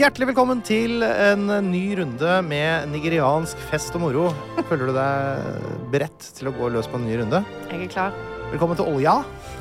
Hjertelig 0.00 0.30
velkommen 0.30 0.62
til 0.64 1.02
en 1.04 1.42
ny 1.66 1.82
runde 1.98 2.36
med 2.46 2.86
nigeriansk 2.88 3.58
fest 3.68 3.92
og 3.98 4.00
moro. 4.06 4.22
Føler 4.70 4.88
du 4.88 4.94
deg 4.96 5.90
beredt 5.92 6.28
til 6.38 6.48
å 6.48 6.52
gå 6.56 6.70
løs 6.72 6.88
på 6.88 6.96
en 6.96 7.04
ny 7.04 7.18
runde? 7.20 7.42
Jeg 7.68 7.84
er 7.84 7.92
klar. 7.92 8.16
Velkommen 8.48 8.78
til 8.78 8.88
Olja. 8.88 9.18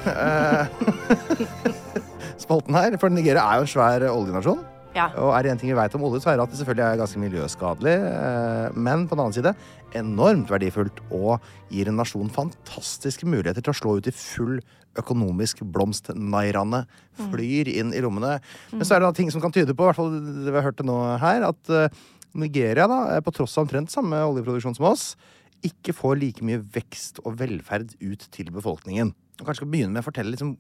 Eh, 0.07 0.63
Spalten 2.45 2.77
her, 2.79 2.95
for 3.01 3.11
Nigeria 3.11 3.43
er 3.49 3.59
jo 3.59 3.67
en 3.67 3.73
svær 3.73 4.07
oljenasjon. 4.13 4.63
Ja. 4.95 5.09
Og 5.19 5.33
er 5.35 5.43
det 5.43 5.51
én 5.53 5.59
ting 5.59 5.73
vi 5.73 5.77
veit 5.77 5.93
om 5.99 6.07
olje, 6.07 6.23
så 6.23 6.31
er 6.31 6.39
det 6.39 6.47
at 6.47 6.55
det 6.55 6.61
selvfølgelig 6.61 6.85
er 6.87 7.01
ganske 7.03 7.25
miljøskadelig. 7.25 7.97
eh, 8.07 8.79
Men 8.79 9.05
på 9.09 9.19
den 9.19 9.25
annen 9.25 9.35
side 9.35 9.55
enormt 9.99 10.55
verdifullt 10.55 11.03
og 11.11 11.43
gir 11.73 11.91
en 11.91 11.99
nasjon 11.99 12.31
fantastiske 12.31 13.27
muligheter 13.27 13.65
til 13.65 13.75
å 13.75 13.79
slå 13.83 13.99
ut 13.99 14.07
i 14.07 14.15
full 14.15 14.61
økonomisk 14.97 15.61
blomst. 15.69 16.11
Nairaene 16.15 16.83
flyr 17.29 17.69
inn 17.71 17.93
i 17.93 18.01
rommene. 18.03 18.37
Men 18.73 18.85
så 18.85 18.95
er 18.95 19.03
det 19.03 19.09
da 19.09 19.17
ting 19.17 19.31
som 19.33 19.43
kan 19.43 19.53
tyde 19.55 19.75
på, 19.75 19.85
i 19.85 19.89
hvert 19.89 19.99
fall 19.99 20.15
det 20.15 20.49
vi 20.49 20.57
har 20.57 20.69
hørt 20.69 20.79
det 20.79 20.87
nå 20.89 20.97
her, 21.21 21.45
at 21.51 21.73
eh, 21.73 22.01
Nigeria, 22.39 22.87
da, 22.89 23.01
eh, 23.15 23.23
på 23.25 23.33
tross 23.35 23.57
av 23.57 23.67
omtrent 23.67 23.93
samme 23.93 24.19
oljeproduksjon 24.31 24.77
som 24.77 24.89
oss, 24.91 25.13
ikke 25.65 25.95
får 25.95 26.19
like 26.21 26.45
mye 26.47 26.61
vekst 26.75 27.19
og 27.25 27.35
velferd 27.41 27.91
ut 27.99 28.29
til 28.33 28.51
befolkningen. 28.55 29.11
Og 29.39 29.47
kanskje 29.47 29.63
skal 29.63 29.71
begynne 29.71 29.95
med 29.95 30.03
å 30.03 30.07
fortelle 30.07 30.33
liksom, 30.33 30.53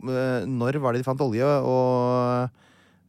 når 0.59 0.79
var 0.83 0.95
det 0.95 1.01
de 1.01 1.07
fant 1.07 1.23
olje, 1.23 1.47
og, 1.67 2.65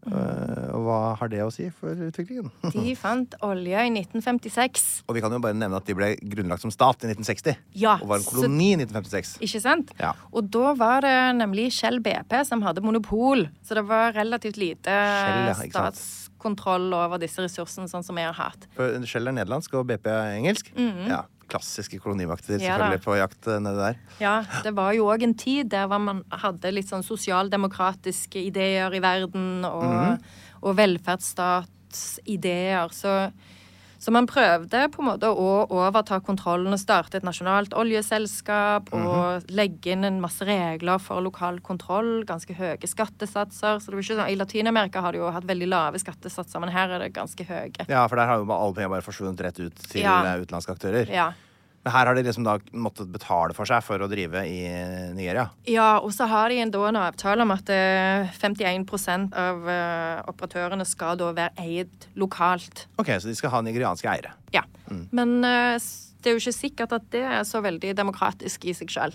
og 0.09 0.81
hva 0.87 0.99
har 1.21 1.29
det 1.29 1.43
å 1.45 1.51
si 1.53 1.67
for 1.77 1.93
utviklingen? 2.09 2.49
De 2.73 2.95
fant 2.97 3.35
olje 3.45 3.83
i 3.85 3.91
1956. 3.93 4.87
Og 5.09 5.17
vi 5.19 5.23
kan 5.25 5.35
jo 5.35 5.41
bare 5.45 5.57
nevne 5.59 5.77
at 5.77 5.85
de 5.89 5.97
ble 5.99 6.13
grunnlagt 6.33 6.65
som 6.65 6.73
stat 6.73 7.05
i 7.05 7.11
1960. 7.13 7.59
Ja, 7.83 7.99
Og 8.01 8.09
var 8.09 8.17
en 8.21 8.25
så- 8.25 8.33
koloni 8.39 8.71
i 8.73 8.79
1956. 8.81 9.35
Ikke 9.45 9.61
sant? 9.61 9.93
Ja. 10.01 10.15
Og 10.33 10.49
da 10.51 10.73
var 10.79 11.05
det 11.05 11.15
nemlig 11.41 11.69
Shell 11.77 12.01
BP 12.01 12.33
som 12.49 12.63
hadde 12.65 12.81
monopol, 12.85 13.47
så 13.67 13.77
det 13.77 13.85
var 13.91 14.13
relativt 14.17 14.57
lite 14.61 14.89
Shell, 14.89 15.51
ja, 15.51 15.91
statskontroll 15.91 16.89
over 16.97 17.21
disse 17.21 17.43
ressursene, 17.45 17.89
sånn 17.91 18.05
som 18.07 18.17
vi 18.17 18.25
har 18.25 18.37
hatt. 18.39 18.67
For 18.77 19.05
Shell 19.05 19.29
er 19.29 19.37
nederlandsk 19.37 19.75
og 19.81 19.87
BP 19.91 20.09
er 20.09 20.39
engelsk. 20.39 20.73
Ja, 21.11 21.25
Klassiske 21.51 21.99
kolonivakter 22.01 22.59
selvfølgelig 22.61 23.01
Ja 23.01 23.05
på 23.05 23.17
jakt 23.19 23.47
nede 23.51 23.61
nedi 23.67 23.81
der. 23.83 23.95
Ja, 24.23 24.35
det 24.65 24.73
var 24.77 24.93
jo 24.97 25.09
òg 25.11 25.23
en 25.27 25.35
tid 25.35 25.71
der 25.73 25.87
man 25.99 26.23
hadde 26.31 26.71
litt 26.73 26.89
sånn 26.91 27.03
sosialdemokratiske 27.07 28.39
ideer 28.47 28.95
i 28.95 29.01
verden, 29.03 29.65
og, 29.67 29.83
Mhm. 29.85 30.19
og 30.63 30.77
velferdsstatsideer. 31.91 32.89
Så, 32.93 33.33
så 34.01 34.11
man 34.13 34.27
prøvde 34.27 34.87
på 34.95 35.03
en 35.03 35.09
måte 35.11 35.29
å 35.29 35.67
overta 35.69 36.17
kontrollen 36.25 36.73
og 36.73 36.81
starte 36.81 37.19
et 37.21 37.23
nasjonalt 37.27 37.75
oljeselskap 37.77 38.89
Mhm. 38.93 39.07
og 39.07 39.43
legge 39.53 39.93
inn 39.93 40.05
en 40.05 40.21
masse 40.21 40.41
regler 40.47 40.99
for 40.99 41.21
lokal 41.21 41.61
kontroll, 41.61 42.25
ganske 42.25 42.55
høye 42.57 42.79
skattesatser. 42.89 43.77
Så 43.81 43.87
det 43.87 43.95
var 43.95 44.03
ikke 44.03 44.17
sånn, 44.17 44.31
I 44.33 44.37
Latin-Amerika 44.37 45.01
har 45.03 45.13
de 45.13 45.19
jo 45.19 45.31
hatt 45.31 45.45
veldig 45.47 45.69
lave 45.69 45.99
skattesatser, 46.01 46.61
men 46.61 46.71
her 46.71 46.89
er 46.91 46.99
det 46.99 47.13
ganske 47.13 47.45
høye. 47.47 47.89
Ja, 47.89 48.07
for 48.09 48.17
der 48.17 48.27
har 48.27 48.39
jo 48.39 48.51
alle 48.51 48.75
penger 48.75 48.89
bare 48.89 49.03
forsvunnet 49.03 49.41
rett 49.41 49.61
ut 49.61 49.75
til 49.77 50.03
Ja. 50.03 50.23
utenlandske 50.23 50.75
aktører. 50.77 51.09
Ja. 51.09 51.33
Men 51.85 51.95
her 51.95 52.11
har 52.11 52.19
de 52.19 52.25
liksom 52.27 52.45
da 52.45 52.59
måttet 52.77 53.09
betale 53.13 53.55
for 53.57 53.69
seg 53.69 53.81
for 53.87 54.03
å 54.05 54.09
drive 54.11 54.43
i 54.45 54.59
Nigeria. 55.17 55.47
Ja, 55.71 55.95
og 56.05 56.13
så 56.13 56.27
har 56.29 56.53
de 56.53 56.59
en, 56.61 56.73
da 56.75 56.83
en 56.91 56.99
avtale 57.01 57.47
om 57.47 57.55
at 57.55 57.73
eh, 57.73 58.29
51 58.37 59.31
av 59.33 59.71
eh, 59.73 60.21
operatørene 60.29 60.85
skal 60.89 61.17
da 61.21 61.31
være 61.37 61.65
eid 61.65 62.11
lokalt. 62.21 62.85
Ok, 63.01 63.15
Så 63.17 63.31
de 63.31 63.39
skal 63.39 63.55
ha 63.55 63.63
nigerianske 63.65 64.13
eiere. 64.13 64.35
Ja. 64.53 64.67
Mm. 64.91 65.07
Men 65.17 65.35
eh, 65.49 65.79
det 66.23 66.31
er 66.31 66.37
jo 66.37 66.43
ikke 66.43 66.53
sikkert 66.57 66.93
at 66.97 67.07
det 67.13 67.23
er 67.25 67.43
så 67.49 67.61
veldig 67.65 67.95
demokratisk 67.99 68.65
i 68.71 68.75
seg 68.77 68.93
sjøl. 68.93 69.15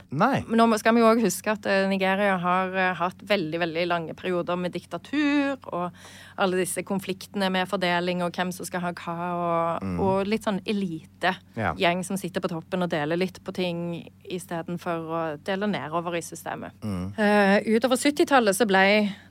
Nå 0.49 0.67
skal 0.81 0.95
vi 0.97 1.03
jo 1.03 1.09
òg 1.11 1.21
huske 1.23 1.51
at 1.53 1.65
eh, 1.69 1.85
Nigeria 1.91 2.37
har 2.41 2.73
eh, 2.75 2.93
hatt 2.99 3.21
veldig 3.29 3.59
veldig 3.61 3.85
lange 3.87 4.13
perioder 4.17 4.55
med 4.59 4.73
diktatur, 4.75 5.57
og 5.71 5.91
alle 6.37 6.57
disse 6.59 6.83
konfliktene 6.83 7.47
med 7.53 7.69
fordeling 7.71 8.23
og 8.25 8.33
hvem 8.35 8.51
som 8.51 8.67
skal 8.67 8.81
ha 8.83 8.91
hva, 8.97 9.15
og, 9.39 9.99
og 10.03 10.27
litt 10.27 10.43
sånn 10.47 10.59
elitegjeng 10.67 11.43
Ja. 11.55 12.03
som 12.03 12.17
sitter 12.19 12.41
på 12.43 12.49
toppen 12.51 12.83
og 12.83 12.89
deler 12.91 13.15
litt 13.17 13.39
på 13.45 13.53
ting 13.55 13.79
istedenfor 14.25 15.05
å 15.15 15.21
dele 15.45 15.67
nedover 15.71 16.17
i 16.17 16.21
systemet. 16.25 16.75
Eh, 16.83 17.59
utover 17.75 17.95
70-tallet 18.01 18.57
så 18.57 18.67
ble 18.67 18.83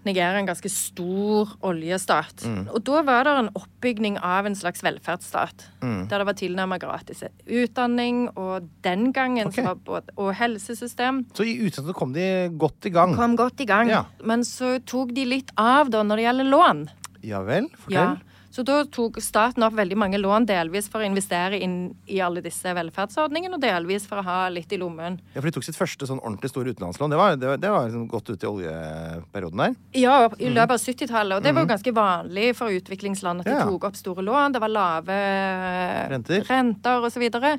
Nigeria 0.07 0.39
en 0.41 0.49
ganske 0.49 0.71
stor 0.73 1.53
oljestat. 1.65 2.45
Og 2.73 2.81
da 2.87 3.03
var 3.07 3.25
det 3.29 3.35
en 3.43 3.51
oppbygning 3.57 4.19
av 4.25 4.47
en 4.49 4.57
slags 4.57 4.83
velferdsstat, 4.85 5.67
der 6.09 6.19
det 6.23 6.27
var 6.29 6.37
tilnærmet 6.39 6.81
gratis 6.83 7.25
utdanning, 7.65 8.27
og 8.39 8.69
den 8.85 9.09
gangen 9.17 9.51
okay. 9.51 9.67
både, 9.87 10.15
og 10.17 10.35
helsesystem 10.39 11.25
Så 11.35 11.47
i 11.49 11.57
utgangspunktet 11.65 11.99
kom 11.99 12.13
de 12.17 12.29
godt 12.61 12.91
i 12.91 12.95
gang. 12.95 13.17
kom 13.17 13.37
godt 13.41 13.65
i 13.65 13.69
gang. 13.69 13.91
Ja. 13.93 14.05
Men 14.25 14.45
så 14.49 14.77
tok 14.87 15.15
de 15.17 15.27
litt 15.29 15.51
av 15.61 15.91
da 15.93 16.05
når 16.07 16.21
det 16.21 16.29
gjelder 16.29 16.51
lån. 16.53 16.85
Ja 17.25 17.41
vel, 17.47 17.71
Fortell. 17.81 18.17
Ja. 18.19 18.34
Så 18.55 18.63
da 18.63 18.85
tok 18.87 19.17
staten 19.19 19.65
opp 19.67 19.75
veldig 19.75 19.97
mange 19.99 20.19
lån, 20.21 20.45
delvis 20.47 20.87
for 20.91 21.03
å 21.03 21.07
investere 21.09 21.59
inn 21.59 21.89
i 22.07 22.21
alle 22.23 22.39
disse 22.45 22.71
velferdsordningene, 22.77 23.57
og 23.59 23.65
delvis 23.65 24.05
for 24.07 24.21
å 24.21 24.27
ha 24.27 24.37
litt 24.53 24.71
i 24.71 24.79
lommen. 24.79 25.17
Ja, 25.33 25.41
for 25.41 25.49
De 25.49 25.57
tok 25.57 25.67
sitt 25.67 25.79
første 25.79 26.07
sånn 26.07 26.21
ordentlig 26.23 26.53
store 26.53 26.71
utenlandslån. 26.71 27.11
Det 27.11 27.19
var, 27.19 27.35
det 27.41 27.49
var, 27.51 27.59
det 27.65 27.73
var 27.75 27.89
liksom 27.89 28.05
godt 28.13 28.31
ute 28.31 28.47
i 28.47 28.51
oljeperioden 28.53 29.65
der. 29.65 29.75
Ja, 29.99 30.15
i 30.39 30.53
løpet 30.55 30.77
av 30.77 30.85
70-tallet. 30.85 31.41
Og 31.41 31.49
det 31.49 31.55
var 31.57 31.67
jo 31.67 31.73
ganske 31.73 31.95
vanlig 31.97 32.53
for 32.61 32.79
utviklingsland 32.79 33.43
at 33.43 33.51
de 33.51 33.59
tok 33.73 33.89
opp 33.91 33.99
store 33.99 34.23
lån. 34.23 34.55
Det 34.55 34.63
var 34.63 34.75
lave 34.77 35.19
Renter. 36.15 36.47
renter 36.47 37.11
videre. 37.25 37.57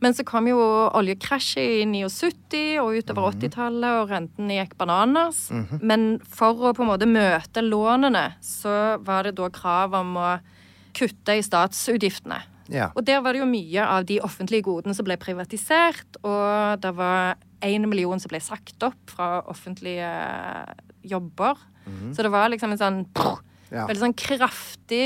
Men 0.00 0.14
så 0.14 0.24
kom 0.24 0.46
jo 0.48 0.58
oljekrasjet 0.94 1.82
i 1.82 1.84
79 1.86 2.78
og 2.82 2.96
utover 2.98 3.30
Mhm. 3.30 3.40
80-tallet, 3.40 4.02
og 4.02 4.08
rentene 4.10 4.56
gikk 4.64 4.76
bananas. 4.78 5.50
Men 5.82 6.18
for 6.20 6.54
å 6.54 6.74
på 6.74 6.82
en 6.82 6.88
måte 6.90 7.06
møte 7.06 7.62
lånene, 7.62 8.34
så 8.40 8.98
var 9.04 9.22
det 9.24 9.34
da 9.36 9.48
krav 9.50 9.94
om 9.94 10.14
å 10.16 10.40
kutte 10.94 11.36
i 11.38 11.42
statsutgiftene. 11.42 12.42
Ja. 12.68 12.90
Og 12.96 13.04
der 13.04 13.20
var 13.20 13.32
det 13.34 13.40
jo 13.40 13.46
mye 13.46 13.82
av 13.86 14.04
de 14.06 14.20
offentlige 14.20 14.62
godene 14.64 14.94
som 14.94 15.04
ble 15.04 15.16
privatisert, 15.16 16.16
og 16.24 16.80
det 16.80 16.94
var 16.96 17.34
én 17.60 17.86
million 17.88 18.18
som 18.20 18.28
ble 18.28 18.40
sagt 18.40 18.82
opp 18.82 19.10
fra 19.10 19.42
offentlige 19.46 20.08
jobber. 21.04 21.56
Så 22.14 22.22
det 22.24 22.30
var 22.32 22.48
liksom 22.48 22.72
en 22.72 22.78
sånn 22.80 23.06
Ja. 23.74 23.88
veldig 23.90 24.04
sånn 24.04 24.16
kraftig 24.18 25.02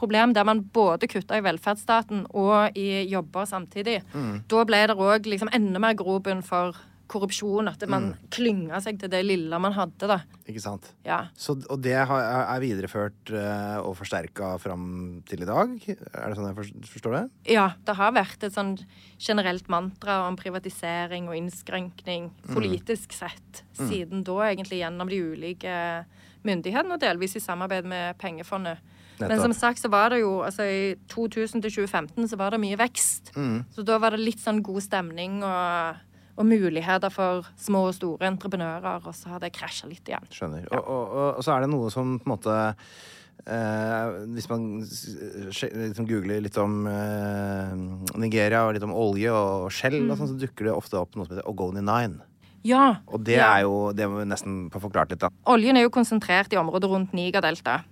problem 0.00 0.32
der 0.36 0.48
man 0.48 0.64
både 0.74 1.08
kutta 1.10 1.36
i 1.36 1.44
velferdsstaten 1.44 2.24
og 2.32 2.78
i 2.80 3.04
jobber 3.12 3.44
samtidig. 3.50 4.00
Da 4.48 4.64
ble 4.64 4.82
det 4.88 4.96
òg 4.96 5.28
liksom 5.28 5.52
enda 5.52 5.82
mer 5.82 5.96
grobunn 5.98 6.42
for 6.46 6.72
korrupsjon, 7.10 7.68
at 7.68 7.82
man 7.90 8.14
klynga 8.32 8.78
seg 8.82 8.96
til 9.00 9.10
det 9.12 9.20
lille 9.26 9.58
man 9.60 9.74
hadde, 9.76 10.08
da. 10.08 10.16
Ikke 10.48 10.62
sant? 10.62 10.88
Ja. 11.06 11.26
Så, 11.36 11.56
og 11.70 11.82
det 11.84 11.94
er 12.00 12.62
videreført 12.62 13.32
eh, 13.34 13.76
og 13.84 13.92
forsterka 13.98 14.54
fram 14.62 14.86
til 15.28 15.44
i 15.44 15.48
dag? 15.48 15.74
Er 15.84 16.32
det 16.32 16.38
sånn 16.38 16.48
jeg 16.48 16.88
forstår 16.90 17.16
det? 17.18 17.22
Ja, 17.54 17.68
det 17.84 17.96
har 18.00 18.16
vært 18.16 18.46
et 18.48 18.56
sånn 18.56 18.74
generelt 19.20 19.68
mantra 19.72 20.22
om 20.28 20.38
privatisering 20.40 21.28
og 21.28 21.38
innskrenkning 21.38 22.30
politisk 22.50 23.14
sett 23.16 23.64
siden 23.76 24.24
da, 24.26 24.40
egentlig 24.48 24.80
gjennom 24.80 25.10
de 25.12 25.20
ulike 25.34 25.76
myndighetene, 26.46 26.96
og 26.96 27.02
delvis 27.02 27.36
i 27.38 27.42
samarbeid 27.42 27.88
med 27.88 28.18
pengefondet. 28.20 28.82
Men 29.22 29.38
som 29.38 29.54
sagt 29.54 29.82
så 29.82 29.90
var 29.92 30.10
det 30.10 30.22
jo 30.24 30.40
altså 30.42 30.66
i 30.66 30.94
2000 31.12 31.62
til 31.62 31.70
2015 31.86 32.32
så 32.32 32.38
var 32.40 32.54
det 32.54 32.62
mye 32.64 32.78
vekst. 32.78 33.34
Så 33.74 33.86
da 33.86 34.00
var 34.02 34.14
det 34.14 34.24
litt 34.24 34.42
sånn 34.42 34.62
god 34.64 34.82
stemning 34.84 35.40
og, 35.46 36.00
og 36.34 36.48
muligheter 36.48 37.12
for 37.14 37.46
små 37.60 37.86
og 37.90 37.96
store 37.98 38.30
entreprenører, 38.32 39.06
og 39.06 39.14
så 39.16 39.34
har 39.34 39.44
det 39.44 39.54
krasja 39.54 39.90
litt 39.90 40.08
igjen. 40.10 40.26
Skjønner. 40.34 40.66
Og, 40.72 40.80
og, 40.80 41.04
og, 41.04 41.28
og 41.38 41.46
så 41.46 41.54
er 41.54 41.64
det 41.64 41.70
noe 41.74 41.92
som 41.94 42.16
på 42.18 42.26
en 42.26 42.34
måte 42.34 42.58
eh, 43.46 44.18
Hvis 44.34 44.50
man 44.50 44.68
liksom 44.82 46.10
googler 46.10 46.42
litt 46.44 46.58
om 46.60 46.84
eh, 46.90 47.74
Nigeria 48.18 48.66
og 48.66 48.74
litt 48.74 48.86
om 48.86 48.94
olje 48.98 49.32
og 49.32 49.70
skjell, 49.74 50.02
mm. 50.02 50.14
sånn, 50.18 50.34
så 50.34 50.40
dukker 50.42 50.70
det 50.70 50.76
ofte 50.76 51.00
opp 51.00 51.14
noe 51.14 51.28
som 51.28 51.36
heter 51.36 51.50
Ogoni 51.50 51.84
Nine. 51.84 52.24
Ja. 52.64 52.84
Og 53.12 53.24
det 53.26 53.36
ja. 53.36 53.50
er 53.58 53.66
jo 53.66 53.92
Det 53.92 54.06
må 54.08 54.22
vi 54.22 54.28
nesten 54.30 54.54
få 54.72 54.80
forklart 54.86 55.12
litt, 55.12 55.20
da. 55.20 55.30
Oljen 55.52 55.76
er 55.76 55.84
jo 55.86 55.92
konsentrert 55.94 56.52
i 56.54 56.60
området 56.60 56.90
rundt 56.90 57.12
Nigerdeltaet. 57.16 57.84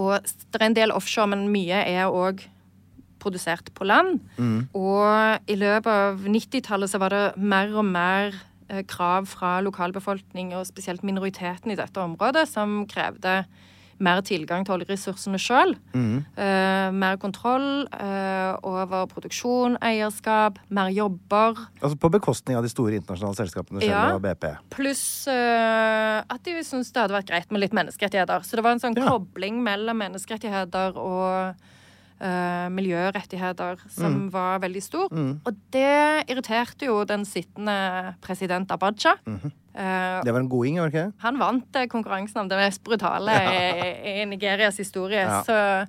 Og 0.00 0.16
det 0.24 0.60
er 0.60 0.66
en 0.70 0.76
del 0.78 0.94
offshore, 0.94 1.28
men 1.34 1.50
mye 1.52 1.82
er 1.84 2.08
òg 2.08 2.44
produsert 3.20 3.68
på 3.76 3.84
land. 3.84 4.20
Og 4.76 5.50
i 5.50 5.56
løpet 5.60 5.90
av 5.90 6.22
90-tallet 6.24 6.92
så 6.92 7.00
var 7.02 7.12
det 7.12 7.24
mer 7.36 7.74
og 7.76 7.84
mer 7.84 8.36
eh, 8.70 8.80
krav 8.88 9.28
fra 9.28 9.58
lokalbefolkning, 9.64 10.54
og 10.56 10.68
spesielt 10.68 11.04
minoriteten 11.04 11.74
i 11.74 11.78
dette 11.78 12.00
området, 12.00 12.46
som 12.48 12.86
krevde 12.90 13.42
mer 14.00 14.22
tilgang 14.26 14.64
til 14.66 14.74
oljeressursene 14.78 15.38
sjøl. 15.40 15.74
mer 16.92 17.16
kontroll 17.20 17.86
uh, 17.92 18.56
over 18.66 19.06
produksjon, 19.10 19.76
eierskap, 19.84 20.58
mer 20.72 20.88
jobber. 20.94 21.58
Altså 21.80 21.96
På 22.00 22.10
bekostning 22.12 22.56
av 22.58 22.64
de 22.66 22.70
store 22.72 22.96
internasjonale 22.98 23.36
selskapene 23.38 23.80
Shell 23.84 23.90
Ja. 23.92 24.14
og 24.16 24.22
BP. 24.24 24.46
Pluss 24.74 25.04
uh, 25.28 26.20
at 26.24 26.40
de 26.44 26.56
syntes 26.64 26.92
det 26.92 27.02
hadde 27.04 27.16
vært 27.18 27.28
greit 27.30 27.50
med 27.52 27.60
litt 27.64 27.76
menneskerettigheter. 27.76 28.42
Så 28.46 28.56
det 28.56 28.64
var 28.64 28.72
en 28.76 28.80
sånn 28.82 28.96
Ja. 28.96 29.08
kobling 29.10 29.62
mellom 29.62 30.00
menneskerettigheter 30.00 30.96
og 30.96 31.54
eh, 32.20 32.68
miljørettigheter 32.68 33.78
som 33.88 34.12
Mm. 34.12 34.30
var 34.30 34.58
veldig 34.60 34.82
stor. 34.82 35.08
Og 35.46 35.54
det 35.72 36.28
irriterte 36.28 36.86
jo 36.86 37.04
den 37.04 37.24
sittende 37.24 38.14
president 38.20 38.70
Abacha. 38.70 39.14
-hmm. 39.26 39.50
Uh, 39.70 40.20
Det 40.24 40.32
var 40.34 40.40
en 40.40 40.48
goding, 40.48 40.80
var 40.80 40.88
det 40.90 40.94
ikke 40.94 41.04
det? 41.06 41.12
han 41.22 41.38
vant 41.38 41.76
eh, 41.76 41.86
konkurransen 41.86 42.40
om 42.40 42.48
det 42.48 42.58
mest 42.58 42.82
brutale 42.84 43.30
i, 44.04 44.22
i 44.22 44.24
Nigerias 44.24 44.76
historie. 44.76 45.20
Ja. 45.20 45.42
Så 45.44 45.86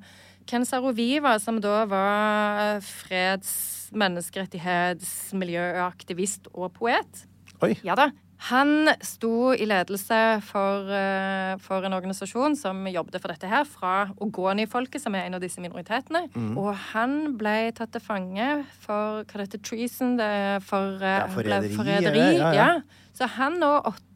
Ken 0.47 0.65
Saroviva, 0.65 1.39
som 1.39 1.59
da 1.61 1.85
var 1.85 2.79
freds-, 2.81 3.89
menneskerettighets-, 3.93 5.33
miljøaktivist 5.33 6.47
og 6.53 6.73
poet, 6.73 7.25
Oi. 7.61 7.75
ja 7.83 7.95
da. 7.95 8.09
Han 8.49 8.89
sto 9.05 9.51
i 9.53 9.67
ledelse 9.69 10.17
for, 10.47 10.89
eh, 10.89 11.57
for 11.61 11.85
en 11.85 11.93
organisasjon 11.93 12.55
som 12.57 12.87
jobbet 12.89 13.19
for 13.21 13.29
dette 13.29 13.49
her, 13.49 13.67
fra 13.69 14.09
Ogoni-folket, 14.17 15.01
som 15.03 15.13
er 15.15 15.27
en 15.27 15.37
av 15.37 15.43
disse 15.43 15.61
minoritetene. 15.61 16.23
Mm. 16.33 16.55
Og 16.57 16.73
han 16.91 17.37
ble 17.37 17.71
tatt 17.77 17.93
til 17.93 18.01
fange 18.01 18.65
for 18.81 19.21
hva 19.21 19.37
det 19.37 19.45
heter, 19.45 19.61
treason, 19.61 20.15
det 20.17 20.25
er 20.25 20.63
for 20.65 20.97
eh, 21.05 21.19
Ja, 21.21 21.27
forræderi, 21.27 22.25
Ja, 22.39 22.51
ja, 22.51 22.53
ja. 22.57 22.71
Så 23.13 23.27
han 23.37 23.61
og 23.61 23.93
åtte 23.93 24.10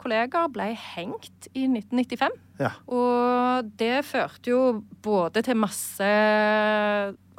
kollegaer 0.00 0.48
ble 0.52 0.70
hengt 0.74 1.48
i 1.54 1.66
1995. 1.66 2.30
Ja. 2.60 2.70
Og 2.86 3.70
det 3.80 4.04
førte 4.04 4.50
jo 4.52 4.60
både 5.02 5.42
til 5.42 5.56
masse 5.56 6.10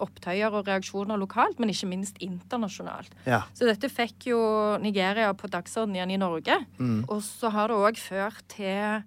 opptøyer 0.01 0.49
og 0.57 0.65
reaksjoner 0.67 1.19
lokalt, 1.21 1.59
men 1.61 1.69
ikke 1.69 1.89
minst 1.91 2.17
internasjonalt. 2.23 3.11
Ja. 3.29 3.43
Så 3.53 3.67
dette 3.69 3.89
fikk 3.91 4.25
jo 4.31 4.39
Nigeria 4.81 5.29
på 5.37 5.49
dagsordenen 5.51 5.99
igjen 5.99 6.15
i 6.15 6.21
Norge. 6.21 6.57
Mm. 6.81 7.03
Og 7.07 7.21
så 7.25 7.51
har 7.53 7.67
det 7.69 7.77
òg 7.77 7.97
ført 8.01 8.41
til 8.55 9.03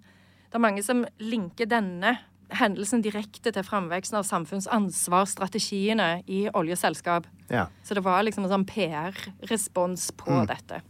Det 0.55 0.61
er 0.61 0.63
mange 0.63 0.85
som 0.87 1.01
linker 1.19 1.67
denne 1.67 2.13
hendelsen 2.55 3.03
direkte 3.03 3.51
til 3.51 3.65
framveksten 3.67 4.15
av 4.21 4.25
samfunnsansvarsstrategiene 4.29 6.23
i 6.31 6.45
oljeselskap. 6.55 7.27
ja. 7.51 7.67
Så 7.83 7.95
det 7.95 8.05
var 8.05 8.23
liksom 8.23 8.45
en 8.45 8.51
sånn 8.51 8.65
PR-respons 8.67 10.13
på 10.17 10.31
Mm. 10.31 10.47
dette. 10.47 10.81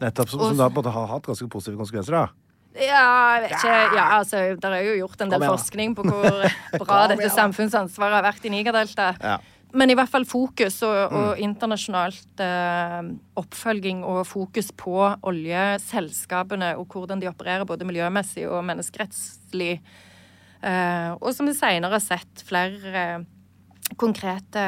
Nettopp. 0.00 0.28
Som, 0.32 0.40
som 0.40 0.56
da 0.58 0.68
på 0.68 0.78
en 0.78 0.82
måte 0.82 0.94
har 0.94 1.06
hatt 1.14 1.26
ganske 1.30 1.48
positive 1.52 1.80
konsekvenser, 1.80 2.16
da. 2.18 2.26
Ja, 2.74 3.38
jeg 3.38 3.42
vet 3.44 3.52
ikke. 3.54 3.74
Ja, 3.94 4.04
altså, 4.18 4.40
det 4.58 4.70
er 4.70 4.82
jo 4.88 4.94
gjort 5.04 5.20
en 5.22 5.30
del 5.30 5.44
forskning 5.46 5.92
på 5.94 6.02
hvor 6.08 6.40
bra 6.82 7.02
dette 7.12 7.28
samfunnsansvaret 7.30 8.16
har 8.18 8.24
vært 8.26 8.48
i 8.48 8.50
Nigerdeltaet. 8.50 9.20
Ja. 9.22 9.36
Men 9.74 9.90
i 9.90 9.94
hvert 9.98 10.10
fall 10.10 10.22
fokus 10.26 10.76
og, 10.86 11.10
Mm. 11.10 11.14
og 11.18 11.38
internasjonalt 11.42 12.42
eh, 12.42 12.98
oppfølging 13.38 14.04
og 14.06 14.20
fokus 14.26 14.68
på 14.78 15.00
oljeselskapene 15.26 16.72
og 16.78 16.86
hvordan 16.94 17.20
de 17.22 17.28
opererer 17.30 17.66
både 17.66 17.86
miljømessig 17.88 18.46
og 18.48 18.62
menneskerettslig. 18.68 19.80
Eh, 20.64 21.10
og 21.18 21.30
som 21.34 21.46
vi 21.50 21.54
senere 21.58 21.98
har 21.98 22.02
sett 22.04 22.44
flere 22.46 23.24
konkrete 23.96 24.62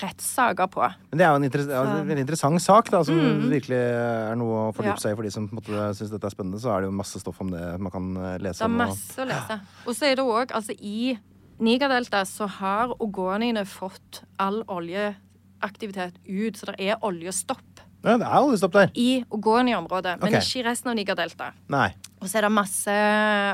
rettssaker 0.00 0.68
på. 0.72 0.82
Men 1.10 1.18
det 1.18 1.24
er 1.26 1.30
jo 1.30 1.38
en, 1.40 1.44
interess 1.44 1.68
en 2.12 2.18
interessant 2.18 2.62
sak, 2.62 2.90
da, 2.90 3.02
som 3.04 3.14
Mm. 3.16 3.48
virkelig 3.50 3.78
er 3.78 4.34
noe 4.36 4.70
å 4.70 4.74
fordype 4.74 4.96
Ja. 4.96 5.02
seg 5.02 5.12
i. 5.12 5.16
For 5.16 5.22
de 5.22 5.30
som 5.30 5.48
måte 5.48 5.70
syns 5.94 6.10
dette 6.10 6.24
er 6.24 6.30
spennende, 6.30 6.60
så 6.60 6.70
er 6.76 6.80
det 6.82 6.88
jo 6.90 6.96
masse 6.96 7.18
stoff 7.20 7.40
om 7.40 7.50
det 7.50 7.80
man 7.80 7.90
kan 7.92 8.16
eh, 8.16 8.38
lese 8.38 8.58
Det 8.58 8.62
er 8.62 8.64
om. 8.66 8.80
og- 8.80 8.88
masse 8.88 9.16
å 9.18 9.26
lese. 9.28 9.60
Og 9.86 9.94
så 9.94 10.02
er 10.12 10.16
det 10.16 10.24
òg, 10.24 10.46
altså 10.52 10.74
i 10.80 11.18
Nigerdelta 11.60 12.24
så 12.26 12.48
har 12.48 12.88
ogoniene 12.98 13.64
fått 13.64 14.22
all 14.38 14.64
oljeaktivitet 14.64 16.14
ut, 16.26 16.54
så 16.56 16.66
det 16.66 16.80
er 16.80 16.96
oljestopp 17.02 17.60
Ja, 18.04 18.16
det 18.18 18.26
er 18.26 18.40
oljestopp 18.42 18.72
der. 18.72 18.90
i 18.96 19.24
Ogoni-området, 19.30 20.18
men 20.18 20.28
okay. 20.34 20.40
ikke 20.40 20.58
i 20.58 20.62
resten 20.68 20.88
av 20.90 20.96
Nigerdelta. 20.96 21.52
Nei. 21.68 21.94
Og 22.20 22.26
så 22.26 22.38
er 22.38 22.40
det 22.42 22.50
masse 22.50 22.90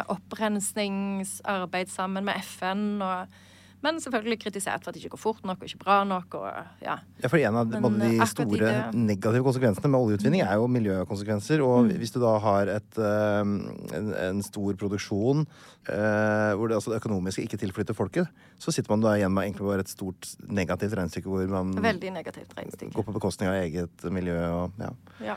opprensningsarbeid 0.09 1.89
sammen 1.93 2.25
med 2.25 2.37
FN, 2.43 3.03
og, 3.03 3.27
men 3.83 4.01
selvfølgelig 4.03 4.39
kritisert 4.43 4.83
for 4.83 4.91
at 4.91 4.95
det 4.97 5.05
ikke 5.05 5.13
går 5.15 5.21
fort 5.23 5.45
nok 5.47 5.61
og 5.63 5.69
ikke 5.69 5.79
bra 5.85 5.99
nok. 6.05 6.35
Og, 6.35 6.47
ja. 6.83 6.97
Ja, 7.23 7.29
for 7.31 7.39
en 7.39 7.55
av 7.61 7.69
Men, 7.69 7.99
de 8.01 8.19
eh, 8.19 8.27
store 8.27 8.59
det- 8.59 8.95
negative 8.95 9.45
konsekvensene 9.47 9.89
med 9.93 10.01
oljeutvinning 10.01 10.43
er 10.43 10.55
jo 10.59 10.67
miljøkonsekvenser. 10.67 11.63
Og 11.63 11.85
Mm. 11.87 11.93
hvis 11.99 12.13
du 12.13 12.21
da 12.21 12.39
har 12.39 12.67
et, 12.69 12.99
eh, 12.99 13.41
en, 13.97 14.15
en 14.15 14.43
stor 14.43 14.75
produksjon 14.75 15.47
eh, 15.89 16.53
hvor 16.59 16.69
det, 16.69 16.75
altså 16.77 16.91
det 16.93 17.01
økonomiske 17.03 17.43
ikke 17.47 17.59
tilflytter 17.59 17.95
folket, 17.95 18.29
så 18.59 18.73
sitter 18.75 18.91
man 18.91 19.01
da 19.01 19.15
igjen 19.17 19.33
med 19.33 19.45
egentlig 19.47 19.67
bare 19.71 19.81
et 19.81 19.89
stort 19.89 20.35
negativt 20.49 20.93
regnestykke 20.99 21.29
hvor 21.31 21.47
man 21.49 21.73
Veldig 21.83 22.13
negativt 22.13 22.55
regnestykke. 22.59 22.93
går 22.95 23.05
på 23.05 23.13
bekostning 23.15 23.49
av 23.49 23.55
eget 23.63 24.05
miljø 24.11 24.37
og 24.65 24.73
ja. 24.79 24.91
Ja. 25.23 25.37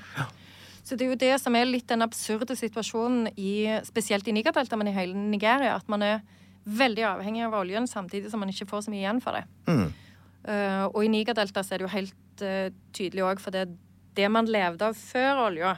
Så 0.84 0.98
det 0.98 1.06
er 1.06 1.12
jo 1.12 1.16
det 1.16 1.36
som 1.40 1.56
er 1.56 1.66
litt 1.70 1.86
den 1.88 2.02
absurde 2.02 2.56
situasjonen, 2.58 3.28
i, 3.38 3.68
spesielt 3.86 4.28
i 4.28 4.32
Nigerdeltaet, 4.34 4.78
men 4.82 4.88
i 4.90 4.92
hele 4.96 5.14
Nigeria, 5.14 5.76
at 5.76 5.88
man 5.88 6.02
er 6.02 6.22
veldig 6.66 7.04
avhengig 7.16 7.44
av 7.48 7.56
oljen 7.62 7.88
samtidig 7.90 8.30
som 8.32 8.40
man 8.44 8.50
ikke 8.54 8.68
får 8.70 8.86
så 8.86 8.92
mye 8.94 9.02
igjen 9.04 9.22
for 9.24 9.38
det. 9.40 9.46
Mm. 9.68 9.88
Uh, 10.42 10.86
og 10.92 11.00
i 11.06 11.10
Nigerdeltaet 11.14 11.66
så 11.68 11.74
er 11.76 11.82
det 11.82 11.88
jo 11.88 11.94
helt 11.96 12.44
uh, 12.46 12.70
tydelig 12.98 13.24
òg, 13.26 13.42
for 13.42 13.54
det, 13.54 13.68
det 14.18 14.30
man 14.34 14.46
levde 14.50 14.86
av 14.92 14.98
før 14.98 15.44
olja, 15.48 15.76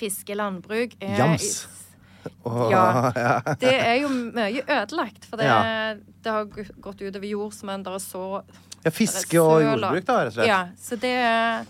fiske, 0.00 0.34
landbruk 0.36 0.96
er 1.00 1.16
Jams. 1.20 1.52
Oh, 2.46 2.68
Ja. 2.74 3.12
ja. 3.16 3.54
Det 3.58 3.72
er 3.74 3.96
jo 4.02 4.08
mye 4.12 4.62
ødelagt, 4.66 5.24
for 5.28 5.40
det, 5.40 5.46
Ja. 5.48 5.94
det 5.96 6.30
har 6.36 6.44
gått 6.48 7.00
utover 7.02 7.26
jordsmonn. 7.28 7.82
Det 7.86 7.92
er 7.96 8.02
så 8.04 8.24
ja, 8.84 8.90
fiske 8.94 9.40
og 9.40 9.60
jordbruk, 9.62 10.04
da, 10.08 10.18
rett 10.26 10.32
og 10.32 10.36
slett. 10.36 10.48
Ja, 10.50 10.60
så 10.78 10.98
det 11.00 11.14
er 11.22 11.64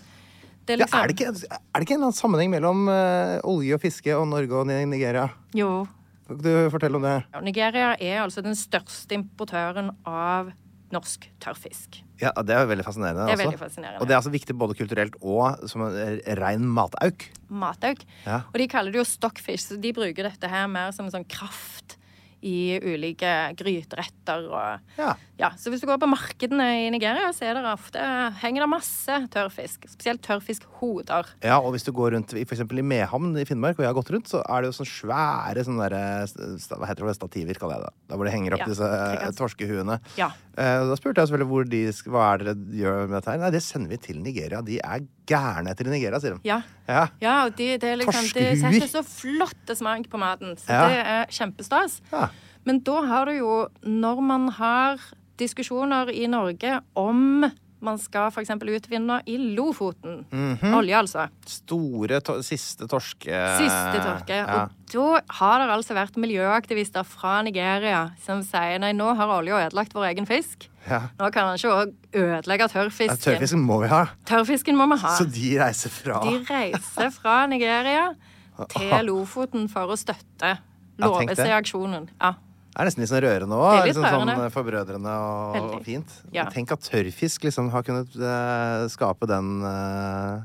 det 0.63 0.77
er 0.77 0.79
Ja, 0.79 0.85
liksom 0.85 0.99
er, 1.01 1.07
det 1.11 1.15
ikke, 1.17 1.49
er 1.51 1.81
det 1.81 1.85
ikke 1.89 1.95
en 1.99 2.13
sammenheng 2.15 2.51
mellom 2.53 2.85
uh, 2.87 3.39
olje 3.51 3.75
og 3.75 3.81
fiske 3.83 4.13
og 4.15 4.27
Norge 4.31 4.55
og 4.61 4.67
Ni- 4.69 4.85
Nigeria? 4.87 5.25
Jo. 5.53 5.83
Kan 6.27 6.37
ikke 6.37 6.43
du 6.43 6.73
fortelle 6.73 6.99
om 6.99 7.05
det? 7.05 7.15
Ja, 7.33 7.41
Nigeria 7.43 7.93
er 7.99 8.21
altså 8.23 8.43
den 8.45 8.55
største 8.55 9.17
importøren 9.17 9.91
av 10.07 10.53
norsk 10.93 11.25
tørrfisk. 11.41 11.99
Ja, 12.21 12.31
Det 12.37 12.53
er 12.55 12.67
veldig 12.69 12.85
fascinerende. 12.85 13.25
Det 13.25 13.33
er 13.33 13.37
altså. 13.37 13.47
veldig 13.47 13.59
fascinerende. 13.59 14.01
Og 14.01 14.07
det 14.07 14.13
er 14.13 14.19
altså 14.21 14.33
viktig 14.33 14.55
både 14.57 14.77
kulturelt 14.77 15.17
og 15.21 15.67
som 15.69 15.83
en 15.87 16.21
rein 16.39 16.67
matauk. 16.69 17.25
Matauk. 17.49 18.05
Ja. 18.27 18.43
Og 18.53 18.61
de 18.61 18.69
kaller 18.71 18.93
det 18.93 19.01
jo 19.01 19.07
stockfish, 19.07 19.67
så 19.67 19.79
de 19.81 19.93
bruker 19.95 20.29
dette 20.29 20.49
her 20.49 20.69
mer 20.71 20.93
som 20.95 21.09
en 21.09 21.15
sånn 21.17 21.27
kraft 21.27 21.97
i 22.43 22.77
ulike 22.83 23.33
gryteretter 23.59 24.49
og 24.51 24.97
Ja. 24.99 25.13
Ja, 25.39 25.49
så 25.57 25.71
hvis 25.73 25.81
du 25.81 25.87
går 25.89 25.97
på 25.97 26.07
markedene 26.07 26.65
i 26.85 26.89
Nigeria, 26.93 27.31
så 27.33 27.47
er 27.49 27.55
det 27.57 27.63
ofte 27.65 27.99
henger 28.39 28.63
det 28.63 28.69
masse 28.69 29.15
tørrfisk. 29.33 29.87
Spesielt 29.89 30.21
tørrfiskhoder. 30.21 31.25
ja, 31.43 31.57
og 31.57 31.71
hvis 31.73 31.83
du 31.87 31.91
går 31.91 32.13
rundt 32.13 32.33
f.eks. 32.37 32.61
i 32.61 32.81
Mehamn 32.85 33.33
i 33.41 33.45
Finnmark, 33.49 33.75
hvor 33.75 33.83
jeg 33.87 33.89
har 33.89 33.97
gått 33.97 34.11
rundt, 34.13 34.29
så 34.29 34.43
er 34.45 34.61
det 34.61 34.69
jo 34.69 34.77
sånne 34.77 34.93
svære 34.93 35.65
sånne 35.65 35.89
der, 35.89 36.77
hva 36.77 36.87
heter 36.91 37.07
det, 37.09 37.15
stativer, 37.17 37.59
kaller 37.59 37.79
jeg 37.81 37.87
det. 37.89 38.15
Hvor 38.15 38.29
de 38.29 38.35
henger 38.35 38.53
opp 38.55 38.63
Ja, 38.63 38.69
disse 38.69 38.91
eh, 38.93 39.31
torskehuene. 39.39 39.97
Ja. 40.21 40.29
Eh, 40.53 40.85
da 40.91 40.95
spurte 40.99 41.23
jeg 41.25 41.31
selvfølgelig 41.33 41.49
hvor 41.49 41.65
de, 41.73 41.81
hva 42.13 42.27
er 42.35 42.37
det 42.43 42.53
dere 42.53 42.79
gjør 42.83 43.01
med 43.09 43.17
dette 43.17 43.33
her. 43.33 43.41
Nei, 43.41 43.51
det 43.57 43.63
sender 43.65 43.89
vi 43.95 43.97
til 44.05 44.21
Nigeria. 44.21 44.61
De 44.61 44.77
er 44.85 45.07
gærne 45.25 45.71
etter 45.73 45.89
Nigeria, 45.89 46.19
sier 46.21 46.37
de. 46.37 46.45
Ja. 46.47 46.61
Ja. 46.87 47.07
Ja, 47.23 47.35
og 47.47 47.57
de, 47.57 47.71
det, 47.81 47.89
er 47.89 47.99
liksom, 48.03 48.29
det 48.35 48.47
Torskehuer. 48.53 48.77
setter 48.77 48.91
så 48.91 49.03
flotte 49.07 49.75
smak 49.79 50.05
på 50.11 50.19
maten. 50.21 50.53
Så 50.61 50.69
Ja. 50.69 50.87
det 50.91 51.01
er 51.01 51.25
kjempestas. 51.33 52.01
Ja. 52.13 52.27
Men 52.67 52.79
da 52.87 53.01
har 53.09 53.27
du 53.29 53.37
jo, 53.37 53.57
når 53.83 54.23
man 54.23 54.47
har 54.59 55.01
diskusjoner 55.39 56.11
i 56.13 56.27
Norge 56.31 56.79
om 56.99 57.43
man 57.83 57.97
skal 57.99 58.29
f.eks. 58.31 58.51
utvinne 58.55 59.19
i 59.27 59.35
Lofoten. 59.57 60.21
Mhm. 60.31 60.75
Olje, 60.77 60.95
altså. 60.95 61.25
Store, 61.49 62.21
to 62.23 62.37
siste 62.45 62.87
torske... 62.87 63.39
Siste 63.59 64.03
torke. 64.03 64.37
Ja. 64.39 64.61
Og 64.63 64.93
da 64.93 65.21
har 65.39 65.59
det 65.59 65.73
altså 65.75 65.97
vært 65.97 66.19
miljøaktivister 66.21 67.03
fra 67.07 67.41
Nigeria 67.43 68.05
som 68.23 68.43
sier 68.47 68.79
nei, 68.79 68.93
nå 68.95 69.09
har 69.19 69.33
olja 69.35 69.65
ødelagt 69.65 69.95
vår 69.97 70.13
egen 70.13 70.29
fisk. 70.29 70.69
Ja. 70.87 71.01
Nå 71.19 71.29
kan 71.35 71.49
han 71.49 71.59
ikke 71.59 71.75
òg 71.75 71.93
ødelegge 72.19 72.67
Ja, 72.67 72.71
tørrfisken. 72.71 73.21
Tørrfisken 73.23 73.63
må 73.67 73.81
vi 73.83 73.91
ha. 73.91 74.05
Tørrfisken 74.27 74.79
må 74.79 74.87
vi 74.93 74.99
ha. 75.03 75.13
Så 75.19 75.27
de 75.31 75.53
reiser 75.59 75.91
fra 75.91 76.23
De 76.23 76.39
reiser 76.47 77.11
fra 77.15 77.37
Nigeria 77.51 78.13
til 78.77 78.95
Lofoten 79.09 79.67
for 79.71 79.91
å 79.91 79.99
støtte 79.99 80.39
det. 80.39 80.55
Ja. 81.03 82.33
Det 82.73 82.81
er 82.81 82.87
nesten 82.89 83.03
litt 83.03 83.11
sånn 83.11 83.21
rørende 83.21 83.57
òg. 83.61 83.83
Liksom 83.85 84.05
sånn 84.09 84.47
forbrødrende 84.55 85.11
og, 85.13 85.51
Veldig. 85.53 85.75
og 85.77 85.83
fint. 85.85 86.15
Ja. 86.33 86.47
Tenk 86.49 86.71
at 86.73 86.81
tørrfisk 86.87 87.45
liksom 87.45 87.69
har 87.69 87.83
kunnet 87.85 88.15
uh, 88.17 88.87
skape 88.89 89.27
den 89.29 89.51
uh, 89.61 90.41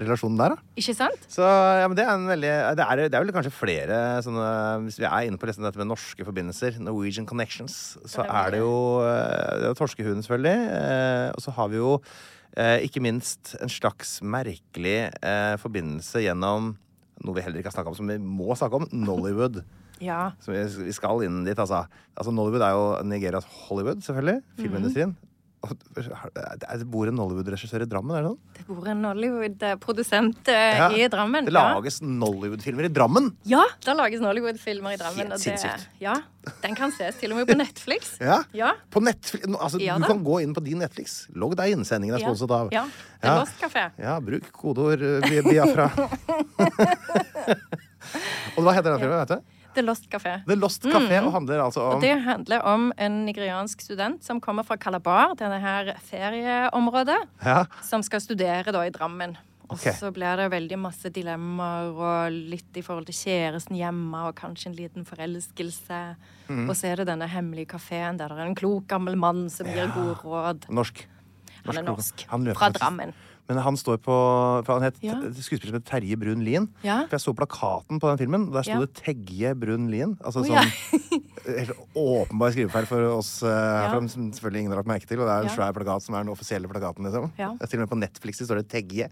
relasjonen 0.00 0.38
der, 0.40 0.54
da. 0.56 0.64
Ikke 0.80 0.94
sant? 0.96 1.26
Så 1.28 1.44
ja, 1.44 1.84
men 1.88 1.96
det 1.98 2.06
er 2.06 2.14
en 2.14 2.26
veldig 2.28 2.54
Det 2.78 2.86
er, 2.86 3.02
det 3.08 3.18
er 3.18 3.24
vel 3.26 3.32
kanskje 3.36 3.52
flere 3.56 4.00
sånne 4.24 4.48
Hvis 4.86 4.98
vi 5.00 5.06
er 5.08 5.28
inne 5.28 5.40
på 5.40 5.48
liksom 5.48 5.64
dette 5.68 5.80
med 5.80 5.88
norske 5.92 6.24
forbindelser, 6.28 6.76
Norwegian 6.84 7.28
connections, 7.28 7.76
så 8.08 8.24
er 8.24 8.52
det 8.56 8.60
jo 8.62 8.74
eh, 9.04 9.54
det 9.62 9.70
er 9.70 9.78
Torskehuen, 9.78 10.20
selvfølgelig. 10.24 10.58
eh, 10.76 11.28
Og 11.36 11.44
så 11.44 11.54
har 11.56 11.68
vi 11.72 11.80
jo 11.80 11.94
eh, 12.56 12.78
ikke 12.88 13.02
minst 13.04 13.54
en 13.60 13.72
slags 13.72 14.18
merkelig 14.24 14.98
eh, 15.20 15.56
forbindelse 15.60 16.24
gjennom 16.24 16.74
noe 17.24 17.34
vi 17.34 17.42
heller 17.42 17.58
ikke 17.60 17.72
har 17.72 17.76
snakka 17.80 17.90
om, 17.92 17.98
som 17.98 18.12
vi 18.12 18.16
må 18.22 18.54
snakke 18.56 18.78
om. 18.78 18.84
Nollywood. 18.94 19.64
Ja. 20.04 20.32
Så 20.44 20.52
vi, 20.54 20.92
skal 20.96 21.24
inn 21.26 21.44
dit, 21.44 21.58
altså. 21.58 21.84
altså. 22.14 22.34
Nollywood 22.34 22.62
er 22.66 22.76
jo 22.76 22.84
Nigerias 23.08 23.48
Hollywood, 23.68 24.04
selvfølgelig. 24.06 24.42
Filmindustrien. 24.60 25.16
Mm. 25.16 25.24
Det 25.58 26.84
bor 26.86 27.08
en 27.10 27.16
Nollywood-regissør 27.18 27.82
i 27.82 27.86
Drammen, 27.90 28.14
er 28.14 28.22
det 28.22 28.28
noen? 28.28 28.38
Det 28.54 28.64
bor 28.68 28.86
en 28.92 29.00
Nollywood-produsent 29.02 30.50
eh, 30.52 30.76
Ja, 30.78 30.86
i 30.94 31.08
Drammen. 31.10 31.48
Det 31.48 31.54
lages 31.54 31.98
Nollywood-filmer 32.04 32.86
i 32.86 32.90
Drammen! 32.94 33.26
Ja, 33.50 33.64
ja 33.64 33.88
det 33.88 33.96
lages 33.98 34.22
Nollywood-filmer 34.22 34.94
i 34.94 35.00
Drammen. 35.00 35.32
Helt 35.34 35.42
sinnssykt. 35.42 35.88
Ja, 35.98 36.14
Den 36.62 36.78
kan 36.78 36.94
ses 36.94 37.18
til 37.18 37.34
og 37.34 37.40
med 37.40 37.50
på 37.50 37.58
Netflix. 37.58 38.14
Ja. 38.28 38.38
Ja. 38.54 38.70
På 38.94 39.02
Netflix, 39.02 39.48
altså, 39.58 39.82
Ja 39.82 39.98
du 39.98 40.06
kan 40.06 40.22
gå 40.24 40.38
inn 40.44 40.54
på 40.54 40.62
din 40.62 40.78
Netflix. 40.78 41.24
Logg 41.34 41.56
deg 41.58 41.74
inn. 41.74 41.82
Sendingen 41.88 42.14
er 42.16 42.22
Ja. 42.22 42.30
sponset 42.30 42.54
av 42.54 42.70
Ja, 42.72 42.86
The 43.18 43.26
Ja. 43.32 43.36
Lost 43.42 43.58
Café. 43.60 43.84
Ja, 43.98 44.14
bruk 44.22 44.46
kodeord 44.54 45.02
eh, 45.02 45.26
Bi- 45.26 45.42
Biafra. 45.50 45.90
og 48.56 48.62
hva 48.62 48.74
heter 48.78 48.94
den 48.94 49.00
filmen? 49.02 49.18
vet 49.26 49.34
du? 49.34 49.57
The 49.74 49.84
Lost 49.84 50.08
Café. 50.10 50.38
The 50.48 50.56
Lost 50.56 50.86
Café 50.86 51.20
og 51.22 51.32
handler 51.34 51.64
altså 51.64 51.84
om 51.84 51.98
Og 51.98 52.04
det 52.04 52.14
handler 52.24 52.64
om 52.66 52.88
en 52.98 53.18
nigeriansk 53.26 53.82
student 53.84 54.24
som 54.24 54.40
kommer 54.40 54.66
fra 54.66 54.78
Calabar, 54.80 55.34
denne 55.38 55.60
her 55.62 55.92
ferieområdet, 56.08 57.20
ja. 57.44 57.64
som 57.84 58.02
skal 58.06 58.24
studere 58.24 58.74
da 58.74 58.86
i 58.86 58.94
Drammen. 58.94 59.36
Og 59.68 59.80
så 59.82 60.08
blir 60.16 60.40
det 60.40 60.46
veldig 60.48 60.78
masse 60.80 61.10
dilemmaer 61.12 61.92
og 61.92 62.32
litt 62.32 62.78
i 62.80 62.82
forhold 62.84 63.08
til 63.10 63.18
kjæresten 63.18 63.76
hjemme 63.76 64.22
og 64.30 64.36
kanskje 64.38 64.70
en 64.70 64.78
liten 64.78 65.04
forelskelse. 65.04 66.00
Mm. 66.48 66.64
Og 66.64 66.72
så 66.78 66.88
er 66.88 67.02
det 67.02 67.10
denne 67.10 67.28
hemmelige 67.28 67.74
kafeen 67.74 68.16
der 68.16 68.32
det 68.32 68.40
er 68.40 68.48
en 68.48 68.56
klok 68.56 68.88
gammel 68.88 69.18
mann 69.20 69.46
som 69.52 69.68
gir 69.68 69.92
gode 69.92 70.16
råd. 70.22 70.70
Norsk. 70.72 71.04
Han 71.66 71.82
er 71.82 71.84
norsk. 71.84 72.24
Han 72.30 72.48
Fra 72.56 72.70
Drammen. 72.72 73.12
Men 73.48 73.58
han 73.64 73.76
står 73.80 73.96
på 74.04 74.14
han 74.66 74.82
het 74.84 74.96
Ja. 75.00 75.14
skuespiller 75.32 75.72
som 75.78 75.82
Terje 75.82 76.16
Brun 76.20 76.42
Lien. 76.44 76.68
Ja. 76.84 77.06
For 77.08 77.16
jeg 77.16 77.20
så 77.24 77.32
plakaten 77.34 77.98
på 77.98 78.08
den 78.10 78.18
filmen, 78.20 78.48
og 78.48 78.52
der 78.58 78.62
sto 78.62 78.72
Ja. 78.76 78.80
det 78.84 78.94
Tegje 78.94 79.54
Brun 79.58 79.88
Lien. 79.90 80.18
Altså 80.22 80.40
oh, 80.40 80.44
sånn 80.44 80.52
ja. 80.52 80.64
helt 81.58 81.72
åpenbar 81.96 82.52
skrivefeil 82.52 82.86
for 82.86 83.00
oss 83.16 83.42
uh, 83.42 83.48
Ja. 83.48 83.88
herfra, 83.88 84.08
som 84.12 84.30
selvfølgelig 84.32 84.60
ingen 84.66 84.72
har 84.72 84.82
lagt 84.82 84.90
merke 84.92 85.08
til. 85.08 85.20
Og 85.20 85.26
det 85.26 85.32
er 85.32 85.40
en 85.40 85.48
Ja. 85.48 85.54
svær 85.56 85.72
plakat 85.72 86.02
som 86.04 86.14
er 86.14 86.24
den 86.24 86.32
offisielle 86.34 86.68
plakaten, 86.68 87.04
liksom. 87.08 87.30
Ja. 87.38 87.52
Mm. 87.54 87.58
Til 87.64 87.78
og 87.80 87.82
med 87.86 87.90
på 87.94 87.98
Netflix 88.04 88.42
står 88.44 88.60
det 88.60 88.68
Tegje. 88.68 89.08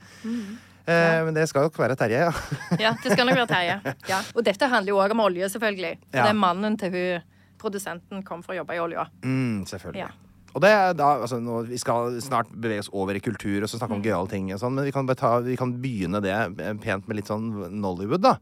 Eh, 0.87 1.25
men 1.25 1.35
det 1.35 1.49
skal 1.49 1.63
nok 1.67 1.75
være 1.81 1.97
Terje, 1.97 2.21
ja. 2.29 2.33
Ja, 2.85 2.93
det 3.03 3.13
skal 3.17 3.27
nok 3.27 3.37
være 3.41 3.49
Terje. 3.51 3.81
Ja. 4.13 4.21
Og 4.37 4.45
dette 4.45 4.69
handler 4.69 4.93
jo 4.93 5.01
òg 5.03 5.11
om 5.17 5.21
olje, 5.25 5.49
selvfølgelig. 5.51 5.97
For 6.13 6.19
Ja. 6.21 6.29
det 6.29 6.31
er 6.31 6.39
mannen 6.39 6.77
til 6.79 6.91
hun 6.93 7.23
produsenten 7.59 8.23
kom 8.23 8.43
for 8.45 8.53
å 8.53 8.59
jobbe 8.61 8.77
i 8.77 8.79
olja. 8.85 9.07
Mm, 9.25 9.65
selvfølgelig. 9.67 10.11
Og 10.57 10.63
det 10.65 10.71
er 10.73 10.95
da, 10.97 11.11
altså, 11.21 11.37
nå, 11.43 11.67
Vi 11.69 11.77
skal 11.77 12.17
snart 12.25 12.49
bevege 12.49 12.81
oss 12.81 12.89
over 12.97 13.13
i 13.15 13.21
kultur 13.21 13.61
og 13.63 13.69
så 13.69 13.77
Mm. 13.77 13.81
snakke 13.83 13.97
om 13.99 14.03
gøyale 14.03 14.29
ting. 14.33 14.53
Og 14.55 14.59
sånn, 14.63 14.73
men 14.75 14.85
vi 14.89 14.93
kan, 14.97 15.05
bare 15.07 15.21
ta, 15.21 15.39
vi 15.45 15.57
kan 15.61 15.75
begynne 15.83 16.23
det 16.25 16.33
eh, 16.33 16.73
pent 16.81 17.07
med 17.07 17.17
litt 17.21 17.29
sånn 17.29 17.51
Nollywood. 17.77 18.23
da 18.25 18.39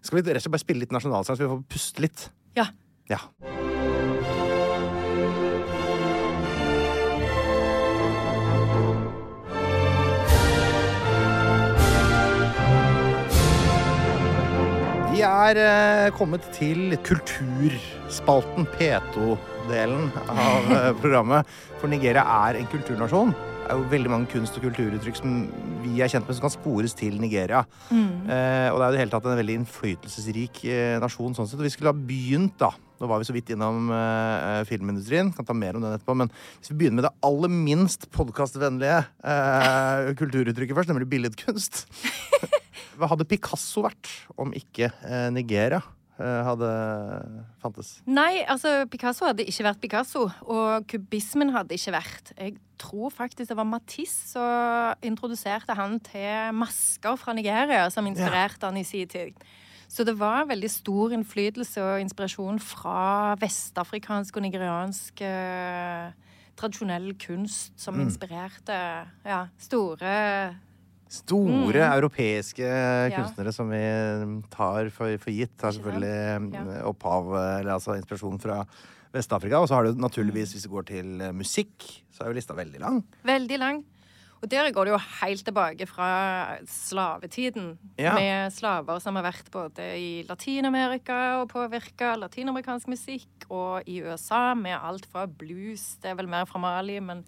Skal 0.00 0.22
vi 0.22 0.30
rett 0.30 0.36
og 0.38 0.42
slett 0.46 0.52
bare 0.54 0.62
spille 0.64 0.80
litt 0.80 0.92
nasjonalsang, 0.94 1.36
så 1.36 1.42
vi 1.42 1.50
får 1.50 1.64
puste 1.68 2.00
litt? 2.00 2.30
Ja. 2.56 2.68
Ja. 3.10 3.18
Vi 15.20 15.26
er 15.28 15.58
eh, 15.60 16.06
kommet 16.16 16.46
til 16.56 16.94
kulturspalten, 17.04 18.64
P2-delen 18.72 20.06
av 20.32 20.70
eh, 20.72 20.86
programmet. 21.02 21.50
For 21.76 21.92
Nigeria 21.92 22.22
er 22.48 22.56
en 22.56 22.68
kulturnasjon. 22.72 23.34
Det 23.34 23.66
er 23.66 23.82
jo 23.82 23.90
veldig 23.92 24.12
mange 24.14 24.30
kunst- 24.32 24.56
og 24.56 24.64
kulturuttrykk 24.64 25.18
som 25.18 25.34
vi 25.82 26.00
er 26.00 26.08
kjent 26.08 26.24
med, 26.24 26.38
som 26.38 26.46
kan 26.46 26.54
spores 26.54 26.96
til 26.96 27.18
Nigeria. 27.20 27.60
Eh, 27.92 28.70
og 28.72 28.80
det 28.80 28.86
er 28.86 28.86
jo 28.86 28.94
det 28.94 29.02
hele 29.02 29.12
tatt 29.12 29.28
en 29.28 29.36
veldig 29.42 29.58
innflytelsesrik 29.58 30.62
eh, 30.64 30.94
nasjon. 31.04 31.36
sånn 31.36 31.50
sett. 31.50 31.60
Og 31.60 31.68
vi 31.68 31.74
skulle 31.74 31.92
ha 31.92 32.00
begynt, 32.14 32.56
da. 32.64 32.72
Nå 33.04 33.12
var 33.12 33.20
vi 33.20 33.28
så 33.28 33.36
vidt 33.36 33.52
innom 33.52 33.92
eh, 33.92 34.62
filmindustrien. 34.72 35.34
Kan 35.36 35.50
ta 35.50 35.52
mer 35.52 35.76
om 35.76 35.84
den 35.84 35.98
etterpå. 35.98 36.16
Men 36.22 36.32
hvis 36.32 36.72
vi 36.72 36.78
begynner 36.80 37.02
med 37.02 37.10
det 37.10 37.12
aller 37.28 37.52
minst 37.68 38.08
podkastvennlige 38.16 39.04
eh, 39.04 40.10
kulturuttrykket 40.24 40.80
først, 40.80 40.94
nemlig 40.94 41.12
billedkunst. 41.12 41.84
Hva 43.00 43.08
hadde 43.14 43.26
Picasso 43.28 43.82
vært 43.86 44.10
om 44.36 44.52
ikke 44.56 44.90
eh, 45.02 45.28
Nigeria 45.32 45.80
eh, 46.20 46.40
hadde 46.46 46.70
fantes? 47.62 47.94
Nei, 48.06 48.42
altså 48.44 48.84
Picasso 48.92 49.24
hadde 49.28 49.46
ikke 49.48 49.64
vært 49.70 49.80
Picasso, 49.80 50.26
og 50.44 50.84
kubismen 50.90 51.52
hadde 51.54 51.76
ikke 51.78 51.94
vært. 51.96 52.32
Jeg 52.36 52.58
tror 52.80 53.10
faktisk 53.12 53.50
det 53.52 53.56
var 53.58 53.68
Matisse 53.68 54.34
som 54.34 55.00
introduserte 55.04 55.74
han 55.76 55.98
til 56.04 56.52
masker 56.56 57.16
fra 57.20 57.34
Nigeria, 57.36 57.88
som 57.92 58.06
inspirerte 58.08 58.68
han 58.68 58.76
i 58.80 58.84
sin 58.88 59.08
tid. 59.08 59.36
Så 59.90 60.04
det 60.06 60.14
var 60.20 60.44
veldig 60.46 60.68
stor 60.70 61.10
innflytelse 61.16 61.82
og 61.82 62.00
inspirasjon 62.04 62.60
fra 62.62 63.34
vestafrikansk 63.42 64.36
og 64.38 64.44
nigeriansk 64.44 65.22
eh, 65.26 66.12
tradisjonell 66.60 67.14
kunst 67.18 67.72
som 67.80 67.96
Mm. 67.96 68.04
inspirerte 68.06 68.76
ja, 69.26 69.40
store 69.58 70.54
Store 71.10 71.82
europeiske 71.96 72.62
Mm. 72.62 73.10
Ja. 73.10 73.16
kunstnere 73.18 73.52
som 73.52 73.68
vi 73.68 73.80
tar 74.54 74.90
for, 74.94 75.16
for 75.18 75.30
gitt, 75.34 75.56
har 75.60 75.72
selvfølgelig 75.74 76.52
Ja. 76.54 76.78
eh, 76.78 76.86
opphav, 76.86 77.32
eller 77.60 77.72
altså 77.74 77.96
inspirasjon 77.98 78.38
fra 78.40 78.64
Vest-Afrika. 79.12 79.58
Og 79.58 79.66
så 79.68 79.74
har 79.74 79.84
du 79.84 79.94
naturligvis, 79.98 80.52
hvis 80.54 80.62
du 80.62 80.70
går 80.70 80.86
til 80.86 81.20
eh, 81.20 81.32
musikk, 81.32 81.82
så 82.14 82.22
er 82.22 82.28
jo 82.30 82.34
lista 82.38 82.54
veldig 82.54 82.78
lang. 82.80 83.02
Veldig 83.26 83.58
lang. 83.58 83.84
Og 84.42 84.48
der 84.48 84.70
går 84.72 84.84
det 84.86 84.92
jo 84.94 85.00
helt 85.20 85.44
tilbake 85.44 85.86
fra 85.86 86.56
slavetiden. 86.64 87.76
Ja. 87.98 88.14
Med 88.14 88.52
slaver 88.54 88.98
som 89.02 89.16
har 89.16 89.24
vært 89.26 89.50
både 89.52 89.84
i 89.98 90.22
Latin-Amerika 90.28 91.42
og 91.42 91.50
påvirka 91.52 92.14
latinamerikansk 92.16 92.88
musikk, 92.88 93.28
og 93.50 93.82
i 93.86 94.00
USA 94.00 94.54
med 94.54 94.78
alt 94.80 95.04
fra 95.12 95.26
blues, 95.26 95.96
det 96.00 96.12
er 96.12 96.14
vel 96.14 96.28
mer 96.30 96.46
fra 96.46 96.58
Mali, 96.62 97.00
men 97.00 97.24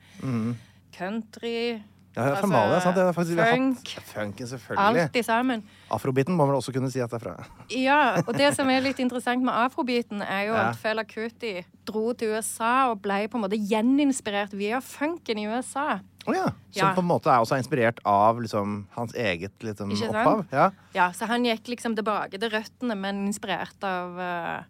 country 0.97 1.75
Mhm. 1.75 1.83
Ja, 2.15 2.27
ja, 2.29 2.35
fra 2.37 2.49
Altså, 2.61 2.81
sant? 2.85 2.97
Det 2.97 3.03
er 3.09 3.13
faktisk, 3.17 3.39
funk. 3.39 3.93
hatt 3.97 4.09
funken, 4.13 4.47
selvfølgelig. 4.51 5.01
Alt 5.03 5.17
i 5.17 5.23
sammen. 5.25 5.63
Afrobeaten 5.91 6.35
må 6.37 6.45
man 6.47 6.57
også 6.59 6.73
kunne 6.75 6.91
si 6.93 7.01
at 7.01 7.11
det 7.11 7.17
er 7.17 7.25
fra. 7.25 7.47
Ja, 7.73 8.01
og 8.27 8.35
det 8.37 8.51
som 8.55 8.69
er 8.69 8.81
litt 8.85 8.99
interessant 9.01 9.43
med 9.43 9.55
afrobeaten, 9.55 10.21
er 10.23 10.43
jo 10.51 10.53
Ja. 10.55 10.69
at 10.71 10.77
Fela 10.77 11.05
Kuti 11.05 11.65
dro 11.89 12.13
til 12.13 12.35
USA 12.37 12.91
og 12.91 13.01
ble 13.03 13.29
på 13.29 13.37
en 13.41 13.45
måte 13.47 13.57
gjeninspirert 13.57 14.53
via 14.53 14.81
funken 14.81 15.39
i 15.39 15.47
USA. 15.49 16.01
Å 16.27 16.35
ja. 16.37 16.45
Som 16.71 16.89
Ja. 16.89 16.95
på 16.95 17.01
en 17.01 17.09
måte 17.09 17.27
er 17.33 17.41
også 17.41 17.57
inspirert 17.59 17.99
av 18.05 18.39
liksom, 18.41 18.87
hans 18.95 19.13
eget 19.15 19.53
liksom, 19.63 19.91
opphav. 19.91 20.45
Ja. 20.53 20.71
Ja, 20.95 21.11
så 21.13 21.27
han 21.27 21.45
gikk 21.45 21.65
liksom 21.67 21.97
tilbake 21.97 22.39
til 22.39 22.51
røttene, 22.51 22.95
men 22.95 23.27
inspirert 23.27 23.83
av, 23.83 24.19
uh, 24.19 24.63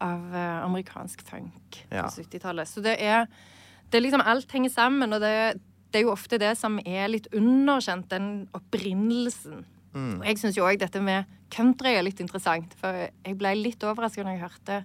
av 0.00 0.34
eh, 0.34 0.64
amerikansk 0.64 1.20
funk 1.28 1.84
Ja. 1.92 2.04
på 2.08 2.24
70-tallet. 2.24 2.66
Så 2.66 2.82
det 2.82 2.96
er, 3.00 3.26
det 3.90 3.98
er 3.98 4.02
liksom 4.10 4.22
Alt 4.26 4.50
henger 4.50 4.70
sammen, 4.70 5.12
og 5.12 5.20
det, 5.20 5.60
det 5.90 6.00
er 6.00 6.06
jo 6.06 6.14
ofte 6.14 6.38
det 6.40 6.54
som 6.58 6.78
er 6.86 7.10
litt 7.10 7.28
underkjent, 7.36 8.08
den 8.12 8.30
opprinnelsen. 8.56 9.64
Mm. 9.94 10.20
Og 10.20 10.26
jeg 10.28 10.38
syns 10.38 10.58
jo 10.58 10.66
òg 10.68 10.78
dette 10.80 11.02
med 11.02 11.28
country 11.50 11.96
er 11.96 12.04
litt 12.06 12.20
interessant, 12.22 12.74
for 12.78 12.94
jeg 13.10 13.38
ble 13.38 13.54
litt 13.58 13.82
overrasket 13.82 14.26
når 14.26 14.36
jeg 14.36 14.44
hørte 14.44 14.80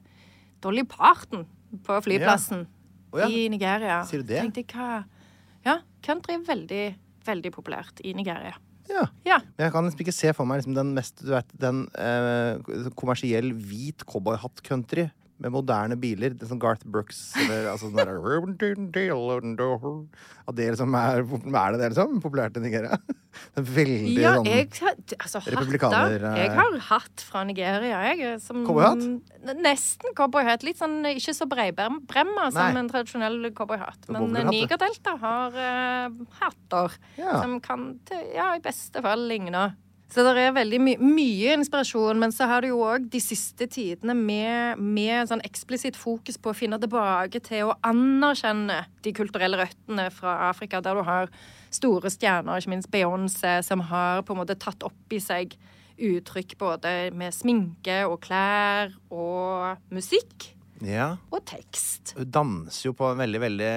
Dolly 0.65 0.85
Parton 0.89 1.45
på 1.85 1.97
flyplassen 2.05 2.65
Å 3.13 3.21
ja. 3.21 3.29
i 3.29 3.45
Nigeria. 3.51 3.99
Sier 4.09 4.23
du 4.23 4.31
det? 4.31 4.41
Tenkte 4.41 4.63
jeg, 4.63 4.71
hva 4.73 5.03
Ja, 5.65 5.79
country 6.05 6.37
er 6.37 6.45
veldig, 6.47 6.85
veldig 7.25 7.51
populært 7.53 8.01
i 8.05 8.15
Nigeria. 8.17 8.55
ja. 8.89 9.05
Ja. 9.25 9.39
Men 9.57 9.67
jeg 9.67 9.75
kan 9.75 9.85
liksom 9.85 10.01
ikke 10.05 10.15
se 10.15 10.33
for 10.37 10.49
meg 10.49 10.61
liksom, 10.61 10.75
den 10.77 10.93
mest 10.97 11.21
du 11.21 11.31
vet, 11.33 11.53
den 11.61 11.85
eh, 12.01 12.89
kommersiell 12.97 13.53
hvit 13.53 14.05
cowboyhatt-country 14.09 15.07
med 15.43 15.51
moderne 15.51 15.97
biler. 15.99 16.31
Det 16.31 16.45
er 16.45 16.51
sånn 16.53 16.61
Garth 16.63 16.85
Brooks 16.87 17.33
eller 17.43 17.65
altså 17.73 17.89
sånn 17.89 17.97
der, 17.99 18.07
At 20.47 20.55
det 20.55 20.69
liksom 20.71 20.95
er, 20.95 21.23
er 21.25 21.71
det 21.75 21.79
det 21.81 21.89
liksom? 21.91 22.21
Populært 22.23 22.55
i 22.57 22.63
Nigeria? 22.63 22.97
Det 23.35 23.59
er 23.59 23.65
veldig 23.67 24.21
Ja, 24.23 24.29
sånn 24.37 24.45
jeg, 24.47 24.69
har- 24.79 25.15
altså, 25.19 25.39
Republikaner, 25.51 26.13
hatter. 26.23 26.23
eh, 26.29 26.37
Jeg 26.45 26.51
har 26.55 26.77
hatt 26.87 27.23
fra 27.27 27.41
Nigeria, 27.43 27.97
jeg. 28.15 28.21
eh, 28.23 28.37
Som, 28.39 28.61
Cowboyhatt? 28.63 29.03
Nesten 29.59 30.15
cowboyhatt. 30.15 30.63
Litt 30.63 30.79
sånn 30.79 31.01
eh, 31.05 31.17
ikke 31.19 31.33
så 31.35 31.43
breibremma 31.51 32.45
som 32.55 32.79
en 32.79 32.87
tradisjonell 32.87 33.49
cowboyhatt. 33.57 34.07
Men 34.07 34.31
Niger 34.31 34.77
Delta. 34.79 34.87
Nigerdelta 34.87 35.17
har 35.19 35.59
uh, 35.59 36.15
hatter 36.39 36.95
Ja. 37.19 37.41
som 37.41 37.59
kan 37.59 37.99
til, 38.07 38.23
ja, 38.37 38.53
i 38.55 38.63
beste 38.63 39.03
fall 39.03 39.27
ligne. 39.27 39.75
Så 40.11 40.21
det 40.23 40.35
er 40.37 40.53
veldig 40.53 40.79
my 40.79 40.93
mye 41.01 41.55
inspirasjon, 41.57 42.19
men 42.21 42.31
så 42.31 42.45
har 42.47 42.61
du 42.61 42.69
jo 42.69 42.83
òg 42.85 43.07
de 43.11 43.19
siste 43.23 43.65
tidene 43.71 44.13
med, 44.15 44.79
med 44.79 45.31
sånn 45.31 45.43
eksplisitt 45.47 45.97
fokus 45.97 46.37
på 46.37 46.51
å 46.51 46.57
finne 46.57 46.79
tilbake 46.79 47.41
til 47.43 47.71
å 47.71 47.77
anerkjenne 47.89 48.83
de 49.03 49.13
kulturelle 49.17 49.59
røttene 49.59 50.07
fra 50.13 50.37
Afrika, 50.51 50.81
der 50.85 50.99
du 50.99 51.03
har 51.07 51.31
store 51.73 52.11
stjerner, 52.13 52.61
ikke 52.61 52.75
minst 52.75 52.91
Beyoncé, 52.93 53.57
som 53.65 53.81
har 53.89 54.21
på 54.23 54.35
en 54.35 54.43
måte 54.43 54.57
tatt 54.61 54.85
opp 54.85 55.15
i 55.15 55.19
seg 55.23 55.57
uttrykk 55.95 56.57
både 56.59 56.93
med 57.15 57.33
sminke 57.33 58.03
og 58.05 58.19
klær 58.27 58.93
og 59.09 59.81
musikk 59.95 60.51
ja. 60.83 61.17
og 61.31 61.45
tekst. 61.47 62.15
Hun 62.17 62.31
danser 62.31 62.89
jo 62.89 62.93
på 62.97 63.11
en 63.11 63.17
veldig, 63.21 63.39
veldig 63.39 63.69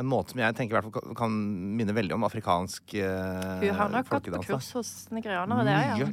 En 0.00 0.06
måte 0.08 0.34
som 0.34 0.40
jeg 0.40 0.56
tenker 0.58 0.76
i 0.76 0.80
hvert 0.80 0.92
fall 0.92 1.14
kan- 1.16 1.76
minne 1.78 1.94
veldig 1.96 2.14
om 2.18 2.26
afrikansk 2.28 2.94
eh, 3.00 3.62
Hun 3.62 3.78
har 3.78 3.88
nok 3.94 4.08
gått 4.10 4.28
på 4.34 4.42
kurs 4.44 4.72
hos 4.76 4.90
nigerianere, 5.14 5.64
det 5.64 5.78
er 5.78 6.04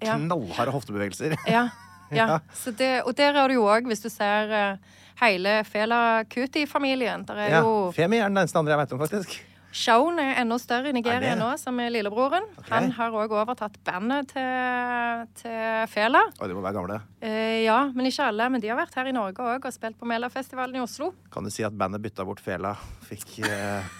ja. 0.00 0.14
Knallharde 0.16 0.72
hoftebevegelser. 0.72 1.36
Ja. 1.46 1.68
ja. 2.14 2.38
Så 2.56 2.72
det, 2.72 3.02
og 3.04 3.12
der 3.18 3.34
er 3.36 3.48
det 3.50 3.58
jo 3.58 3.66
òg, 3.68 3.84
hvis 3.90 4.00
du 4.00 4.08
ser 4.08 4.48
uh, 4.48 4.96
hele 5.20 5.58
Fela 5.68 6.24
Kuti-familien. 6.30 7.26
Der 7.28 7.36
er 7.44 7.50
Ja. 7.58 7.60
jo 7.60 7.90
Femi 7.92 8.16
er 8.16 8.30
den 8.30 8.38
eneste 8.40 8.56
andre 8.58 8.72
jeg 8.72 8.80
vet 8.86 8.92
om, 8.96 9.02
faktisk. 9.02 9.34
Shaun 9.74 10.16
er 10.22 10.38
enda 10.40 10.56
større 10.60 10.88
i 10.88 10.94
Nigeria 10.96 11.34
Er 11.34 11.38
nå, 11.38 11.50
som 11.60 11.76
er 11.82 11.90
lillebroren. 11.92 12.46
Okay. 12.56 12.70
Han 12.72 12.90
har 12.96 13.16
òg 13.20 13.34
overtatt 13.36 13.76
bandet 13.84 14.30
til, 14.32 15.26
til 15.42 15.84
Fela. 15.92 16.22
Oi, 16.40 16.48
de 16.48 16.56
må 16.56 16.64
være 16.64 16.78
gamle. 16.78 16.98
Eh, 17.20 17.64
ja, 17.66 17.82
men 17.92 18.08
ikke 18.08 18.30
alle. 18.30 18.48
Men 18.54 18.64
de 18.64 18.72
har 18.72 18.80
vært 18.80 18.96
her 18.96 19.10
i 19.10 19.14
Norge 19.14 19.44
òg 19.44 19.68
og 19.68 19.76
spilt 19.76 19.98
på 20.00 20.08
Melafestivalen 20.08 20.80
i 20.80 20.84
Oslo. 20.84 21.12
Kan 21.34 21.44
du 21.44 21.52
si 21.52 21.66
at 21.68 21.76
bandet 21.76 22.02
bytta 22.04 22.26
bort 22.28 22.40
fela? 22.44 22.74
Fikk 23.08 23.40
eh... 23.44 23.96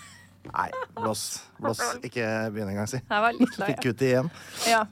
Nei, 0.48 0.70
blås. 0.96 1.24
Blås. 1.60 1.82
Ikke 2.06 2.24
begynn 2.54 2.70
engang, 2.72 2.88
si. 2.88 3.02
Det. 3.04 3.48
Fikk 3.58 3.82
kutt 3.84 4.04
igjen. 4.06 4.30
Ja. 4.70 4.86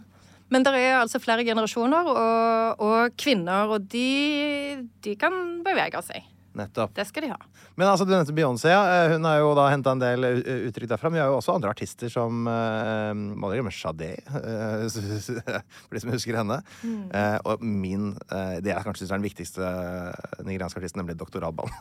Men 0.53 0.63
det 0.67 0.77
er 0.79 1.01
altså 1.01 1.19
flere 1.23 1.47
generasjoner 1.47 2.07
og, 2.13 2.83
og 2.85 3.17
kvinner, 3.19 3.73
og 3.73 3.89
de, 3.91 4.85
de 5.03 5.15
kan 5.19 5.63
bevege 5.67 6.03
seg. 6.07 6.27
Nettopp. 6.57 6.95
Det 6.97 7.05
skal 7.09 7.27
de 7.27 7.31
ha. 7.35 7.39
Men 7.77 7.91
altså, 7.91 8.07
du 8.09 8.15
nevnte 8.15 8.33
Beyoncé. 8.37 8.71
Ja. 8.73 8.81
Eh, 9.05 9.11
Hun 9.13 9.27
har 9.29 9.39
jo 9.43 9.51
da 9.59 9.67
henta 9.69 9.93
en 9.93 10.01
del 10.01 10.25
uttrykk 10.71 10.89
derfra. 10.95 11.11
Men 11.11 11.19
vi 11.19 11.23
har 11.25 11.29
jo 11.33 11.39
også 11.41 11.55
andre 11.59 11.73
artister 11.75 12.09
som 12.13 12.47
uh, 12.49 13.13
Må 13.13 13.51
dere 13.53 13.61
glemme 13.61 13.75
Shadé, 13.75 14.15
uh, 14.31 14.87
for 15.87 15.99
de 15.99 16.03
som 16.03 16.15
husker 16.15 16.39
henne. 16.41 16.61
Eh, 16.87 17.37
og 17.45 17.61
min 17.63 18.15
uh, 18.33 18.57
Det 18.65 18.73
jeg 18.73 18.87
kanskje 18.87 19.05
syns 19.05 19.13
er 19.13 19.21
den 19.21 19.29
viktigste 19.29 19.67
eh, 19.69 20.43
nigerianske 20.49 20.81
artisten, 20.81 21.03
nemlig 21.05 21.19
Dr. 21.21 21.45
Alban. 21.45 21.69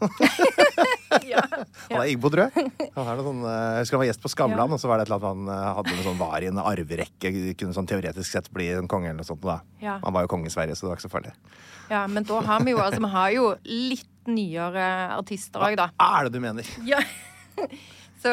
Ja. 1.23 1.39
Han 1.93 2.01
er 2.01 2.09
Igbo, 2.11 2.27
tror 2.33 2.49
jeg. 2.49 2.65
Han 2.95 3.07
er 3.07 3.19
sånn, 3.23 3.43
eh, 3.47 3.59
jeg 3.77 3.83
husker 3.85 3.95
han 3.95 4.01
var 4.01 4.07
gjest 4.09 4.23
på 4.25 4.31
Skavlan, 4.33 4.73
og 4.75 4.81
så 4.81 4.89
var 4.89 4.99
det 4.99 5.05
et 5.05 5.11
eller 5.13 5.23
annet 5.29 5.29
han 5.29 5.53
eh, 5.53 5.69
hadde 5.77 5.93
noe 5.95 6.05
sånn 6.09 6.17
var 6.19 6.43
i 6.43 6.49
en 6.49 6.59
arverekke. 6.59 7.31
Kunne 7.61 7.75
sånn 7.77 7.87
teoretisk 7.87 8.27
sett 8.35 8.49
bli 8.53 8.67
en 8.75 8.89
konge 8.91 9.07
eller 9.11 9.21
noe 9.21 9.27
sånt. 9.27 9.45
Da. 9.45 9.59
Ja. 9.83 9.95
Han 10.03 10.15
var 10.17 10.25
jo 10.25 10.31
konge 10.33 10.49
i 10.49 10.53
Sverige, 10.53 10.75
så 10.75 10.85
det 10.87 10.91
var 10.91 10.99
ikke 10.99 11.07
så 11.07 11.13
farlig. 11.13 11.31
ja, 11.93 12.01
men 12.11 12.27
da 12.27 12.41
har 12.49 12.65
vi 12.65 12.73
jo 12.73 12.81
altså 12.83 12.99
Vi 13.05 13.11
har 13.15 13.31
jo 13.37 13.45
litt 13.69 14.09
nyere 14.27 14.87
artister 15.15 15.63
òg, 15.63 15.77
da. 15.79 15.89
Hva 15.95 16.09
er 16.19 16.29
det 16.29 16.37
du 16.37 16.41
mener? 16.43 16.71
Ja. 16.87 17.01
Så 18.25 18.31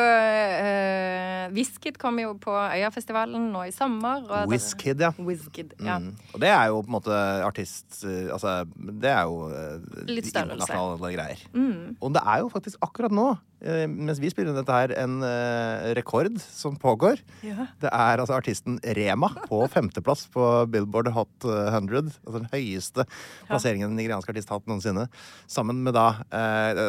uh, 1.52 1.92
kom 2.00 2.16
jo 2.22 2.32
på 2.40 2.52
Øyafestivalen 2.52 3.50
nå 3.52 3.66
i 3.68 3.72
sommer. 3.74 4.24
og 4.24 4.48
Wizkid, 4.48 5.02
ja. 5.04 5.12
Wizkid, 5.20 5.74
ja. 5.82 5.98
Mm. 6.00 6.14
Og 6.32 6.40
det 6.40 6.48
er 6.48 6.70
jo 6.70 6.80
på 6.80 6.88
en 6.88 6.96
måte 6.96 7.16
artist 7.44 8.02
eh, 8.08 8.32
Altså, 8.32 8.62
det 8.74 9.10
er 9.10 9.26
jo 9.28 9.50
uh, 9.52 10.06
Litt 10.08 10.30
størrelse. 10.30 10.72
greier. 11.02 11.40
Mm. 11.52 11.96
Og 12.00 12.14
det 12.14 12.22
er 12.24 12.38
jo 12.40 12.48
faktisk 12.52 12.78
akkurat 12.80 13.12
nå, 13.12 13.26
uh, 13.36 13.84
mens 13.90 14.20
vi 14.22 14.30
spiller 14.32 14.56
dette 14.56 14.72
her, 14.72 14.94
en 15.02 15.18
uh, 15.20 15.92
rekord 15.98 16.38
som 16.40 16.78
pågår. 16.80 17.20
Ja. 17.44 17.68
Det 17.82 17.90
er 17.92 18.22
altså 18.22 18.38
artisten 18.38 18.78
Rema 18.96 19.28
på 19.44 19.60
femteplass 19.74 20.24
på 20.32 20.46
Billboard 20.72 21.12
Hot 21.12 21.44
100. 21.44 22.16
Altså 22.24 22.38
den 22.38 22.48
høyeste 22.54 23.04
plasseringen 23.50 23.90
en 23.90 23.98
nigeriansk 24.00 24.32
artist 24.32 24.48
har 24.48 24.62
hatt 24.62 24.72
noensinne. 24.72 25.08
Sammen 25.50 25.84
med 25.84 25.98
da 25.98 26.22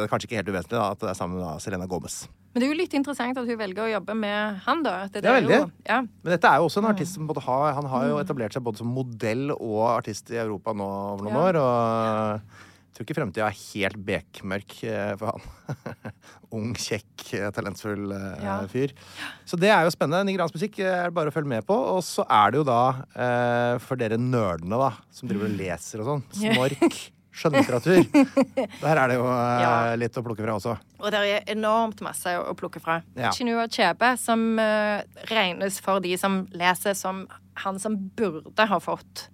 kanskje 0.08 0.30
ikke 0.30 0.40
helt 0.40 0.54
uvesentlig 0.54 0.80
da, 0.80 0.94
at 0.94 1.04
det 1.04 1.12
er 1.12 1.20
sammen 1.20 1.42
med 1.42 1.46
da 1.48 1.58
Selena 1.64 1.90
Gomez. 1.90 2.24
Men 2.54 2.62
det 2.62 2.68
er 2.68 2.72
jo 2.74 2.78
litt 2.78 2.94
interessant 2.94 3.38
at 3.42 3.48
hun 3.50 3.58
velger 3.58 3.82
å 3.88 3.92
jobbe 3.96 4.14
med 4.14 4.60
han, 4.68 4.84
da. 4.86 4.92
Det, 5.10 5.24
det 5.26 5.30
er 5.32 5.40
veldig. 5.42 5.56
Jo, 5.58 5.70
ja. 5.90 6.02
Men 6.06 6.36
dette 6.36 6.50
er 6.52 6.60
jo 6.62 6.68
også 6.68 6.84
en 6.84 6.90
artist 6.92 7.18
som 7.18 7.26
både 7.30 7.42
har 7.48 7.74
Han 7.80 7.88
har 7.90 8.06
jo 8.12 8.20
etablert 8.22 8.54
seg 8.54 8.62
både 8.68 8.78
som 8.84 8.92
modell 8.94 9.50
og 9.56 9.80
artist 9.96 10.30
i 10.30 10.38
Europa 10.38 10.76
nå 10.78 10.86
over 11.16 11.26
noen 11.26 11.34
Ja. 11.34 11.48
år. 11.48 11.58
Og 11.64 12.62
jeg 12.94 13.00
tror 13.00 13.08
ikke 13.08 13.16
fremtida 13.18 13.48
er 13.48 13.56
helt 13.58 13.98
bekmørk 14.06 14.76
eh, 14.86 15.16
for 15.18 15.32
han. 15.34 15.48
Ung, 16.54 16.76
kjekk, 16.78 17.24
eh, 17.40 17.48
talentfull 17.56 18.12
eh, 18.14 18.44
Ja. 18.46 18.60
fyr. 18.70 18.94
Så 19.50 19.58
det 19.58 19.72
er 19.74 19.88
jo 19.88 19.96
spennende. 19.96 20.22
Nigeriansk 20.30 20.54
musikk 20.60 20.78
er 20.86 21.08
det 21.10 21.16
bare 21.18 21.34
å 21.34 21.34
følge 21.34 21.50
med 21.56 21.66
på. 21.66 21.74
Og 21.74 22.04
så 22.06 22.22
er 22.30 22.54
det 22.54 22.62
jo 22.62 22.68
da, 22.70 22.84
for 23.82 23.98
dere 23.98 24.22
nerdene 24.22 24.78
da, 24.78 24.92
som 25.10 25.26
driver 25.32 25.50
og 25.50 25.58
leser 25.58 26.06
og 26.06 26.12
sånn, 26.12 26.24
snork. 26.38 27.02
Skjønnlitteratur. 27.34 28.04
Der 28.84 29.00
er 29.02 29.08
det 29.10 29.16
jo 29.18 29.26
eh, 29.26 29.62
Ja. 29.64 29.72
litt 29.98 30.18
å 30.20 30.24
plukke 30.26 30.46
fra 30.46 30.56
også. 30.60 30.76
Og 31.02 31.12
det 31.12 31.22
er 31.26 31.48
enormt 31.56 32.02
masse 32.06 32.30
å, 32.38 32.44
å 32.52 32.56
plukke 32.58 32.80
fra. 32.84 33.00
Ja. 33.18 33.32
Chinua 33.34 33.66
Chebe, 33.74 34.14
som 34.22 34.44
eh, 34.62 35.02
regnes 35.32 35.80
for 35.84 36.00
de 36.04 36.14
som 36.22 36.44
leser 36.54 36.94
som 36.98 37.26
han 37.66 37.80
som 37.82 37.98
burde 38.18 38.66
ha 38.70 38.80
fått 38.82 39.28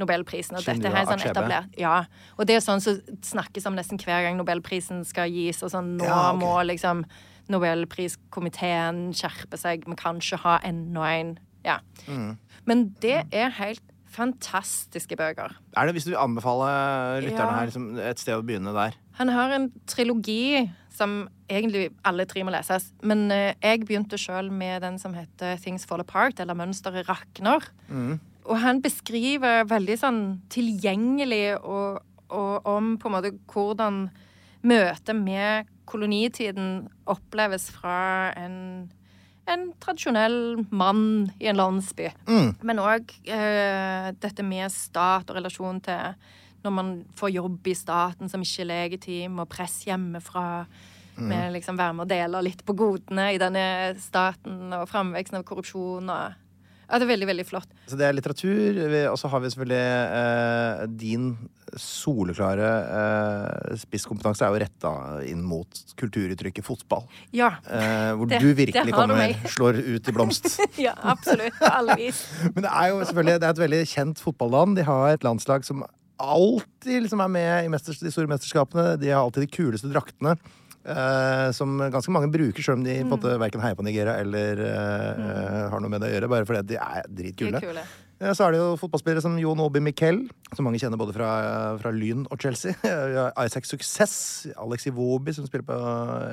Nobelprisen. 0.00 0.56
Og 0.56 0.64
dette 0.64 0.88
er 0.88 1.04
sånn 1.04 1.18
Achebe. 1.20 1.34
etablert. 1.36 1.74
Ja. 1.76 1.98
Og 2.40 2.46
det 2.48 2.56
er 2.56 2.62
sånn 2.64 2.80
som 2.80 2.96
snakkes 3.28 3.66
om 3.68 3.76
nesten 3.76 4.00
hver 4.00 4.24
gang 4.24 4.38
Nobelprisen 4.40 5.04
skal 5.04 5.28
gis, 5.28 5.60
og 5.62 5.68
sånn 5.74 5.98
nå 6.00 6.08
Ja, 6.08 6.30
okay. 6.32 6.40
må 6.40 6.54
liksom 6.64 7.04
Nobelpriskomiteen 7.52 9.10
skjerpe 9.16 9.58
seg, 9.60 9.84
vi 9.88 9.96
kan 10.00 10.20
ikke 10.22 10.40
ha 10.46 10.58
enda 10.64 11.08
en. 11.12 11.34
Ja. 11.66 11.78
Mm. 12.08 12.38
Men 12.66 12.84
det 13.02 13.18
er 13.34 13.52
helt 13.58 13.82
fantastiske 14.12 15.16
bøker. 15.18 15.54
Er 15.76 15.86
det, 15.88 15.94
Hvis 15.96 16.04
du 16.06 16.10
vil 16.12 16.20
anbefale 16.20 16.68
lytterne 17.24 17.50
Ja. 17.52 17.56
her 17.58 17.66
liksom, 17.70 17.86
et 17.98 18.18
sted 18.20 18.34
å 18.36 18.42
begynne 18.44 18.72
der 18.76 18.94
Han 19.18 19.28
har 19.28 19.50
en 19.56 19.70
trilogi 19.86 20.70
som 20.92 21.28
egentlig 21.48 21.90
alle 22.04 22.24
tre 22.28 22.42
må 22.44 22.50
leses. 22.52 22.92
Men 23.02 23.30
eh, 23.32 23.54
jeg 23.62 23.84
begynte 23.86 24.16
sjøl 24.20 24.50
med 24.52 24.82
den 24.82 24.98
som 24.98 25.12
heter 25.16 25.56
Things 25.60 25.84
Fall 25.88 26.00
Apart, 26.00 26.40
eller 26.40 26.54
Mønsteret 26.54 27.08
rakner. 27.08 27.60
Og 28.44 28.56
han 28.58 28.80
beskriver 28.82 29.64
veldig 29.68 29.98
sånn 30.00 30.22
tilgjengelig 30.50 31.58
og, 31.62 32.00
og 32.32 32.66
om 32.66 32.96
på 32.98 33.08
en 33.08 33.14
måte 33.14 33.32
hvordan 33.52 34.10
møtet 34.64 35.16
med 35.16 35.68
kolonitiden 35.86 36.88
oppleves 37.10 37.68
fra 37.74 38.32
en, 38.38 38.90
en 39.52 39.66
tradisjonell 39.82 40.38
mann 40.70 41.30
i 41.40 41.48
en 41.50 41.58
landsby. 41.58 42.10
Men 42.64 42.82
òg 42.82 43.12
eh, 43.26 44.08
dette 44.22 44.46
med 44.46 44.72
stat 44.72 45.30
og 45.30 45.38
relasjon 45.38 45.82
til 45.84 46.16
når 46.62 46.74
man 46.74 46.90
får 47.18 47.34
jobb 47.34 47.66
i 47.66 47.74
staten 47.74 48.30
som 48.30 48.42
ikke 48.44 48.62
er 48.62 48.70
legitim, 48.70 49.40
og 49.42 49.50
press 49.50 49.80
hjemmefra. 49.88 50.64
Med 51.12 51.52
liksom 51.52 51.76
være 51.76 51.92
med 51.92 52.06
og 52.06 52.08
dele 52.08 52.38
litt 52.46 52.62
på 52.64 52.72
godene 52.72 53.26
i 53.34 53.40
denne 53.40 53.92
staten, 54.00 54.70
og 54.72 54.86
framveksten 54.88 55.40
av 55.40 55.44
korrupsjon. 55.48 56.08
Og, 56.08 56.38
ja, 56.92 56.98
det 57.00 57.06
er 57.06 57.10
veldig, 57.14 57.26
veldig 57.30 57.44
flott. 57.48 57.70
Så 57.88 57.96
det 57.96 58.04
er 58.04 58.12
litteratur, 58.12 58.80
og 59.08 59.16
så 59.16 59.30
har 59.32 59.40
vi 59.40 59.48
selvfølgelig 59.48 59.84
eh, 60.20 60.82
din 61.00 61.30
soleklare 61.80 62.68
eh, 62.98 63.76
spisskompetanse 63.80 64.44
er 64.44 64.52
jo 64.52 64.60
retta 64.60 64.92
inn 65.24 65.40
mot 65.48 65.80
kulturuttrykket 65.96 66.66
fotball. 66.66 67.06
Ja. 67.32 67.54
Eh, 67.64 68.12
hvor 68.18 68.28
Det- 68.28 68.42
du 68.44 68.52
virkelig 68.58 68.92
kommer, 68.92 69.24
og 69.32 69.48
slår 69.56 69.80
ut 69.80 70.08
i 70.08 70.12
blomst. 70.12 70.50
ja, 70.86 70.92
absolutt. 71.00 71.56
På 71.58 71.72
alle 71.72 71.96
vis. 71.96 72.26
Men 72.54 72.66
det 72.66 72.70
er 72.76 72.92
jo 72.92 73.00
selvfølgelig 73.08 73.40
det 73.40 73.48
er 73.48 73.56
et 73.56 73.64
veldig 73.64 73.82
kjent 73.96 74.20
fotballand. 74.20 74.76
De 74.76 74.84
har 74.84 75.14
et 75.16 75.24
landslag 75.24 75.64
som 75.64 75.84
alltid 76.22 77.02
liksom 77.06 77.22
er 77.24 77.32
med 77.32 77.66
i 77.66 77.78
de 77.88 78.12
store 78.12 78.28
mesterskapene. 78.30 78.98
De 79.00 79.08
har 79.10 79.22
alltid 79.24 79.48
de 79.48 79.54
kuleste 79.56 79.88
draktene. 79.90 80.36
Eh, 80.84 81.48
som 81.56 81.76
ganske 81.92 82.14
mange 82.14 82.30
bruker, 82.32 82.62
selv 82.64 82.80
om 82.80 82.86
de 82.86 82.98
mm. 83.04 83.14
verken 83.42 83.62
heier 83.64 83.78
på 83.78 83.86
Nigeria 83.86 84.16
eller 84.22 84.62
eh, 84.66 85.68
har 85.72 85.82
noe 85.82 85.92
med 85.92 86.02
det 86.02 86.10
å 86.10 86.14
gjøre. 86.16 86.32
Bare 86.32 86.48
fordi 86.48 86.74
de 86.74 86.80
er 86.80 87.08
De 87.08 87.22
dritkule. 87.22 87.60
er 87.60 87.68
kule. 87.68 87.86
Ja, 88.22 88.30
Så 88.38 88.44
er 88.46 88.54
det 88.54 88.60
jo 88.60 88.76
fotballspillere 88.78 89.22
som 89.24 89.34
Jon 89.40 89.58
Obi 89.64 89.80
Miquel, 89.82 90.20
som 90.54 90.62
mange 90.68 90.78
kjenner 90.78 91.00
både 91.00 91.14
fra, 91.16 91.30
fra 91.82 91.90
Lyn 91.90 92.22
og 92.30 92.38
Chelsea. 92.38 92.76
Isaac 93.46 93.66
Success, 93.66 94.12
Alex 94.62 94.86
Iwobi, 94.86 95.34
som 95.34 95.48
spiller 95.48 95.66
på 95.66 95.78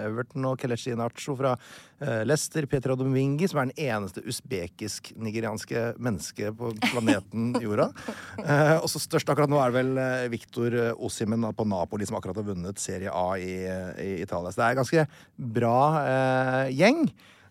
Everton, 0.03 0.45
og 0.51 0.59
Kelechi 0.61 0.93
Inacho 0.93 1.33
fra 1.39 1.55
eh, 1.55 2.21
Leicester. 2.29 2.67
Petra 2.69 2.93
Domingi, 2.99 3.49
som 3.49 3.63
er 3.63 3.71
den 3.71 3.89
eneste 3.89 4.21
usbekisk-nigerianske 4.21 5.95
mennesket 5.97 6.59
på 6.59 6.69
planeten 6.91 7.57
jorda. 7.65 7.89
Eh, 8.37 8.75
og 8.77 8.85
så 8.93 9.01
størst 9.01 9.33
akkurat 9.33 9.49
nå 9.49 9.57
er 9.63 9.73
vel 9.73 9.91
eh, 9.97 10.27
Victor 10.29 10.77
Osimen 10.93 11.49
på 11.57 11.65
Napoli, 11.73 12.05
som 12.05 12.19
akkurat 12.21 12.37
har 12.37 12.51
vunnet 12.51 12.85
Serie 12.85 13.09
A 13.09 13.33
i, 13.41 13.57
i 13.65 14.13
Italia. 14.21 14.53
Så 14.53 14.61
det 14.61 14.67
er 14.67 14.77
en 14.77 14.83
ganske 14.83 15.09
bra 15.57 15.75
eh, 16.05 16.63
gjeng. 16.83 17.07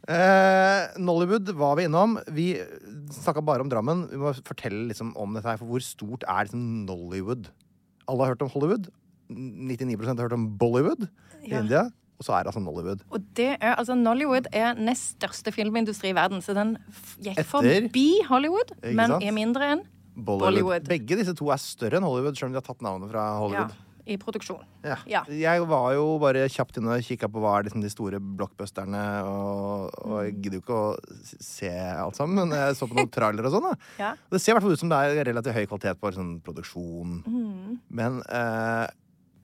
Eh, 0.08 0.82
Nollywood 0.96 1.50
var 1.50 1.76
vi 1.76 1.84
innom. 1.84 2.18
Vi 2.26 2.62
snakka 3.12 3.42
bare 3.44 3.60
om 3.64 3.68
Drammen. 3.70 4.06
Vi 4.10 4.16
må 4.20 4.32
fortelle 4.44 4.88
liksom 4.90 5.14
om 5.16 5.34
dette 5.34 5.48
her, 5.48 5.56
for 5.60 5.66
hvor 5.70 5.80
stort 5.84 6.24
er 6.28 6.44
liksom 6.48 6.64
Nollywood? 6.88 7.48
Alle 8.08 8.24
har 8.24 8.34
hørt 8.34 8.42
om 8.46 8.50
Hollywood. 8.52 8.88
99% 9.30 10.16
har 10.18 10.28
hørt 10.28 10.32
om 10.38 10.46
Bollywood 10.58 11.08
i 11.44 11.50
Ja. 11.50 11.60
India. 11.60 11.82
Og 12.18 12.24
så 12.26 12.32
er 12.34 12.42
det 12.42 12.50
altså 12.54 12.60
Nollywood. 12.64 13.02
Og 13.14 13.20
det 13.38 13.56
er, 13.60 13.74
altså 13.78 13.94
Nollywood 13.94 14.48
er 14.52 14.74
nest 14.74 15.14
største 15.20 15.52
filmindustri 15.54 16.10
i 16.10 16.16
verden, 16.16 16.40
så 16.42 16.54
den 16.56 16.76
gikk 17.22 17.36
Etter- 17.38 17.46
forbi 17.46 18.06
Hollywood, 18.26 18.72
men 18.82 19.12
er 19.22 19.30
mindre 19.32 19.68
enn 19.76 19.84
Bollywood. 20.16 20.40
Bollywood. 20.48 20.88
Begge 20.88 21.14
disse 21.20 21.34
to 21.38 21.46
er 21.54 21.56
større 21.62 22.00
enn 22.00 22.02
Hollywood, 22.08 22.34
selv 22.34 22.48
om 22.50 22.56
de 22.56 22.58
har 22.58 22.66
tatt 22.66 22.82
navnet 22.82 23.10
fra 23.12 23.22
ja, 23.22 23.38
Hollywood. 23.38 23.76
I 24.08 24.16
produksjon. 24.20 24.62
Ja. 24.86 24.96
Ja. 25.10 25.22
Jeg 25.28 25.64
var 25.68 25.92
jo 25.96 26.06
bare 26.22 26.46
kjapt 26.50 26.80
inne 26.80 26.96
og 26.96 27.04
kikka 27.06 27.28
på 27.32 27.42
hva 27.44 27.58
er 27.58 27.68
liksom 27.68 27.82
de 27.84 27.90
store 27.92 28.20
blockbusterne, 28.20 29.02
og, 29.28 29.90
og 30.04 30.22
jeg 30.26 30.36
gidder 30.38 30.60
jo 30.60 30.64
ikke 30.64 30.78
å 30.82 31.40
se 31.44 31.72
alt 31.76 32.16
sammen, 32.18 32.40
men 32.48 32.56
jeg 32.58 32.78
så 32.78 32.88
på 32.88 32.96
noen 32.98 33.10
trailere 33.18 33.50
og 33.50 33.58
sånn. 33.58 33.68
da. 33.70 33.90
Ja. 34.00 34.14
Det 34.32 34.40
ser 34.40 34.54
i 34.54 34.58
hvert 34.58 34.66
fall 34.68 34.78
ut 34.78 34.84
som 34.86 34.92
det 34.94 35.02
er 35.04 35.20
relativt 35.32 35.58
høy 35.60 35.66
kvalitet 35.68 36.00
på 36.00 36.14
sånn, 36.16 36.38
produksjon. 36.46 37.20
Mm. 37.26 37.76
Men 38.00 38.18
eh, 38.24 38.86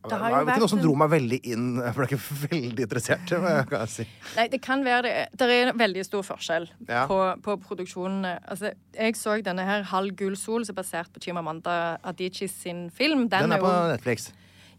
Det 0.05 0.19
var 0.21 0.45
ikke 0.45 0.61
noe 0.61 0.69
som 0.69 0.83
dro 0.83 0.93
meg 1.01 1.09
veldig 1.15 1.39
inn. 1.49 1.67
Jeg 1.87 1.97
ble 1.97 2.07
ikke 2.11 2.19
veldig 2.51 2.85
interessert. 2.85 3.31
Kan 3.71 3.89
si. 3.89 4.05
Nei, 4.37 4.47
det 4.53 4.61
kan 4.65 4.85
være 4.85 5.03
det. 5.07 5.15
Det 5.41 5.49
er 5.49 5.71
en 5.73 5.79
veldig 5.81 6.05
stor 6.05 6.25
forskjell 6.29 6.67
Ja. 6.91 7.07
på, 7.11 7.19
på 7.45 7.57
produksjonene. 7.65 8.35
Altså, 8.53 8.75
jeg 8.95 9.17
så 9.17 9.39
denne 9.45 9.65
her 9.65 9.87
Halv 9.91 10.13
gul 10.21 10.37
sol, 10.37 10.65
som 10.69 10.77
er 10.77 10.83
basert 10.83 11.13
på 11.15 11.23
Chimamanda 11.25 11.97
Adichis 12.05 12.53
sin 12.67 12.91
film. 12.93 13.29
Den 13.33 13.53
er 13.57 13.63
på 13.65 13.71
jo 13.73 13.93
Netflix. 13.95 14.29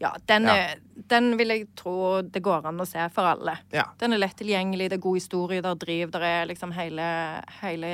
Ja, 0.01 0.13
den. 0.27 0.47
Er, 0.51 0.79
den 1.11 1.37
vil 1.39 1.53
jeg 1.53 1.67
tro 1.77 2.21
det 2.21 2.41
går 2.43 2.65
an 2.67 2.81
å 2.83 2.87
se 2.89 3.03
for 3.15 3.27
alle. 3.35 3.57
Den 4.01 4.15
er 4.15 4.21
lett 4.21 4.37
tilgjengelig, 4.39 4.89
det 4.91 4.99
er 4.99 5.05
god 5.05 5.19
historie, 5.19 5.61
der 5.63 5.75
er 5.75 5.83
driv, 5.85 6.11
der 6.15 6.25
er 6.27 6.49
liksom 6.49 6.73
hele, 6.75 7.05
hele 7.61 7.93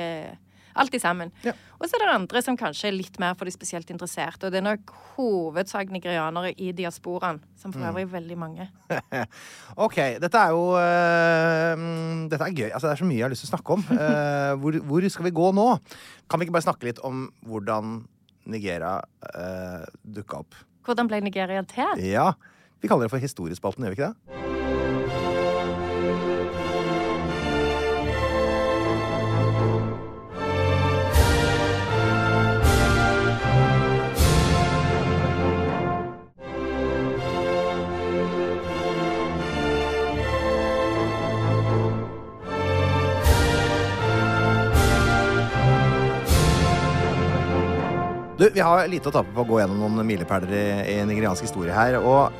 Alt 0.72 0.94
i 0.96 0.98
sammen. 1.02 1.28
Ja. 1.44 1.52
Og 1.76 1.84
så 1.84 1.98
er 1.98 2.06
det 2.06 2.12
andre 2.14 2.40
som 2.40 2.56
kanskje 2.56 2.88
er 2.88 2.94
litt 2.96 3.18
mer 3.20 3.34
for 3.36 3.44
de 3.48 3.52
spesielt 3.52 3.90
interesserte. 3.92 4.46
Og 4.48 4.54
det 4.54 4.62
er 4.62 4.64
nok 4.64 4.92
hovedsak 5.16 5.90
nigerianere 5.92 6.54
i 6.56 6.70
diasporaen, 6.72 7.42
som 7.60 7.74
for 7.74 7.82
Mm. 7.82 7.88
øvrig 7.90 8.04
er 8.06 8.12
veldig 8.14 8.38
mange. 8.40 8.68
OK, 9.84 9.98
dette 10.22 10.38
er 10.38 10.54
jo 10.54 10.64
mm, 11.76 12.28
Dette 12.32 12.48
er 12.48 12.56
gøy. 12.56 12.70
Altså, 12.70 12.88
det 12.88 12.94
er 12.94 13.02
så 13.02 13.08
mye 13.10 13.18
jeg 13.18 13.26
har 13.26 13.34
lyst 13.34 13.44
til 13.44 13.50
å 13.50 13.56
snakke 13.56 13.76
om. 13.76 13.84
Uh, 13.92 14.56
hvor, 14.62 14.80
hvor 14.88 15.08
skal 15.12 15.28
vi 15.28 15.36
gå 15.42 15.52
nå? 15.52 15.68
Kan 16.24 16.40
vi 16.40 16.48
ikke 16.48 16.56
bare 16.56 16.68
snakke 16.70 16.88
litt 16.88 17.04
om 17.04 17.26
hvordan 17.44 17.98
Nigeria 18.48 18.96
uh, 19.36 19.84
dukka 20.02 20.40
opp? 20.40 20.56
Hvordan 20.84 21.10
ble 21.10 21.20
Nigeria 21.24 21.62
til? 21.68 22.02
Ja. 22.02 22.32
Vi 22.82 22.90
kaller 22.90 23.06
det 23.06 23.14
for 23.14 23.22
Historiespalten, 23.22 23.84
gjør 23.86 23.94
vi 23.94 24.00
ikke 24.00 24.12
det? 24.12 24.41
Vi 48.52 48.60
har 48.60 48.84
lite 48.84 49.08
å 49.08 49.12
tape 49.14 49.32
på 49.32 49.40
å 49.40 49.48
gå 49.48 49.62
gjennom 49.62 49.78
noen 49.80 50.04
milepæler 50.04 50.50
i, 50.52 50.64
i 50.92 50.96
nigeriansk 51.08 51.46
historie 51.46 51.72
her. 51.72 51.96
og 52.02 52.32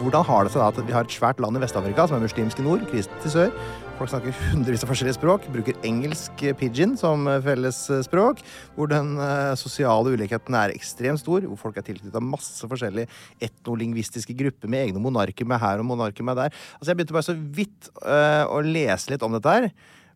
hvordan 0.00 0.24
har 0.24 0.46
det 0.46 0.52
seg 0.54 0.62
da 0.62 0.68
at 0.70 0.86
vi 0.86 0.94
har 0.94 1.04
et 1.04 1.12
svært 1.12 1.40
land 1.42 1.58
i 1.58 1.60
Vest-Afrika 1.60 2.06
som 2.08 2.16
er 2.16 2.22
muslimsk 2.24 2.60
i 2.62 2.64
nord, 2.64 2.84
kristent 2.88 3.26
i 3.28 3.32
sør? 3.32 3.50
Folk 3.98 4.08
snakker 4.08 4.36
hundrevis 4.52 4.84
av 4.86 4.90
forskjellige 4.90 5.18
språk, 5.18 5.44
bruker 5.52 5.76
engelsk 5.86 6.44
pidgin 6.58 6.94
som 6.98 7.26
fellesspråk, 7.44 8.40
hvor 8.76 8.88
den 8.90 9.12
eh, 9.20 9.52
sosiale 9.58 10.14
ulikheten 10.14 10.56
er 10.58 10.72
ekstremt 10.72 11.20
stor, 11.20 11.44
hvor 11.44 11.60
folk 11.60 11.78
er 11.78 11.86
tilknyttet 11.86 12.24
masse 12.24 12.70
forskjellige 12.70 13.10
etnolingvistiske 13.44 14.36
grupper 14.38 14.72
med 14.72 14.88
egne 14.88 15.02
monarker 15.02 15.46
med 15.48 15.60
her 15.62 15.82
og 15.82 15.90
monarker 15.90 16.26
med 16.26 16.40
der. 16.40 16.54
Altså 16.78 16.94
Jeg 16.94 17.00
begynte 17.02 17.18
bare 17.18 17.28
så 17.28 17.36
vidt 17.58 17.92
uh, 18.00 18.46
å 18.48 18.62
lese 18.64 19.12
litt 19.12 19.26
om 19.26 19.36
dette 19.36 19.58
her. 19.58 19.68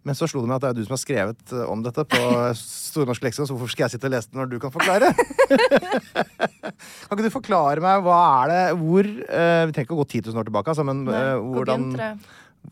Men 0.07 0.15
så 0.15 0.29
slo 0.31 0.39
det 0.45 0.49
meg 0.53 0.61
at 0.61 0.63
det 0.63 0.69
er 0.71 0.77
du 0.79 0.85
som 0.87 0.95
har 0.95 1.01
skrevet 1.03 1.53
eh, 1.57 1.65
om 1.73 1.81
dette 1.83 2.05
på 2.07 2.21
Stornorsk 2.61 3.25
leksikon, 3.27 3.49
så 3.51 3.57
hvorfor 3.57 3.73
skal 3.73 3.87
jeg 3.89 3.97
sitte 3.97 4.07
og 4.07 4.15
lese 4.15 4.31
det 4.31 4.39
når 4.39 4.53
du 4.53 4.59
kan 4.63 4.71
forklare? 4.75 5.09
kan 7.07 7.17
ikke 7.17 7.27
du 7.27 7.33
forklare 7.35 7.83
meg 7.83 8.03
hva 8.07 8.17
er 8.45 8.53
det 8.53 8.63
Hvor 8.81 9.07
uh, 9.07 9.63
Vi 9.67 9.75
trenger 9.75 9.87
ikke 9.89 9.97
å 9.97 10.01
gå 10.03 10.09
10 10.09 10.25
000 10.31 10.41
år 10.41 10.49
tilbake, 10.49 10.73
altså, 10.73 10.87
men 10.87 11.05
eh, 11.11 11.35
hvor 11.43 11.61
hvordan 11.67 11.89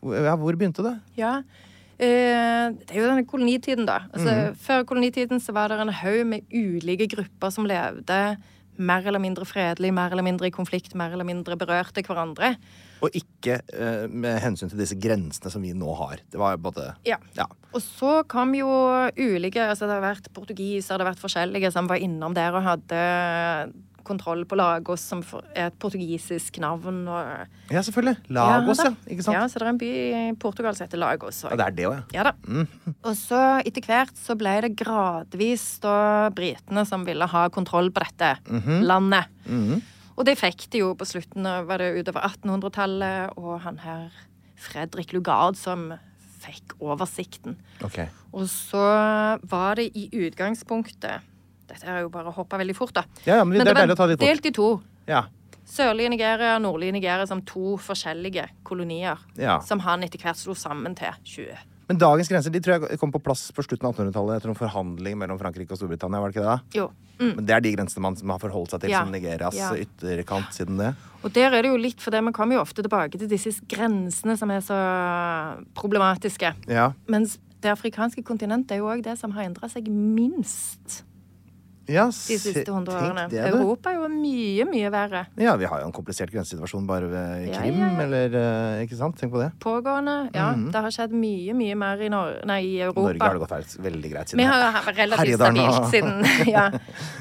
hvor- 0.01 0.19
Ja, 0.27 0.35
hvor 0.41 0.57
begynte 0.59 0.83
det? 0.87 0.95
Ja. 1.19 1.37
Uh, 1.95 2.75
det 2.75 2.91
er 2.91 2.99
jo 2.99 3.07
denne 3.11 3.27
kolonitiden, 3.31 3.87
da. 3.87 4.01
Altså, 4.11 4.31
Mhm. 4.35 4.57
Før 4.65 4.83
kolonitiden 4.91 5.41
så 5.41 5.53
var 5.55 5.69
det 5.71 5.79
en 5.81 5.93
haug 5.95 6.25
med 6.27 6.43
ulike 6.51 7.07
grupper 7.13 7.53
som 7.55 7.67
levde 7.71 8.37
mer 8.77 9.07
eller 9.07 9.23
mindre 9.23 9.47
fredelig, 9.47 9.93
mer 9.95 10.11
eller 10.11 10.27
mindre 10.27 10.49
i 10.49 10.51
konflikt, 10.55 10.95
mer 10.99 11.13
eller 11.15 11.25
mindre 11.29 11.55
berørte 11.57 12.03
hverandre. 12.03 12.57
Og 13.03 13.17
ikke 13.19 13.59
uh, 13.75 14.05
med 14.11 14.39
hensyn 14.45 14.71
til 14.71 14.81
disse 14.81 14.99
grensene 15.01 15.53
som 15.53 15.65
vi 15.65 15.75
nå 15.77 15.97
har. 15.99 16.23
Det 16.31 16.41
var 16.41 16.61
både 16.61 16.93
Ja. 17.09 17.19
Ja. 17.39 17.49
Og 17.75 17.83
så 17.83 18.21
kom 18.31 18.55
jo 18.55 18.69
ulike 19.19 19.65
altså 19.65 19.89
Det 19.89 19.97
har 19.97 20.05
vært 20.05 20.31
portugiser, 20.37 20.95
det 20.95 21.03
har 21.05 21.13
vært 21.13 21.25
forskjellige 21.25 21.73
som 21.75 21.91
var 21.91 22.03
innom 22.03 22.37
der 22.37 22.55
og 22.55 22.63
hadde 22.63 23.03
kontroll 24.05 24.45
på 24.49 24.57
Lagos, 24.59 25.03
som 25.03 25.23
er 25.55 25.71
et 25.71 25.79
portugisisk 25.81 26.59
navn. 26.63 27.05
Og, 27.09 27.55
ja, 27.73 27.83
selvfølgelig. 27.85 28.17
Lagos, 28.37 28.83
ja. 28.85 28.91
ja, 28.93 29.13
Ikke 29.15 29.27
sant? 29.27 29.39
Ja, 29.39 29.47
så 29.49 29.61
det 29.61 29.67
er 29.67 29.73
en 29.73 29.81
by 29.81 29.91
i 30.05 30.23
Portugal 30.41 30.77
som 30.77 30.87
heter 30.87 31.01
Lagos. 31.01 31.41
Ja, 31.47 31.57
det 31.59 31.67
er 31.67 31.79
det 31.79 31.89
òg, 31.89 31.97
ja. 31.97 32.21
Ja 32.21 32.27
da. 32.29 32.35
Og 33.09 33.17
så 33.19 33.41
etter 33.65 33.89
hvert 33.89 34.15
så 34.21 34.37
ble 34.39 34.55
det 34.67 34.75
gradvis 34.79 35.67
da 35.85 35.97
britene 36.37 36.85
som 36.89 37.07
ville 37.09 37.29
ha 37.33 37.47
kontroll 37.55 37.91
på 37.95 38.05
dette 38.05 38.35
landet. 38.85 39.33
Og 40.15 40.27
det 40.29 40.37
fikk 40.39 40.69
de 40.73 40.85
jo 40.85 40.93
på 40.99 41.07
slutten 41.09 41.47
var 41.69 41.83
det 41.83 41.93
utover 41.99 42.27
1800-tallet, 42.29 43.35
og 43.41 43.61
han 43.65 43.81
her 43.83 44.11
Fredrik 44.61 45.13
Lugard 45.15 45.59
som 45.59 45.89
fikk 46.45 46.77
oversikten. 46.83 47.57
Okay. 47.85 48.11
Og 48.33 48.49
så 48.51 48.83
var 49.49 49.81
det 49.81 49.91
i 49.97 50.09
utgangspunktet 50.27 51.31
Dette 51.65 51.89
er 51.89 52.03
jo 52.05 52.11
bare 52.13 52.29
å 52.29 52.37
hoppe 52.37 52.59
veldig 52.61 52.75
fort, 52.77 52.93
da. 52.99 53.07
Ja, 53.25 53.39
ja, 53.41 53.45
men 53.49 53.57
det 53.57 53.73
ta 53.73 54.05
var 54.05 54.17
delt 54.21 54.47
i 54.47 54.53
to. 54.53 54.69
Ja. 55.09 55.25
Sørlige 55.65 56.11
Nigeria 56.13 56.59
og 56.59 56.65
nordlige 56.67 56.93
Nigeria 56.93 57.25
som 57.27 57.41
to 57.49 57.79
forskjellige 57.81 58.45
kolonier. 58.69 59.23
Ja. 59.41 59.57
Som 59.65 59.81
han 59.87 60.05
etter 60.05 60.21
hvert 60.21 60.37
slo 60.37 60.53
sammen 60.59 60.93
til 60.99 61.17
20. 61.25 61.63
Men 61.89 61.99
dagens 62.01 62.29
grenser 62.29 62.51
de 62.55 62.61
tror 62.65 62.87
jeg 62.89 62.99
kom 62.99 63.13
på 63.13 63.21
plass 63.23 63.51
på 63.53 63.63
slutten 63.67 63.87
av 63.89 63.95
1800-tallet 63.97 64.37
etter 64.39 64.49
noen 64.51 64.57
forhandling 64.59 65.19
mellom 65.21 65.39
Frankrike 65.41 65.73
og 65.75 65.79
Storbritannia. 65.81 66.21
var 66.21 66.31
det 66.33 66.37
ikke 66.39 66.47
det? 66.49 66.79
Jo. 66.81 66.87
Mm. 67.21 67.37
Men 67.37 67.47
Det 67.47 67.55
er 67.55 67.61
de 67.61 67.73
grensene 67.77 68.03
man, 68.03 68.17
har 68.17 68.39
forholdt 68.43 68.71
seg 68.75 68.81
til 68.81 68.91
Ja. 68.91 69.03
som 69.05 69.13
Nigerias 69.13 69.55
Ja. 69.55 69.71
ytterkant 69.75 70.51
siden 70.53 70.77
det. 70.79 70.95
Og 71.23 71.33
der 71.33 71.53
er 71.55 71.63
det 71.63 71.71
jo 71.71 71.77
litt, 71.77 72.01
for 72.01 72.11
det 72.11 72.23
man 72.25 72.33
kommer 72.33 72.55
jo 72.57 72.61
ofte 72.61 72.83
tilbake 72.83 73.19
til 73.19 73.29
disse 73.29 73.53
grensene 73.69 74.37
som 74.37 74.51
er 74.51 74.61
så 74.61 74.79
problematiske. 75.75 76.55
Ja. 76.69 76.93
Mens 77.09 77.39
det 77.61 77.71
afrikanske 77.73 78.23
kontinentet 78.27 78.73
er 78.73 78.83
jo 78.83 78.91
òg 78.91 79.03
det 79.07 79.17
som 79.19 79.31
har 79.33 79.45
endra 79.45 79.69
seg 79.73 79.87
minst 79.89 81.03
ja 81.89 82.07
de 82.09 82.37
siste 82.41 82.65
hundre 82.73 82.95
årene. 82.97 83.25
det. 83.33 83.41
Europa 83.51 83.91
er 83.93 83.99
jo 83.99 84.09
mye, 84.09 84.65
mye 84.71 84.91
verre. 84.95 85.25
Ja, 85.41 85.55
vi 85.61 85.67
har 85.69 85.81
jo 85.83 85.87
en 85.89 85.93
komplisert 85.93 86.31
grensesituasjon 86.33 86.87
bare 86.89 87.09
ved 87.11 87.49
Krim, 87.55 87.81
ja, 87.81 87.91
ja. 87.93 88.03
eller 88.07 88.37
eh, 88.41 88.85
Ikke 88.87 88.97
sant? 88.99 89.19
Tenk 89.21 89.33
på 89.35 89.41
det. 89.43 89.51
Pågående. 89.61 90.17
Ja, 90.35 90.51
det 90.57 90.83
har 90.87 90.95
skjedd 90.97 91.13
mye, 91.13 91.55
mye 91.59 91.75
mer 91.77 92.01
i, 92.01 92.09
Nor 92.13 92.39
nei, 92.49 92.61
i 92.65 92.81
Europa. 92.81 93.05
Norge 93.09 93.25
har 93.29 93.39
det 93.39 93.45
gått 93.45 93.77
veldig 93.85 94.13
greit 94.15 94.33
siden 94.33 94.43
Vi 94.45 94.49
har 94.49 94.91
relativt 94.97 95.37
stabilt 95.41 95.91
siden 95.93 96.25
ja. 96.57 96.67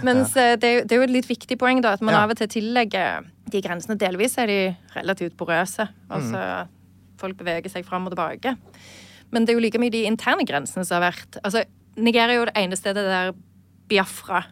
Mens 0.07 0.35
eh, 0.37 0.55
det, 0.57 0.73
det 0.87 0.95
er 0.95 1.03
jo 1.03 1.07
et 1.09 1.15
litt 1.17 1.29
viktig 1.29 1.57
poeng, 1.61 1.81
da, 1.83 1.95
at 1.97 2.01
man 2.05 2.15
av 2.15 2.31
og 2.33 2.39
til 2.39 2.51
tillegger 2.59 3.27
de 3.53 3.61
grensene. 3.61 3.97
Delvis 3.99 4.37
er 4.41 4.47
de 4.49 4.59
relativt 4.95 5.35
porøse. 5.37 5.89
Altså 6.09 6.39
Mm. 6.63 6.71
folk 7.21 7.37
beveger 7.39 7.69
seg 7.71 7.85
fram 7.87 8.07
og 8.09 8.11
tilbake. 8.15 8.55
Men 9.31 9.45
det 9.45 9.53
er 9.53 9.57
jo 9.57 9.61
like 9.63 9.79
mye 9.79 9.93
de 9.93 10.01
interne 10.09 10.43
grensene 10.45 10.83
som 10.85 10.97
har 10.99 11.11
vært 11.11 11.37
Altså, 11.43 11.61
Nigeria 11.95 12.33
er 12.33 12.39
jo 12.41 12.45
det 12.49 12.55
ene 12.59 12.75
stedet 12.77 13.03
der 13.05 13.31
Biafra, 13.89 14.43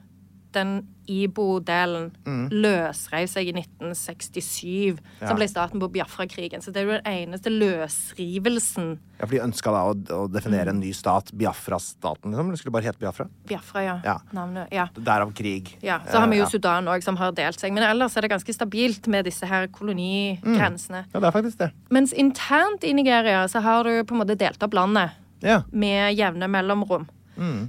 den 0.51 0.81
Ibo-delen, 1.11 2.11
løsreiv 2.51 3.27
seg 3.27 3.47
i 3.49 3.53
1967. 3.55 4.99
Ja. 5.19 5.27
Som 5.27 5.37
ble 5.39 5.47
starten 5.49 5.79
på 5.81 5.87
Biafra-krigen. 5.91 6.61
Så 6.63 6.71
det 6.71 6.81
er 6.81 6.85
jo 6.87 6.97
den 6.99 7.07
eneste 7.09 7.51
løsrivelsen 7.51 8.93
Ja, 9.19 9.25
for 9.25 9.33
de 9.35 9.41
ønska 9.43 9.71
da 9.73 9.81
å, 9.89 9.95
å 10.15 10.27
definere 10.31 10.71
en 10.73 10.79
ny 10.81 10.91
stat, 10.95 11.31
Biafra-staten, 11.37 12.31
liksom. 12.31 12.51
Det 12.53 12.59
skulle 12.61 12.73
bare 12.75 12.87
hete 12.89 13.01
Biafra. 13.01 13.27
Biafra, 13.49 13.83
ja. 13.85 13.95
Ja. 14.07 14.15
Navnet. 14.35 14.71
Ja. 14.73 14.87
Derav 14.95 15.33
krig. 15.37 15.73
Ja, 15.85 15.99
Så 16.07 16.19
har 16.21 16.27
vi 16.31 16.39
jo 16.39 16.45
Eh, 16.47 16.49
Sudan 16.51 16.87
òg, 16.91 17.03
som 17.03 17.17
har 17.19 17.31
delt 17.37 17.59
seg. 17.59 17.73
Men 17.75 17.83
ellers 17.87 18.15
er 18.17 18.21
det 18.27 18.31
ganske 18.33 18.53
stabilt 18.55 19.07
med 19.07 19.25
disse 19.25 19.45
her 19.47 19.67
kolonigrensene. 19.67 21.05
ja, 21.13 21.19
det 21.19 21.27
er 21.27 21.35
faktisk 21.35 21.57
det. 21.59 21.71
Mens 21.89 22.13
internt 22.13 22.83
i 22.83 22.93
Nigeria 22.93 23.45
så 23.47 23.61
har 23.61 23.83
du 23.83 24.03
på 24.03 24.15
en 24.15 24.21
måte 24.25 24.37
delt 24.37 24.61
opp 24.63 24.73
landet 24.73 25.11
Ja. 25.41 25.63
med 25.71 26.15
jevne 26.17 26.47
mellomrom. 26.47 27.07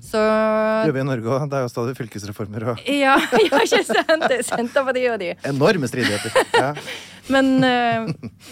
Så 0.02 0.18
Det 0.20 0.88
gjør 0.90 0.96
vi 0.96 1.00
i 1.00 1.06
Norge 1.08 1.32
òg. 1.36 1.44
Det 1.50 1.58
er 1.58 1.62
jo 1.66 1.70
stadig 1.72 1.94
fylkesreformer 1.96 2.64
og 2.72 2.80
ja, 2.88 3.14
ja, 3.46 3.60
ikke 3.62 3.82
sant? 3.86 4.26
Er 4.28 4.42
Senterpartiet 4.44 5.12
og 5.14 5.20
de. 5.22 5.30
enorme 5.48 5.88
stridigheter. 5.88 6.34
Ja. 6.58 6.72
Men, 7.32 7.52
eh, 7.62 8.08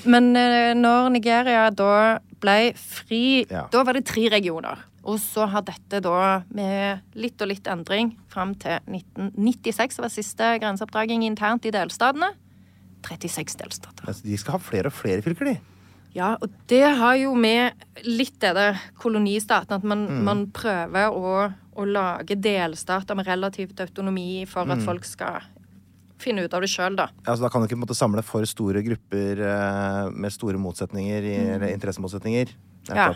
men 0.07 0.29
eh, 0.39 0.73
når 0.79 1.09
Nigeria 1.11 1.65
da 1.75 2.21
ble 2.41 2.71
fri, 2.79 3.43
Ja. 3.51 3.65
da 3.73 3.83
var 3.83 3.99
det 3.99 4.05
tre 4.07 4.29
regioner. 4.31 4.79
Og 5.03 5.19
så 5.19 5.49
har 5.51 5.65
dette 5.67 5.99
da, 6.05 6.43
med 6.55 7.01
litt 7.19 7.41
og 7.43 7.49
litt 7.51 7.67
endring, 7.67 8.13
fram 8.31 8.55
til 8.63 8.79
1996, 8.87 9.97
som 9.99 10.07
var 10.07 10.13
siste 10.15 10.53
grenseoppdraging 10.63 11.25
internt 11.27 11.67
i 11.67 11.73
delstatene. 11.75 12.31
36 13.09 13.59
delstater. 13.59 14.07
Altså, 14.07 14.23
de 14.29 14.39
skal 14.39 14.55
ha 14.55 14.63
flere 14.63 14.93
og 14.93 14.95
flere 14.95 15.25
fylker, 15.27 15.51
de. 15.51 15.57
Ja, 16.15 16.33
og 16.43 16.51
det 16.67 16.83
har 16.99 17.15
jo 17.21 17.35
med 17.39 17.73
litt 18.05 18.41
det 18.43 18.55
der 18.57 18.79
kolonistaten, 18.99 19.77
at 19.77 19.85
man, 19.87 20.07
Mm. 20.09 20.23
man 20.27 20.47
prøver 20.51 21.11
å, 21.15 21.53
å 21.77 21.85
lage 21.87 22.35
delstater 22.35 23.15
med 23.15 23.27
relativt 23.27 23.79
autonomi 23.81 24.45
for 24.47 24.65
Mm. 24.65 24.73
at 24.73 24.83
folk 24.85 25.05
skal 25.05 25.41
finne 26.19 26.43
ut 26.45 26.53
av 26.55 26.61
det 26.61 26.69
sjøl, 26.69 26.97
da. 26.97 27.07
Altså, 27.25 27.43
da 27.43 27.49
kan 27.49 27.63
du 27.63 27.69
ikke 27.69 27.79
måte, 27.81 27.95
samle 27.97 28.23
for 28.23 28.43
store 28.45 28.83
grupper 28.83 29.39
eh, 29.41 30.11
med 30.11 30.33
store 30.33 30.59
motsetninger, 30.59 31.23
i, 31.23 31.37
eller 31.55 31.69
interessemotsetninger. 31.73 32.49
Mm. 32.91 32.97
Ja. 32.97 33.15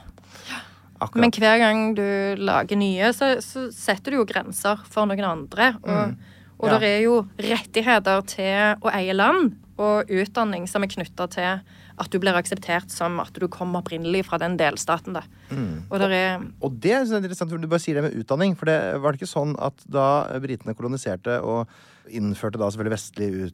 Akkurat. 1.00 1.16
Men 1.20 1.30
hver 1.32 1.58
gang 1.58 1.94
du 1.96 2.36
lager 2.38 2.76
nye, 2.76 3.10
så, 3.12 3.34
så 3.42 3.66
setter 3.74 4.12
du 4.12 4.16
jo 4.22 4.24
grenser 4.24 4.78
for 4.88 5.04
noen 5.10 5.24
andre. 5.26 5.74
Og, 5.82 6.14
og 6.60 6.68
Mm. 6.68 6.70
Ja. 6.70 6.78
det 6.78 6.88
er 6.88 7.02
jo 7.02 7.26
rettigheter 7.36 8.22
til 8.30 8.76
å 8.80 8.92
eie 8.94 9.12
land 9.12 9.56
og 9.76 10.06
utdanning 10.08 10.68
som 10.70 10.82
er 10.84 10.88
knytta 10.88 11.26
til 11.28 11.60
at 11.98 12.10
du 12.10 12.18
blir 12.18 12.34
akseptert 12.34 12.90
som 12.90 13.20
at 13.22 13.32
du 13.38 13.46
kommer 13.52 13.82
opprinnelig 13.82 14.24
fra 14.26 14.38
den 14.42 14.56
delstaten. 14.58 15.14
Da. 15.14 15.22
Og 15.90 15.98
der 16.02 16.10
er 16.14 16.46
Og 16.60 16.78
det 16.82 16.92
er 16.92 17.04
interessant, 17.06 17.50
for 17.52 17.58
du 17.62 17.68
bare 17.70 17.82
sier 17.82 18.00
det 18.00 18.06
med 18.08 18.16
utdanning. 18.22 18.56
For 18.58 18.66
det 18.66 18.78
var 19.02 19.12
det 19.12 19.20
ikke 19.22 19.30
sånn 19.30 19.54
at 19.62 19.84
da 19.86 20.06
britene 20.42 20.74
koloniserte 20.74 21.38
og 21.42 21.68
innførte 22.10 22.58
da 22.58 22.66
selvfølgelig 22.70 22.96
vestlige 22.96 23.52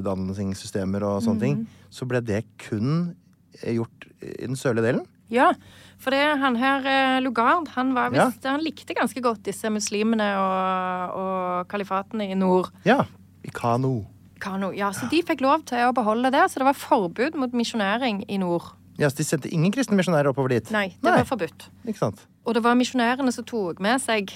utdanningssystemer 0.00 1.04
og 1.06 1.20
sånne 1.24 1.42
ting, 1.42 1.60
så 1.92 2.06
ble 2.08 2.20
det 2.24 2.44
kun 2.62 3.14
gjort 3.62 4.08
i 4.22 4.46
den 4.46 4.56
sørlige 4.58 4.88
delen? 4.88 5.04
Ja, 5.32 5.50
for 5.98 6.14
det, 6.14 6.22
han 6.38 6.54
her 6.60 6.84
eh, 6.86 7.20
Lugard 7.24 7.68
han, 7.74 7.94
var 7.96 8.14
Ja. 8.14 8.30
han 8.44 8.62
likte 8.62 8.94
ganske 8.94 9.20
godt 9.24 9.42
disse 9.42 9.66
muslimene 9.74 10.28
og, 10.38 11.16
og 11.18 11.68
kalifatene 11.72 12.28
i 12.30 12.36
nord. 12.38 12.70
Ja. 12.86 13.04
I 13.42 13.50
Kano. 13.50 14.04
Kano. 14.40 14.72
Ja, 14.72 14.90
Så 14.92 15.08
de 15.10 15.22
fikk 15.22 15.40
lov 15.40 15.64
til 15.68 15.78
å 15.88 15.92
beholde 15.96 16.30
det. 16.30 16.44
Så 16.50 16.60
det 16.60 16.64
var 16.68 16.74
forbud 16.74 17.34
mot 17.36 17.52
misjonering 17.52 18.24
i 18.28 18.38
nord. 18.38 18.72
Ja, 18.98 19.08
så 19.10 19.16
De 19.20 19.24
sendte 19.28 19.50
ingen 19.52 19.72
kristne 19.72 19.96
misjonærer 19.98 20.30
oppover 20.32 20.48
dit? 20.56 20.70
Nei, 20.72 20.88
det 21.02 21.12
var 21.12 21.24
forbudt. 21.28 21.68
Ikke 21.86 21.98
sant? 21.98 22.26
Og 22.46 22.54
det 22.54 22.62
var 22.64 22.74
misjonærene 22.78 23.32
som 23.32 23.44
tok 23.44 23.80
med 23.80 24.00
seg 24.00 24.32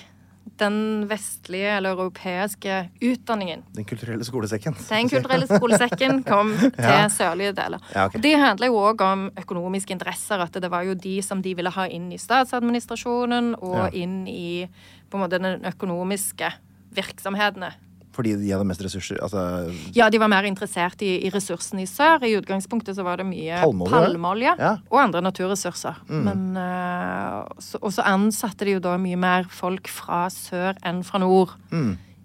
den 0.60 1.06
vestlige 1.08 1.76
eller 1.76 1.94
europeiske 1.94 2.90
utdanningen. 3.04 3.62
Den 3.76 3.84
kulturelle 3.88 4.24
skolesekken. 4.24 4.74
Den 4.88 5.08
kulturelle 5.08 5.46
skolesekken 5.48 6.22
kom 6.26 6.52
til 6.60 6.72
Ja. 6.84 7.06
sørlige 7.12 7.52
deler. 7.56 7.80
Ja, 7.94 8.06
okay. 8.08 8.20
Det 8.20 8.34
handler 8.40 8.66
jo 8.66 8.80
òg 8.80 9.00
om 9.04 9.26
økonomiske 9.36 9.92
interesser. 9.94 10.40
At 10.40 10.52
det 10.52 10.70
var 10.70 10.82
jo 10.88 10.94
de 10.94 11.20
som 11.22 11.40
de 11.44 11.54
ville 11.54 11.70
ha 11.70 11.86
inn 11.88 12.10
i 12.12 12.18
statsadministrasjonen 12.18 13.54
og 13.62 13.76
Ja. 13.76 13.88
inn 14.02 14.26
i 14.28 14.66
på 15.10 15.16
en 15.18 15.24
måte 15.24 15.40
den 15.40 15.62
økonomiske 15.64 16.52
virksomhetene. 16.92 17.72
Fordi 18.20 18.36
de 18.36 18.52
hadde 18.52 18.68
mest 18.68 18.84
ressurser. 18.84 19.20
Altså 19.24 19.42
Ja, 19.96 20.10
de 20.12 20.20
var 20.20 20.30
mer 20.32 20.48
interessert 20.48 21.00
i, 21.06 21.16
i 21.26 21.32
ressursene 21.32 21.86
i 21.86 21.88
sør. 21.88 22.26
I 22.28 22.36
utgangspunktet 22.38 22.98
så 22.98 23.06
var 23.06 23.22
det 23.22 23.26
mye 23.30 23.62
Palmeolje, 23.64 24.54
ja. 24.60 24.76
og 24.92 25.02
andre 25.06 25.24
naturressurser. 25.24 26.04
Men, 26.10 26.46
eh, 26.60 27.40
så, 27.64 27.80
og 27.80 27.96
så 27.96 28.06
ansatte 28.10 28.68
de 28.68 28.76
jo 28.76 28.84
da 28.84 28.94
mye 29.00 29.18
mer 29.20 29.50
folk 29.50 29.88
fra 29.90 30.26
sør 30.34 30.78
enn 30.86 31.02
fra 31.06 31.22
nord. 31.22 31.56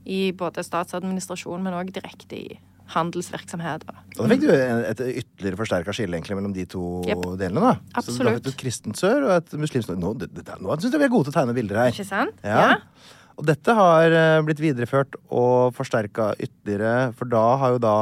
I 0.06 0.30
både 0.38 0.62
statsadministrasjon, 0.62 1.64
men 1.66 1.74
òg 1.74 1.90
direkte 1.96 2.38
i 2.38 2.58
handelsvirksomhet. 2.94 3.86
Og 3.90 4.20
da 4.20 4.28
fikk 4.30 4.46
du 4.46 4.52
et 4.54 5.02
ytterligere 5.02 5.60
forsterka 5.60 5.96
skille 5.96 6.20
egentlig 6.20 6.38
mellom 6.38 6.54
de 6.56 6.68
to 6.70 7.02
yep. 7.08 7.24
delene. 7.40 7.72
da. 7.74 8.04
Så 8.04 8.18
da 8.20 8.30
har 8.30 8.38
fikk 8.38 8.46
du 8.46 8.52
et 8.54 8.60
kristent 8.62 9.00
sør 9.00 9.30
og 9.30 9.36
et 9.40 9.56
muslimsk 9.58 9.96
nord. 9.98 10.26
Nå, 10.30 10.58
nå 10.62 10.78
syns 10.78 10.92
jeg 10.92 11.02
vi 11.02 11.08
er 11.08 11.14
gode 11.14 11.30
til 11.30 11.34
å 11.34 11.38
tegne 11.40 11.56
bilder 11.58 11.82
her. 11.82 11.96
Ikke 11.96 12.08
sant? 12.08 12.46
Ja. 12.46 12.76
Og 13.36 13.48
dette 13.50 13.76
har 13.76 14.14
eh, 14.16 14.42
blitt 14.48 14.62
videreført 14.64 15.18
og 15.28 15.76
forsterka 15.76 16.32
ytterligere, 16.40 17.12
for 17.18 17.30
da 17.32 17.46
har 17.62 17.76
jo 17.76 17.82
da 17.84 17.98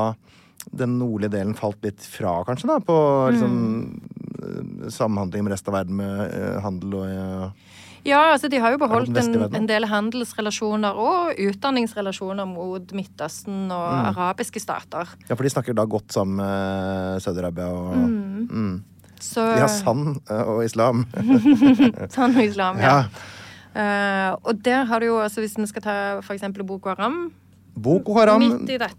den 0.72 0.98
nordlige 1.00 1.34
delen 1.34 1.58
falt 1.58 1.82
litt 1.84 2.04
fra, 2.08 2.38
kanskje, 2.48 2.69
da, 2.69 2.78
på 2.80 2.96
liksom 3.34 3.56
mm. 3.60 4.89
samhandling 4.93 5.43
med 5.43 5.56
resten 5.56 5.74
av 5.74 5.80
verden 5.82 5.98
med 6.00 6.22
eh, 6.30 6.60
handel 6.63 7.00
og 7.02 7.74
Ja, 8.04 8.34
altså 8.34 8.50
de 8.52 8.60
har 8.60 8.74
jo 8.74 8.80
beholdt 8.82 9.15
en, 9.15 9.36
en 9.56 9.67
del 9.67 9.86
handelsrelasjoner 9.88 10.98
og 11.00 11.38
utdanningsrelasjoner 11.39 12.48
mot 12.48 12.89
Midtøsten 12.96 13.69
og 13.72 13.86
Mm. 13.93 14.10
arabiske 14.12 14.60
stater. 14.60 15.13
Ja, 15.30 15.36
for 15.36 15.43
de 15.43 15.52
snakker 15.54 15.76
da 15.78 15.86
godt 15.88 16.12
sammen 16.15 16.36
med 16.41 17.24
Saudi-Arabia 17.24 17.69
og 17.72 17.96
mm. 17.96 18.74
Så 19.24 19.39
De 19.39 19.62
har 19.63 19.72
sand 19.72 20.17
og 20.28 20.65
islam. 20.65 21.06
sand 22.15 22.36
og 22.36 22.43
islam, 22.43 22.82
ja. 22.84 22.84
Ja. 22.84 23.24
Eh, 23.73 24.31
og 24.43 24.59
der 24.65 24.83
har 24.86 24.99
du 24.99 25.07
jo, 25.09 25.19
altså 25.23 25.41
hvis 25.41 25.57
vi 25.57 25.65
skal 25.71 25.81
ta 25.81 25.95
eksempel 26.33 26.65
Boko 26.67 26.93
Haram 26.93 27.31
Boko 27.73 28.13
Haram 28.19 28.43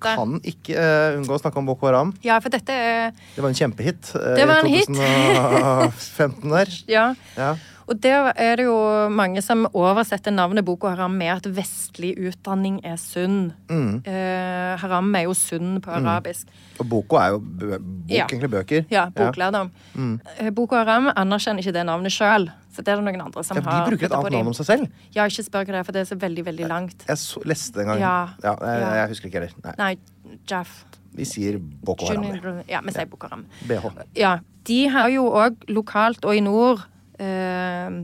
kan 0.02 0.40
ikke 0.42 0.74
uh, 0.74 1.18
unngå 1.20 1.36
å 1.36 1.38
snakke 1.38 1.60
om 1.60 1.68
Boko 1.68 1.86
Haram. 1.86 2.10
Ja, 2.26 2.40
for 2.42 2.50
dette 2.50 2.74
er 2.74 3.12
Det 3.36 3.44
var 3.44 3.52
en 3.52 3.58
kjempehit 3.58 4.10
uh, 4.16 4.32
Det 4.34 4.48
var 4.50 4.64
en 4.64 4.66
i 4.66 4.80
hit. 4.80 4.90
2015 4.90 6.56
der. 6.56 6.74
Ja. 6.96 7.04
Ja. 7.38 7.52
Og 7.84 7.98
der 8.00 8.30
er 8.40 8.56
det 8.56 8.64
jo 8.64 8.76
mange 9.12 9.42
som 9.44 9.66
oversetter 9.76 10.32
navnet 10.32 10.64
Boko 10.64 10.88
Haram 10.88 11.12
med 11.20 11.34
at 11.34 11.48
vestlig 11.52 12.14
utdanning 12.16 12.78
er 12.86 12.96
sunn. 13.00 13.52
Mm. 13.68 13.98
Eh, 14.08 14.72
haram 14.80 15.10
er 15.18 15.26
jo 15.26 15.34
sunn 15.36 15.82
på 15.84 15.92
arabisk. 15.92 16.48
Og 16.80 16.88
Boko 16.88 17.20
er 17.20 17.34
jo 17.34 17.42
bok, 17.44 17.82
Ja. 18.08 18.24
egentlig 18.24 18.50
bøker. 18.50 18.86
Ja, 18.90 19.10
boklærdom. 19.12 19.70
Mm. 19.94 20.20
Eh, 20.38 20.50
Boko 20.50 20.76
Haram 20.80 21.10
anerkjenner 21.14 21.60
ikke 21.60 21.76
det 21.76 21.84
navnet 21.84 22.12
sjøl. 22.12 22.48
Så 22.74 22.82
det 22.82 22.90
er 22.90 22.96
det 22.98 23.04
noen 23.06 23.20
andre 23.22 23.44
som 23.46 23.56
Ja, 23.56 23.62
har 23.62 23.84
de 23.84 23.90
bruker 23.94 24.06
et 24.08 24.12
annet 24.18 24.32
navn 24.34 24.48
om 24.50 24.54
seg 24.58 24.66
selv. 24.66 24.88
Ja, 25.14 25.24
ikke 25.30 25.44
spør 25.46 25.64
hva 25.64 25.72
det 25.72 25.80
er, 25.80 25.84
for 25.86 25.92
det 25.94 26.00
er 26.02 26.08
så 26.10 26.18
veldig, 26.18 26.44
veldig 26.48 26.66
langt. 26.68 27.04
Jeg 27.06 27.16
så, 27.22 27.42
leste 27.46 27.74
det 27.78 27.84
en 27.86 27.92
gang. 27.92 28.00
Ja. 28.00 28.16
jeg, 28.42 28.58
Ja. 28.82 28.94
jeg 28.98 29.08
husker 29.14 29.28
ikke 29.30 29.40
heller. 29.44 29.54
Nei. 29.64 29.74
Nei, 29.78 30.38
Jaff. 30.50 30.84
Vi 31.14 31.24
sier 31.24 31.60
Boko 31.60 32.08
Haram. 32.10 32.62
Ja, 32.68 32.80
vi 32.82 32.90
sier 32.90 33.06
Boko 33.06 33.28
Haram. 33.30 33.46
BH. 33.68 33.86
Ja, 34.18 34.38
de 34.66 34.80
har 34.88 35.08
jo 35.14 35.28
òg 35.30 35.56
lokalt 35.70 36.24
og 36.24 36.34
i 36.34 36.40
nord 36.40 36.82
eh, 37.22 38.02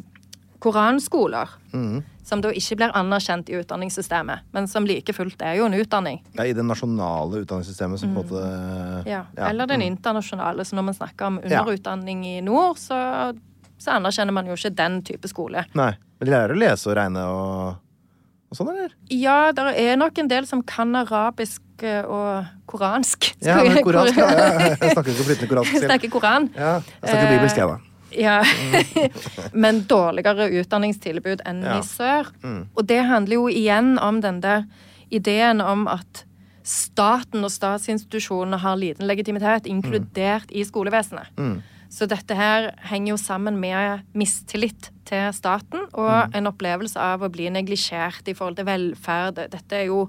koranskoler. 0.63 1.49
Mm. 1.75 2.03
Som 2.23 2.43
da 2.45 2.53
ikke 2.55 2.77
blir 2.79 2.93
anerkjent 2.95 3.49
i 3.51 3.57
utdanningssystemet, 3.59 4.45
men 4.55 4.69
som 4.71 4.85
like 4.87 5.11
fullt 5.17 5.41
er 5.43 5.57
jo 5.59 5.65
en 5.67 5.75
utdanning. 5.75 6.21
Ja, 6.37 6.45
I 6.47 6.53
det 6.55 6.63
nasjonale 6.63 7.41
utdanningssystemet 7.43 7.99
som 7.99 8.13
på 8.15 8.21
en 8.21 8.29
måte 8.29 8.43
Mm. 8.45 9.07
Ja. 9.07 9.25
Ja. 9.37 9.49
Eller 9.49 9.67
den 9.67 9.81
Mm. 9.81 9.97
internasjonale. 9.97 10.61
Så 10.65 10.77
når 10.77 10.83
man 10.85 10.95
snakker 10.95 11.27
om 11.27 11.41
Ja. 11.43 11.61
underutdanning 11.65 12.25
i 12.27 12.41
nord, 12.41 12.77
så, 12.77 13.35
så 13.81 13.97
anerkjenner 13.97 14.37
man 14.37 14.49
jo 14.51 14.57
ikke 14.59 14.75
den 14.77 15.01
type 15.07 15.31
skole. 15.31 15.65
Nei. 15.79 15.93
Men 16.21 16.29
de 16.29 16.35
lærer 16.35 16.53
å 16.53 16.61
lese 16.61 16.91
og 16.91 16.97
regne 16.99 17.23
og, 17.33 17.79
og 18.51 18.59
sånn, 18.59 18.71
eller? 18.75 18.95
Ja, 19.09 19.39
det 19.57 19.67
er 19.81 19.97
nok 20.01 20.19
en 20.21 20.29
del 20.29 20.49
som 20.49 20.61
kan 20.69 20.93
arabisk 21.01 21.63
eh, 21.87 22.05
og 22.05 22.51
koransk. 22.69 23.31
Ja, 23.41 23.63
men 23.65 23.81
koransk, 23.87 24.21
ja. 24.21 24.29
ja. 24.37 24.75
Jeg 24.83 24.93
snakker 24.97 25.15
ikke 25.15 25.29
flytende 25.31 25.53
koransk 25.55 25.77
selv. 25.79 25.89
Snakker 25.89 26.13
koran. 26.13 26.51
Ja, 26.59 26.75
jeg 27.01 27.09
snakker 27.15 27.33
bibelsk, 27.35 27.63
jeg, 27.63 27.71
da. 27.73 27.79
Ja. 28.11 28.43
Men 29.65 29.85
dårligere 29.87 30.49
utdanningstilbud 30.61 31.45
enn 31.47 31.63
Ja. 31.63 31.79
i 31.79 31.87
sør. 31.87 32.33
Mm. 32.43 32.65
Og 32.75 32.87
det 32.91 33.05
handler 33.07 33.39
jo 33.39 33.45
igjen 33.49 33.95
om 34.03 34.21
den 34.21 34.41
der 34.43 34.65
ideen 35.15 35.63
om 35.63 35.87
at 35.91 36.25
staten 36.67 37.47
og 37.47 37.51
statsinstitusjonene 37.51 38.59
har 38.63 38.77
liten 38.79 39.07
legitimitet, 39.09 39.67
inkludert 39.67 40.51
i 40.51 40.65
skolevesenet. 40.67 41.31
Mm. 41.39 41.63
Så 41.91 42.07
dette 42.07 42.37
her 42.39 42.71
henger 42.87 43.13
jo 43.13 43.17
sammen 43.19 43.57
med 43.61 44.05
mistillit 44.15 44.91
til 45.05 45.33
staten 45.35 45.81
og 45.93 46.31
Mm. 46.31 46.35
en 46.37 46.47
opplevelse 46.47 46.97
av 46.97 47.21
å 47.21 47.29
bli 47.31 47.49
neglisjert 47.51 48.29
i 48.29 48.35
forhold 48.35 48.57
til 48.57 48.65
velferd. 48.67 49.35
Dette 49.51 49.73
er 49.73 49.87
jo 49.87 50.09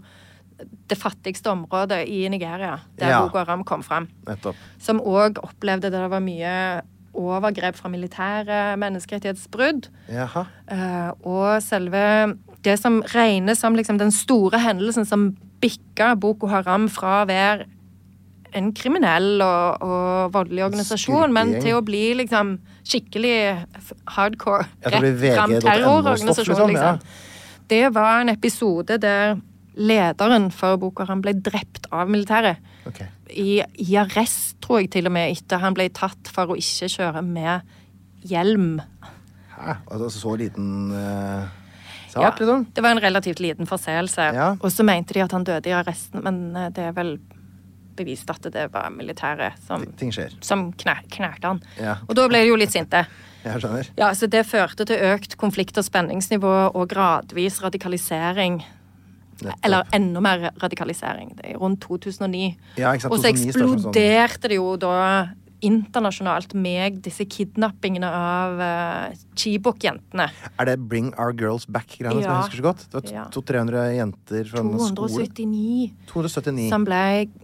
det 0.87 0.97
fattigste 0.97 1.49
området 1.49 2.07
i 2.07 2.27
Nigeria, 2.29 2.79
der 2.99 3.07
Ja. 3.09 3.21
Boko 3.23 3.39
Haram 3.39 3.63
kom 3.63 3.81
fram 3.81 4.07
Nettopp. 4.27 4.55
som 4.79 4.99
òg 4.99 5.39
opplevde 5.41 5.89
det 5.89 6.09
var 6.09 6.19
mye 6.21 6.81
overgrep 7.15 7.75
fra 7.75 7.89
militære 7.89 8.77
menneskerettighetsbrudd. 8.77 9.89
Jaha. 10.07 10.45
Eh, 10.69 11.11
og 11.25 11.61
selve 11.61 12.37
det 12.63 12.77
som 12.79 13.01
regnes 13.01 13.57
som 13.59 13.73
liksom 13.75 13.97
den 13.97 14.11
store 14.11 14.59
hendelsen 14.59 15.05
som 15.05 15.35
bikka 15.61 16.15
Boko 16.19 16.47
Haram 16.47 16.87
fra 16.87 17.23
å 17.23 17.27
være 17.27 17.65
en 18.57 18.71
kriminell 18.75 19.41
og, 19.43 19.83
og 19.85 20.33
voldelig 20.33 20.65
organisasjon, 20.67 21.33
men 21.35 21.55
til 21.61 21.77
å 21.77 21.83
bli 21.85 22.03
liksom 22.19 22.57
skikkelig 22.87 23.35
hardcore, 24.15 24.67
rett 24.87 25.07
VG.no-stoff, 25.21 25.63
terrororganisasjon, 25.67 26.73
liksom, 26.73 26.75
liksom. 26.75 27.29
Det 27.71 27.85
var 27.95 28.23
en 28.23 28.33
episode 28.33 28.97
der 28.99 29.37
lederen 29.79 30.49
for 30.51 30.79
Boko 30.81 31.05
Haram 31.05 31.21
ble 31.23 31.37
drept 31.39 31.87
av 31.95 32.11
militæret 32.11 32.59
Okay. 32.81 33.05
i, 33.29 33.61
i 33.77 33.95
arrest, 34.01 34.55
tror 34.63 34.79
jeg 34.81 34.87
til 34.95 35.05
og 35.05 35.13
med, 35.13 35.35
etter 35.35 35.61
han 35.61 35.75
ble 35.77 35.85
tatt 35.93 36.31
for 36.33 36.49
å 36.49 36.57
ikke 36.57 36.89
kjøre 36.89 37.21
med 37.21 37.67
hjelm. 38.25 38.79
Hæ? 39.53 39.75
Altså 39.85 40.09
så 40.15 40.33
liten 40.39 40.89
uh, 40.89 41.45
sak, 42.09 42.41
liksom? 42.41 42.65
Det 42.73 42.83
var 42.83 42.95
en 42.95 43.03
relativt 43.03 43.41
liten 43.43 43.69
forseelse. 43.69 44.31
Ja. 44.33 44.47
Og 44.57 44.73
så 44.73 44.85
mente 44.87 45.13
de 45.13 45.21
at 45.21 45.35
han 45.35 45.45
døde 45.45 45.69
i 45.69 45.75
arresten, 45.77 46.23
men 46.25 46.41
eh, 46.57 46.71
det 46.73 46.89
er 46.89 46.97
vel 46.97 47.13
bevist 47.97 48.29
at 48.31 48.47
det 48.53 48.67
var 48.73 48.89
militæret 48.93 49.59
som, 49.67 49.85
som 50.41 50.69
knerte 50.73 51.47
han. 51.47 51.61
Ja. 51.79 51.97
Og 52.07 52.15
da 52.17 52.27
ble 52.31 52.43
de 52.43 52.51
jo 52.51 52.59
litt 52.59 52.73
sinte. 52.73 53.05
Jeg 53.45 53.61
skjønner. 53.63 53.87
Ja, 53.97 54.11
så 54.13 54.29
Det 54.29 54.43
førte 54.45 54.85
til 54.85 55.01
økt 55.11 55.37
konflikt- 55.41 55.79
og 55.81 55.87
spenningsnivå 55.87 56.53
og 56.75 56.89
gradvis 56.91 57.61
radikalisering. 57.63 58.61
Nettopp. 59.41 59.65
Eller 59.65 59.87
enda 59.97 60.21
mer 60.21 60.51
radikalisering. 60.61 61.31
Det 61.39 61.53
er 61.53 61.57
rundt 61.57 61.81
2009. 61.81 62.57
Ja? 62.77 62.91
Og 62.93 63.01
så 63.01 63.07
2009 63.09 63.17
startet 63.17 63.23
sånn. 63.25 63.31
eksploderte 63.31 64.51
det 64.51 64.59
jo 64.59 64.75
da 64.77 64.93
internasjonalt 65.65 66.53
med 66.57 66.99
disse 67.05 67.25
kidnappingene 67.29 68.09
av 68.09 68.61
uh, 68.61 69.19
Chibok-jentene. 69.37 70.27
Er 70.59 70.69
det 70.69 70.77
Bring 70.91 71.11
Our 71.17 71.33
Girls 71.37 71.67
Back-greiene 71.69 72.21
som 72.21 72.31
jeg 72.31 72.45
husker 72.47 72.61
så 72.61 72.67
godt? 72.69 72.85
Det 72.89 72.97
var 72.99 73.11
Ja. 73.11 73.25
200-300 73.33 73.85
jenter 73.97 74.49
fra 74.51 74.63
en 74.63 74.71
skole. 74.79 75.09
279 75.11 75.91
279. 76.11 76.69
som 76.71 76.85
ble 76.87 77.03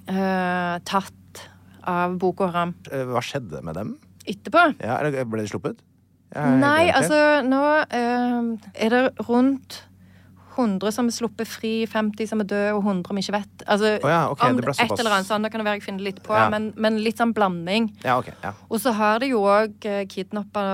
uh, 0.10 0.78
tatt 0.88 1.44
av 1.88 2.18
Boko 2.20 2.50
Haram 2.50 2.74
Eh, 2.92 3.06
Hva 3.08 3.22
skjedde 3.24 3.62
med 3.64 3.76
dem? 3.76 3.98
etterpå. 4.28 4.64
Ja, 4.84 4.98
Ble 5.24 5.46
de 5.46 5.48
sluppet? 5.48 5.78
Nei, 6.36 6.90
altså 6.92 7.40
nå 7.48 7.62
uh, 7.88 8.50
er 8.76 8.92
det 8.92 9.04
rundt 9.30 9.84
100 10.58 10.92
som 10.96 11.08
er 11.10 11.16
sluppet 11.16 11.48
fri, 11.50 11.72
50 11.88 12.30
som 12.32 12.42
er 12.44 12.48
døde, 12.50 12.74
og 12.76 12.82
100 12.84 13.16
vi 13.16 13.24
ikke 13.24 13.36
vet. 13.38 13.64
Altså, 13.68 13.94
oh, 14.02 14.10
ja, 14.12 14.22
okay, 14.32 14.50
om 14.52 14.60
det 14.60 14.74
et 14.74 14.94
eller 15.00 15.16
annet 15.16 15.30
sånn, 15.30 15.46
det 15.46 15.52
kan 15.54 15.62
det 15.62 15.68
være 15.70 15.80
jeg 15.80 15.86
finner 15.86 16.08
litt 16.10 16.22
på, 16.26 16.34
Ja. 16.36 16.50
men, 16.54 16.72
men 16.76 17.00
litt 17.04 17.22
sånn 17.22 17.34
blanding. 17.38 17.92
Ja, 18.04 18.18
okay, 18.20 18.34
Ja. 18.44 18.54
Og 18.70 18.82
så 18.84 18.94
har 18.98 19.22
de 19.24 19.32
jo 19.32 19.44
òg 19.48 19.88
kidnappa 20.12 20.66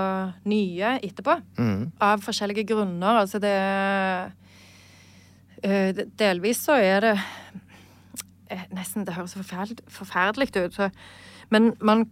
nye 0.49 0.95
etterpå. 1.03 1.37
Mm. 1.59 1.91
Av 2.01 2.23
forskjellige 2.23 2.65
grunner. 2.71 3.21
Altså 3.23 3.39
det 3.43 3.53
eh, 5.63 6.03
Delvis 6.19 6.63
så 6.65 6.77
er 6.79 7.05
det 7.05 7.13
eh, 8.49 8.65
Nesten 8.75 9.05
Det 9.07 9.15
høres 9.15 9.35
forferdelig, 9.37 9.83
forferdelig 9.91 10.49
ut. 10.57 10.75
Så, 10.75 10.89
men 11.53 11.73
man 11.81 12.07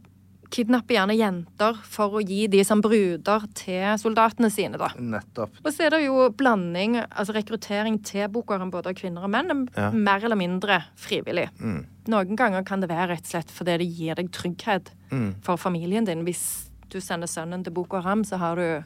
kidnapper 0.52 0.98
gjerne 0.98 1.16
jenter 1.18 1.78
for 1.88 2.18
å 2.20 2.22
gi 2.28 2.46
de 2.52 2.62
som 2.68 2.82
bruder 2.84 3.46
til 3.58 3.96
soldatene 4.02 4.50
sine, 4.52 4.78
da. 4.78 4.90
Nettopp. 5.00 5.62
Og 5.64 5.72
så 5.72 5.86
er 5.88 5.96
det 5.96 6.02
jo 6.06 6.30
blanding, 6.38 6.98
altså 7.10 7.34
rekruttering 7.38 8.02
til 8.04 8.28
Haram, 8.28 8.72
både 8.74 8.92
av 8.92 8.98
kvinner 9.00 9.24
og 9.24 9.32
menn, 9.32 9.68
Ja. 9.78 9.90
mer 9.92 10.24
eller 10.24 10.36
mindre 10.36 10.84
frivillig. 10.96 11.50
Mm. 11.60 11.86
Noen 12.08 12.36
ganger 12.36 12.64
kan 12.66 12.82
det 12.82 12.90
være 12.90 13.10
rett 13.16 13.26
og 13.26 13.32
slett 13.32 13.52
fordi 13.52 13.78
det 13.78 13.88
gir 13.96 14.16
deg 14.16 14.32
trygghet 14.32 14.92
Mm. 15.12 15.36
for 15.42 15.56
familien 15.58 16.06
din. 16.06 16.24
Hvis 16.26 16.70
du 16.90 17.00
sender 17.00 17.28
sønnen 17.28 17.64
til 17.64 17.72
Boko 17.74 18.02
Haram, 18.02 18.24
så 18.24 18.38
har 18.38 18.56
du 18.56 18.84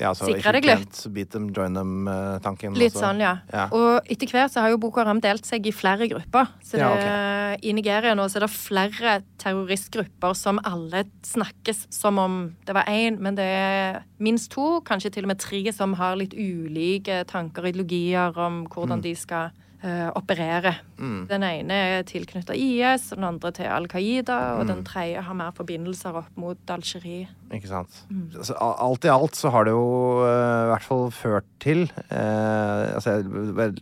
Ja, 0.00 0.14
så 0.16 0.30
Sikre 0.30 0.54
deg 0.56 0.64
litt. 0.64 0.98
Beat 1.12 1.30
them, 1.34 1.50
join 1.54 1.76
them-tanken. 1.76 2.74
Litt 2.80 2.96
sånn, 2.96 3.20
ja. 3.20 3.34
Ja. 3.52 3.66
Og 3.76 4.08
etter 4.10 4.30
hvert 4.32 4.54
så 4.54 4.64
har 4.64 4.72
jo 4.72 4.78
Boko 4.80 5.02
Haram 5.02 5.20
delt 5.20 5.44
seg 5.48 5.66
i 5.68 5.72
flere 5.76 6.08
grupper. 6.10 6.48
Så 6.64 6.78
det, 6.80 6.86
Ja, 6.86 7.56
I 7.60 7.72
Nigeria 7.76 8.14
nå 8.16 8.24
så 8.30 8.40
er 8.40 8.46
det 8.46 8.52
flere 8.54 9.14
terroristgrupper 9.42 10.34
som 10.38 10.60
alle 10.64 11.04
snakkes 11.26 11.86
som 11.92 12.18
om 12.22 12.38
det 12.66 12.76
var 12.76 12.88
én, 12.88 13.18
men 13.20 13.36
det 13.36 13.44
er 13.44 14.00
minst 14.22 14.50
to, 14.54 14.80
kanskje 14.86 15.12
til 15.16 15.26
og 15.26 15.34
med 15.34 15.42
tre, 15.42 15.62
som 15.76 15.94
har 16.00 16.16
litt 16.16 16.34
ulike 16.34 17.24
tanker 17.28 17.66
og 17.66 17.72
ideologier 17.74 18.38
om 18.40 18.64
hvordan 18.70 19.02
de 19.04 19.14
skal 19.18 19.50
eh, 19.82 20.10
operere. 20.16 20.74
Den 21.00 21.42
ene 21.46 21.72
er 21.72 22.02
tilknyttet 22.04 22.56
IS, 22.60 23.10
den 23.14 23.24
andre 23.24 23.50
til 23.56 23.64
Al 23.72 23.86
Qaida, 23.88 24.36
og 24.60 24.66
den 24.68 24.82
tredje 24.84 25.22
har 25.24 25.34
mer 25.34 25.52
forbindelser 25.56 26.18
opp 26.20 26.36
mot 26.36 26.58
Algerie. 26.70 27.28
Ikke 27.50 27.66
sant. 27.70 28.02
Mm. 28.10 28.26
Altså, 28.36 28.54
alt 28.60 29.04
i 29.04 29.10
alt 29.10 29.34
så 29.34 29.50
har 29.50 29.64
det 29.66 29.72
jo 29.72 29.86
eh, 30.26 30.66
i 30.66 30.70
hvert 30.74 30.86
fall 30.86 31.08
ført 31.10 31.48
til 31.60 31.86
uh, 32.12 32.94
altså, 32.94 33.16
Jeg 33.24 33.74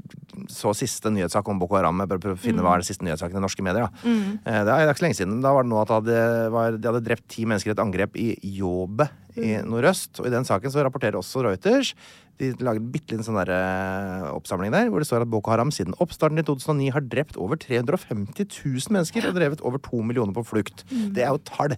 så 0.48 0.70
siste 0.76 1.10
nyhetssak 1.12 1.46
om 1.50 1.58
Boko 1.60 1.76
Haram. 1.76 1.98
Jeg 2.04 2.08
prøver 2.14 2.36
å 2.38 2.40
finne 2.40 2.62
Mm. 2.62 2.64
hva 2.64 2.72
er 2.76 2.80
den 2.82 2.88
siste 2.88 3.04
nyhetssaken 3.04 3.36
i 3.36 3.42
norske 3.44 3.62
medier. 3.66 3.90
Eh, 4.06 4.38
det 4.44 4.54
er 4.54 4.64
det 4.64 4.74
er 4.78 4.88
ikke 4.94 5.02
så 5.02 5.06
lenge 5.08 5.18
siden. 5.18 5.40
Da 5.42 5.52
var 5.52 5.66
det 5.66 5.70
nå 5.72 5.80
at 5.82 5.88
det 5.90 5.98
hadde, 5.98 6.50
var, 6.54 6.78
de 6.78 6.88
hadde 6.92 7.04
drept 7.06 7.26
ti 7.28 7.44
mennesker 7.44 7.70
i 7.72 7.74
et 7.76 7.82
angrep 7.82 8.16
i 8.16 8.28
Jobe 8.56 9.08
i 9.36 9.58
Mm. 9.58 9.68
nordøst. 9.70 10.18
Og 10.20 10.26
i 10.26 10.30
den 10.34 10.44
saken 10.48 10.70
så 10.70 10.82
rapporterer 10.86 11.18
også 11.20 11.42
Reuters. 11.44 11.92
De 12.38 12.52
lager 12.62 12.78
en 12.78 12.90
bitte 12.94 13.10
liten 13.16 13.24
sånn 13.26 13.34
der, 13.44 13.50
eh, 13.50 14.28
oppsamling 14.30 14.70
der, 14.70 14.88
hvor 14.92 15.02
det 15.02 15.08
står 15.08 15.22
at 15.24 15.30
Boko 15.30 15.50
Haram 15.50 15.70
siden 15.74 15.94
oppstarten 15.98 16.38
i 16.38 16.42
2009 16.46 16.92
har 16.94 17.00
drept 17.02 17.36
over 17.36 17.56
350 17.58 18.46
000 18.62 18.94
mennesker 18.94 19.26
og 19.26 19.34
drevet 19.34 19.60
over 19.66 19.78
to 19.82 20.02
millioner 20.06 20.32
på 20.36 20.44
flukt. 20.46 20.84
Mm. 20.92 21.12
Det 21.14 21.24
er 21.24 21.32
jo 21.34 21.38
tall 21.44 21.74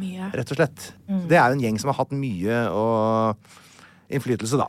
Mye. 0.00 0.30
rett 0.32 0.50
og 0.50 0.56
slett. 0.56 0.92
Det 1.28 1.36
er 1.36 1.50
jo 1.52 1.58
en 1.58 1.60
gjeng 1.60 1.78
som 1.82 1.92
har 1.92 1.98
hatt 2.00 2.10
mye 2.16 2.62
og 2.72 3.36
innflytelse, 4.10 4.56
da. 4.56 4.66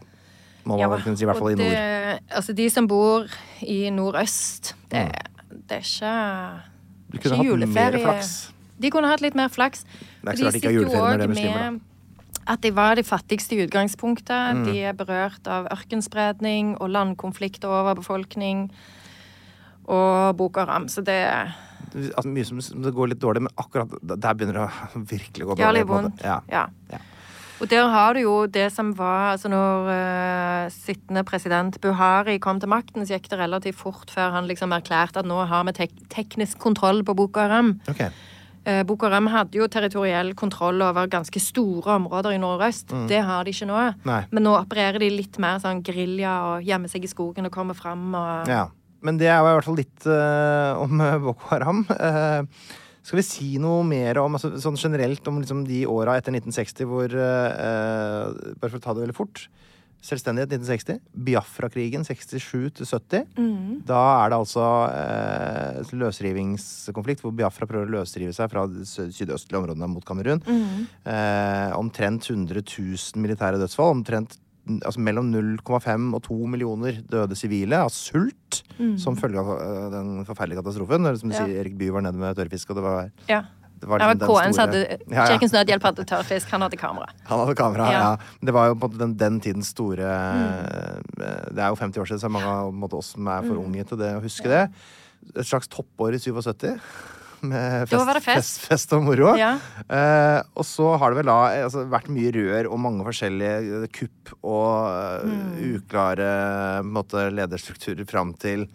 Må 0.65 0.75
man 0.77 0.79
Ja, 0.83 0.97
kunne 0.99 1.17
si, 1.17 1.23
i 1.23 1.27
hvert 1.27 1.39
fall 1.39 1.51
i 1.51 1.55
nord. 1.55 1.71
det- 1.71 2.19
Altså, 2.29 2.53
de 2.53 2.69
som 2.69 2.85
bor 2.87 3.25
i 3.63 3.89
nordøst, 3.89 4.73
det, 4.89 5.07
Mm. 5.07 5.63
det 5.67 5.71
er 5.71 5.81
ikke 5.81 6.61
Du 7.09 7.17
ikke 7.17 7.23
kunne 7.23 7.37
hatt 7.37 7.45
mer 7.45 7.91
juleferie. 7.91 8.03
flaks. 8.03 8.51
De 8.79 8.89
kunne 8.89 9.07
hatt 9.07 9.21
litt 9.21 9.35
mer 9.35 9.47
flaks. 9.49 9.83
Det 10.23 10.27
er 10.27 10.31
ikke 10.33 10.37
det 10.37 10.45
er 10.47 10.51
sitter 10.51 10.71
jo 10.71 10.83
det 10.83 11.21
er 11.21 11.27
muslimer, 11.27 11.71
med 11.71 11.81
At 12.49 12.63
de 12.65 12.71
var 12.73 12.95
de 12.97 13.03
fattigste 13.05 13.55
i 13.55 13.65
utgangspunktet. 13.65 14.57
Mm. 14.57 14.63
De 14.65 14.79
er 14.89 14.97
berørt 14.97 15.45
av 15.47 15.69
ørkenspredning 15.73 16.75
og 16.79 16.89
landkonflikt 16.93 17.65
og 17.67 17.77
overbefolkning 17.83 18.69
og 19.91 20.37
Boko 20.39 20.63
Haram. 20.63 20.89
Så 20.89 21.05
det 21.05 21.21
Altså, 21.91 22.29
mye 22.29 22.45
som 22.47 22.83
det 22.83 22.93
går 22.95 23.09
litt 23.11 23.19
dårlig, 23.19 23.41
men 23.43 23.51
akkurat 23.59 23.89
der 23.99 24.35
begynner 24.37 24.55
det 24.61 24.67
å 24.69 25.01
virkelig 25.09 25.47
gå 25.49 25.55
dårlig. 25.59 25.81
vondt. 25.89 26.21
Ja. 26.23 26.37
Ja. 26.47 26.67
Ja. 26.91 26.99
Og 27.61 27.69
der 27.69 27.89
har 27.93 28.15
du 28.17 28.23
jo 28.23 28.35
det 28.49 28.71
som 28.73 28.93
var 28.97 29.35
altså 29.35 29.49
Når 29.51 29.89
uh, 29.91 30.71
sittende 30.73 31.23
president 31.27 31.77
Buhari 31.81 32.39
kom 32.41 32.59
til 32.59 32.71
makten, 32.71 33.05
så 33.05 33.17
gikk 33.17 33.29
det 33.29 33.41
relativt 33.41 33.77
fort 33.77 34.09
før 34.09 34.31
han 34.37 34.47
liksom 34.49 34.73
erklærte 34.73 35.21
at 35.21 35.29
nå 35.29 35.43
har 35.45 35.67
vi 35.67 35.75
tek 35.77 35.93
teknisk 36.09 36.57
kontroll 36.57 37.03
på 37.05 37.13
Boko 37.17 37.43
Haram. 37.43 37.75
Ok. 37.91 38.07
Eh, 38.65 38.81
Boko 38.85 39.07
Haram 39.07 39.29
hadde 39.33 39.57
jo 39.57 39.65
territoriell 39.71 40.35
kontroll 40.37 40.83
over 40.85 41.09
ganske 41.09 41.41
store 41.41 41.95
områder 41.97 42.35
i 42.35 42.41
nordøst. 42.41 42.93
Det 43.09 43.23
har 43.25 43.47
de 43.47 43.55
ikke 43.55 43.69
nå. 43.69 43.79
Nei. 44.05 44.21
Men 44.31 44.45
nå 44.45 44.53
opererer 44.59 45.01
de 45.01 45.09
litt 45.13 45.39
mer 45.41 45.57
sånn 45.63 45.81
gerilja 45.85 46.35
og 46.49 46.67
gjemmer 46.67 46.91
seg 46.91 47.07
i 47.07 47.11
skogen 47.11 47.49
og 47.49 47.55
kommer 47.55 47.77
fram 47.77 48.13
og 48.13 48.51
Ja. 48.51 48.67
Men 49.01 49.17
det 49.17 49.31
er 49.33 49.39
jo 49.41 49.49
i 49.49 49.53
hvert 49.55 49.65
fall 49.65 49.79
litt 49.79 50.03
uh, 50.05 50.77
om 50.77 50.99
eh, 51.01 51.15
Boko 51.23 51.47
Haram. 51.49 51.79
Uh, 51.89 52.45
skal 53.01 53.17
vi 53.17 53.25
si 53.25 53.47
noe 53.61 53.81
mer 53.87 54.19
om 54.21 54.37
altså, 54.37 54.51
sånn 54.61 54.77
generelt 54.77 55.25
om 55.29 55.39
liksom, 55.41 55.63
de 55.65 55.79
åra 55.89 56.19
etter 56.19 56.35
1960 56.37 56.89
hvor 56.89 57.15
eh, 57.17 58.53
Bare 58.61 58.69
for 58.69 58.77
å 58.77 58.83
ta 58.83 58.93
det 58.93 59.07
veldig 59.07 59.17
fort. 59.17 59.47
Selvstendighet 60.01 60.49
1960. 60.57 60.99
Biafra-krigen 61.13 62.03
67 62.07 62.71
til 62.79 62.85
70. 62.89 63.27
Mm. 63.37 63.81
Da 63.85 63.99
er 64.25 64.31
det 64.33 64.39
altså 64.41 64.65
eh, 64.89 65.91
løsrivingskonflikt 66.01 67.21
hvor 67.21 67.33
Biafra 67.37 67.67
prøver 67.69 67.85
å 67.89 67.95
løsrive 67.99 68.33
seg 68.35 68.49
fra 68.51 68.63
de 68.69 68.81
sydøstlige 68.87 69.59
områdene 69.61 69.89
mot 69.91 70.05
Kamerun. 70.07 70.41
Mm. 70.47 70.87
Eh, 71.05 71.75
omtrent 71.77 72.29
100 72.33 72.63
000 72.65 73.21
militære 73.21 73.61
dødsfall. 73.61 73.93
Omtrent 73.99 74.39
altså 74.85 75.01
mellom 75.01 75.31
0,5 75.33 76.11
og 76.17 76.21
2 76.27 76.35
millioner 76.53 76.99
døde 77.09 77.37
sivile 77.37 77.79
av 77.81 77.89
sult 77.93 78.59
som 79.01 79.15
følge 79.17 79.37
av 79.41 79.49
eh, 79.57 79.87
den 79.93 80.11
forferdelige 80.27 80.61
katastrofen. 80.63 81.09
Som 81.17 81.29
du 81.29 81.35
Mm. 81.35 81.37
Ja. 81.37 81.45
sier, 81.45 81.59
Erik 81.61 81.77
Bye 81.77 81.93
var 81.93 82.01
nede 82.05 82.17
med 82.17 82.35
tørrfisk, 82.37 82.69
og 82.73 82.77
det 82.81 82.83
var, 82.89 83.11
Ja. 83.29 83.43
Det 83.81 83.89
var 83.89 83.99
liksom 83.99 84.21
ja, 84.21 84.27
KN 84.29 84.53
store- 84.53 84.61
hadde 84.61 84.81
Ja, 84.85 84.97
ja. 85.17 85.25
Kirkens 85.31 85.53
Nødhjelp 85.55 85.83
hadde 85.89 86.05
tørrfisk, 86.05 86.49
han 86.53 86.61
hadde 86.67 86.77
kamera. 86.79 87.07
Han 87.27 87.39
hadde 87.43 87.55
kamera, 87.57 87.87
ja. 87.91 88.01
Ja. 88.05 88.17
Det 88.45 88.53
var 88.53 88.67
jo 88.71 88.75
på 88.79 88.91
en 88.93 88.97
den, 89.01 89.15
den 89.17 89.39
tidens 89.41 89.71
store 89.73 90.05
Mm. 90.05 90.43
eh, 91.19 91.47
Det 91.51 91.59
er 91.59 91.69
jo 91.73 91.75
50 91.81 91.97
år 92.01 92.05
siden, 92.11 92.21
så 92.21 92.29
mange 92.31 92.45
av 92.47 92.71
måte, 92.73 92.93
oss 93.01 93.13
som 93.17 93.27
er 93.27 93.41
Mm. 93.41 93.47
for 93.49 93.63
unge 93.65 93.87
til 93.87 93.97
det 93.97 94.13
å 94.15 94.21
huske 94.21 94.47
det. 94.47 94.69
Et 95.35 95.45
slags 95.45 95.67
toppår 95.67 96.13
i 96.15 96.19
77. 96.19 96.79
Med 97.41 97.89
fest, 97.89 98.05
fest. 98.05 98.25
fest, 98.25 98.59
fest 98.69 98.91
og 98.93 99.01
moro. 99.01 99.31
Ja. 99.35 99.55
Eh, 99.89 100.43
og 100.55 100.63
så 100.63 100.91
har 101.01 101.09
det 101.09 101.17
vel 101.23 101.25
da 101.25 101.39
eh, 101.49 101.63
altså, 101.65 101.87
vært 101.89 102.05
mye 102.13 102.29
rør 102.35 102.69
og 102.71 102.77
mange 102.79 103.01
forskjellige 103.07 103.81
eh, 103.81 103.87
kupp 103.89 104.35
og 104.45 105.25
Mm. 105.25 105.81
uklare 105.81 106.83
måte, 106.85 107.31
lederstrukturer 107.33 108.05
fram 108.07 108.33
til 108.37 108.67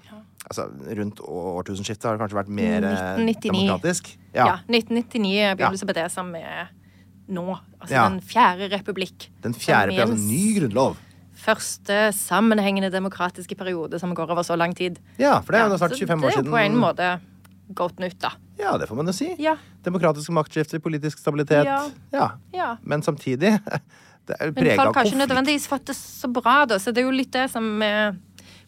Altså, 0.47 0.69
rundt 0.99 1.21
årtusenskiftet 1.21 2.07
har 2.07 2.17
det 2.17 2.23
kanskje 2.23 2.39
vært 2.39 2.51
mer 2.55 2.85
eh, 2.87 3.17
1999. 3.19 3.51
demokratisk. 3.51 4.13
Ja. 4.37 4.61
1999 4.71 5.33
er 5.43 5.57
ja. 5.59 5.71
på 5.71 5.97
det 5.97 6.07
som 6.15 6.31
er 6.39 6.69
nå. 7.27 7.47
Altså 7.81 7.95
Ja. 7.95 8.09
den 8.09 8.21
fjerde 8.23 8.71
republikk. 8.71 9.29
Den 9.43 9.55
fjerde 9.55 9.91
republikk, 9.91 10.15
altså, 10.15 10.29
ny 10.29 10.61
grunnlov. 10.61 10.97
Første 11.37 11.97
sammenhengende 12.17 12.91
demokratiske 12.91 13.55
periode 13.59 13.99
som 14.01 14.15
går 14.15 14.31
over 14.31 14.43
så 14.43 14.57
lang 14.57 14.75
tid. 14.77 15.01
Ja, 15.19 15.41
for 15.41 15.53
det 15.53 15.61
er 15.61 15.67
jo 15.67 15.73
Ja, 15.73 15.79
snart 15.79 15.99
25 15.99 16.25
år 16.25 16.31
siden. 16.31 16.31
Det 16.31 16.37
er 16.37 16.43
jo 16.45 16.51
på 16.51 16.65
en 16.65 16.77
måte 16.81 17.21
godt 17.75 17.99
nytt, 17.99 18.19
da. 18.21 18.31
Ja, 18.59 18.77
det 18.79 18.89
får 18.89 18.97
man 18.97 19.07
jo 19.07 19.13
si. 19.13 19.35
Ja. 19.39 19.57
Demokratiske 19.85 20.33
maktskifter, 20.33 20.79
politisk 20.79 21.19
stabilitet. 21.19 21.67
Ja. 21.67 21.83
Ja. 22.13 22.31
ja. 22.55 22.77
Men 22.83 23.03
samtidig 23.03 23.59
det 24.27 24.37
er 24.41 24.53
Men 24.53 24.77
folk 24.77 24.97
har 24.97 25.05
ikke 25.05 25.27
nødvendigvis 25.27 25.69
fått 25.69 25.87
det 25.87 25.97
så 25.97 26.31
bra, 26.33 26.65
da. 26.67 26.79
Så 26.79 26.93
det 26.95 27.03
er 27.03 27.11
jo 27.11 27.15
litt 27.15 27.33
det 27.33 27.51
som 27.51 27.83
er 27.83 28.17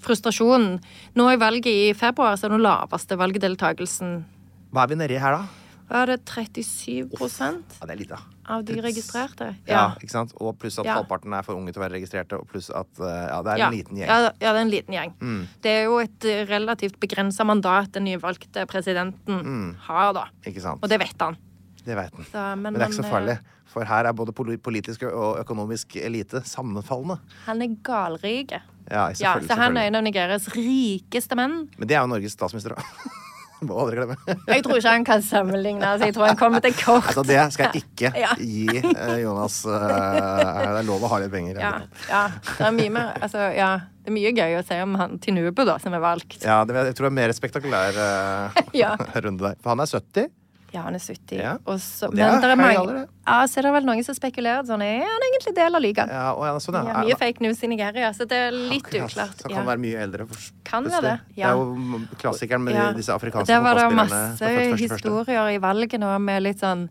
frustrasjonen. 0.01 0.81
Nå 1.19 1.29
i 1.33 1.37
valget 1.41 1.67
i 1.67 1.93
februar 1.95 2.37
så 2.39 2.47
er 2.47 2.57
den 2.57 2.63
laveste 2.67 3.17
valgdeltakelsen 3.19 4.25
Hva 4.73 4.83
er 4.85 4.89
vi 4.93 4.95
nedi 5.01 5.19
her, 5.19 5.33
da? 5.33 5.45
Var 5.89 6.07
det 6.11 6.19
37% 6.29 7.79
Ja, 7.81 7.87
det 7.87 7.95
er 7.95 7.97
lite. 7.97 8.09
da. 8.17 8.19
av 8.49 8.63
de 8.65 8.75
registrerte? 8.81 9.47
Ja. 9.69 9.95
ikke 10.01 10.11
sant? 10.11 10.33
Og 10.41 10.59
pluss 10.59 10.79
at 10.79 10.85
Ja. 10.87 10.95
halvparten 10.97 11.33
er 11.37 11.43
for 11.43 11.55
unge 11.57 11.73
til 11.73 11.81
å 11.83 11.85
være 11.89 11.97
registrerte, 12.01 12.39
og 12.39 12.47
pluss 12.49 12.71
at 12.71 12.87
eh, 13.01 13.29
Ja, 13.29 13.43
det 13.43 13.53
er 13.53 13.59
Ja. 13.59 13.67
en 13.69 13.73
liten 13.75 13.97
gjeng. 13.97 14.07
Ja, 14.09 14.19
ja, 14.21 14.31
det 14.53 14.57
er 14.57 14.57
en 14.57 14.71
liten 14.71 14.95
gjeng. 14.95 15.13
Mm. 15.21 15.47
Det 15.63 15.71
er 15.71 15.85
jo 15.85 15.99
et 15.99 16.25
eh, 16.25 16.45
relativt 16.47 16.99
begrensa 17.01 17.45
mandat 17.45 17.93
den 17.93 18.05
nyvalgte 18.05 18.67
presidenten 18.67 19.43
Mm. 19.45 19.77
har, 19.81 20.13
da. 20.13 20.25
Ikke 20.47 20.61
sant? 20.61 20.81
Og 20.83 20.89
det 20.89 20.99
vet 21.01 21.15
han. 21.21 21.37
Det 21.85 21.95
vet 21.97 22.17
den. 22.17 22.27
Så, 22.33 22.43
men, 22.57 22.63
Men 22.73 22.75
det 22.75 22.83
er 22.87 22.91
ikke 22.93 23.03
så 23.03 23.11
farlig. 23.11 23.39
For 23.69 23.85
her 23.85 24.09
er 24.09 24.17
både 24.17 24.33
politisk 24.33 25.03
og 25.11 25.39
økonomisk 25.43 25.97
elite 26.01 26.41
sammenfallende. 26.49 27.19
eh, 27.21 27.39
Han 27.47 27.63
er 27.63 27.77
galrik. 27.85 28.53
Ja, 28.91 29.11
Ja, 29.21 29.35
så 29.45 29.55
han 29.61 29.77
er 29.77 29.89
en 29.91 29.95
av 30.01 30.03
Nigerias 30.07 30.49
rikeste 30.55 31.37
menn. 31.37 31.69
Men 31.79 31.89
det 31.89 31.97
er 31.97 32.01
jo 32.01 32.09
Norges 32.15 32.33
statsminister, 32.33 32.75
da. 32.77 32.83
Må 33.61 33.75
aldri 33.83 33.97
glemme. 33.99 34.15
Jeg 34.47 34.63
tror 34.63 34.77
ikke 34.79 34.91
han 34.95 35.05
kan 35.05 35.23
sammenligne. 35.27 35.83
Altså, 35.83 36.07
jeg 36.07 36.15
tror 36.15 36.29
han 36.31 36.37
kommer 36.39 36.63
til 36.63 36.77
kort. 36.79 37.09
Altså, 37.11 37.25
det 37.27 37.41
skal 37.53 37.73
jeg 37.75 37.83
ikke 37.83 38.13
Ja. 38.23 38.31
gi 38.39 38.69
eh, 38.95 39.17
Jonas. 39.25 39.57
Uh, 39.67 39.75
det 39.75 40.77
er 40.79 40.87
lov 40.87 41.03
å 41.03 41.11
ha 41.11 41.19
litt 41.25 41.33
penger. 41.35 41.59
Ja, 41.59 41.73
ja. 42.09 42.21
Det 42.47 42.69
er 42.69 42.77
mye 42.77 42.93
mer 42.95 43.19
altså, 43.19 43.49
ja, 43.57 43.73
Det 44.05 44.13
er 44.13 44.15
mye 44.15 44.31
gøy 44.33 44.55
å 44.61 44.63
si 44.65 44.79
om 44.85 44.95
han 45.01 45.19
Tinubu, 45.19 45.65
da, 45.67 45.75
som 45.83 45.93
er 45.99 46.01
valgt. 46.07 46.39
Ja, 46.47 46.61
det, 46.65 46.79
jeg 46.87 46.95
tror 47.01 47.09
det 47.09 47.13
er 47.13 47.19
mer 47.19 47.35
spektakulær 47.35 47.99
uh, 47.99 48.63
Ja. 48.79 48.95
runde 49.19 49.43
der. 49.51 49.59
For 49.61 49.75
han 49.75 49.83
er 49.83 49.91
70. 49.91 50.31
Ja, 50.75 50.83
han 50.85 50.97
er 50.99 51.01
70. 51.01 51.39
Ja. 51.41 51.55
Og 51.65 51.79
så, 51.81 52.11
Og 52.11 52.17
det 52.17 52.25
er 52.27 52.43
det 52.43 52.51
er 52.51 52.59
mange, 52.61 52.77
alder, 52.77 52.97
det. 53.01 53.05
ja, 53.25 53.37
så 53.49 53.61
er 53.61 53.67
det 53.69 53.73
vel 53.79 53.87
noen 53.89 54.05
som 54.05 54.17
spekulerer 54.19 54.67
sånn 54.69 54.85
Er 54.85 55.07
han 55.07 55.27
egentlig 55.31 55.55
del 55.57 55.79
av 55.79 55.85
ligaen? 55.85 56.13
Ja, 56.13 56.25
og 56.37 56.45
ja, 56.45 56.55
sånn, 56.61 56.77
ja. 56.77 56.93
Ja, 56.93 57.05
mye 57.09 57.19
fake 57.21 57.45
news 57.45 57.63
i 57.65 57.71
Nigeria, 57.73 58.11
så 58.17 58.27
det 58.29 58.41
er 58.49 58.57
litt 58.57 58.85
Akkurat. 58.85 59.15
uklart. 59.15 59.45
Han 59.47 59.55
kan 59.57 59.69
være 59.71 59.83
mye 59.87 60.03
eldre. 60.05 60.29
For, 60.29 60.49
Kan 60.69 60.89
det, 60.89 61.01
det, 61.05 61.15
ja. 61.41 61.55
Det 61.55 61.55
er 61.55 61.63
jo 61.63 62.01
klassikeren 62.21 62.67
med 62.67 62.81
disse 62.99 63.15
afrikanske 63.17 63.49
det 63.49 63.63
var 63.65 63.81
det 63.81 63.87
masse 63.97 64.51
historier 64.83 65.55
i 65.55 65.63
valget 65.63 66.03
nå 66.03 66.13
med 66.21 66.45
litt 66.45 66.61
sånn 66.65 66.89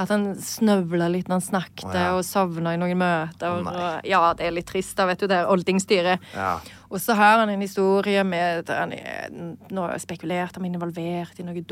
at 0.00 0.10
han 0.12 0.30
snøvla 0.38 1.10
litt 1.12 1.28
når 1.28 1.40
han 1.40 1.44
snakket, 1.44 1.88
oh, 1.90 1.96
ja. 1.96 2.10
og 2.16 2.24
sovna 2.24 2.72
i 2.74 2.78
noen 2.80 2.98
møter. 3.00 3.50
Å, 3.50 3.58
og, 3.60 4.06
ja, 4.08 4.20
det 4.38 4.46
er 4.46 4.54
litt 4.56 4.68
trist, 4.70 4.94
da, 4.96 5.06
vet 5.10 5.20
du, 5.20 5.26
det 5.30 5.40
er 5.42 5.50
oldingstyret. 5.50 6.30
Ja. 6.32 6.54
Og 6.88 7.02
så 7.02 7.16
har 7.18 7.42
han 7.42 7.52
en 7.52 7.62
historie 7.62 8.22
med 8.26 8.70
han 8.72 8.94
er 8.96 9.28
nå 9.70 9.86
spekulerte 10.02 10.62
om 10.62 10.66
involvert 10.70 11.38
i 11.38 11.46
noe 11.46 11.64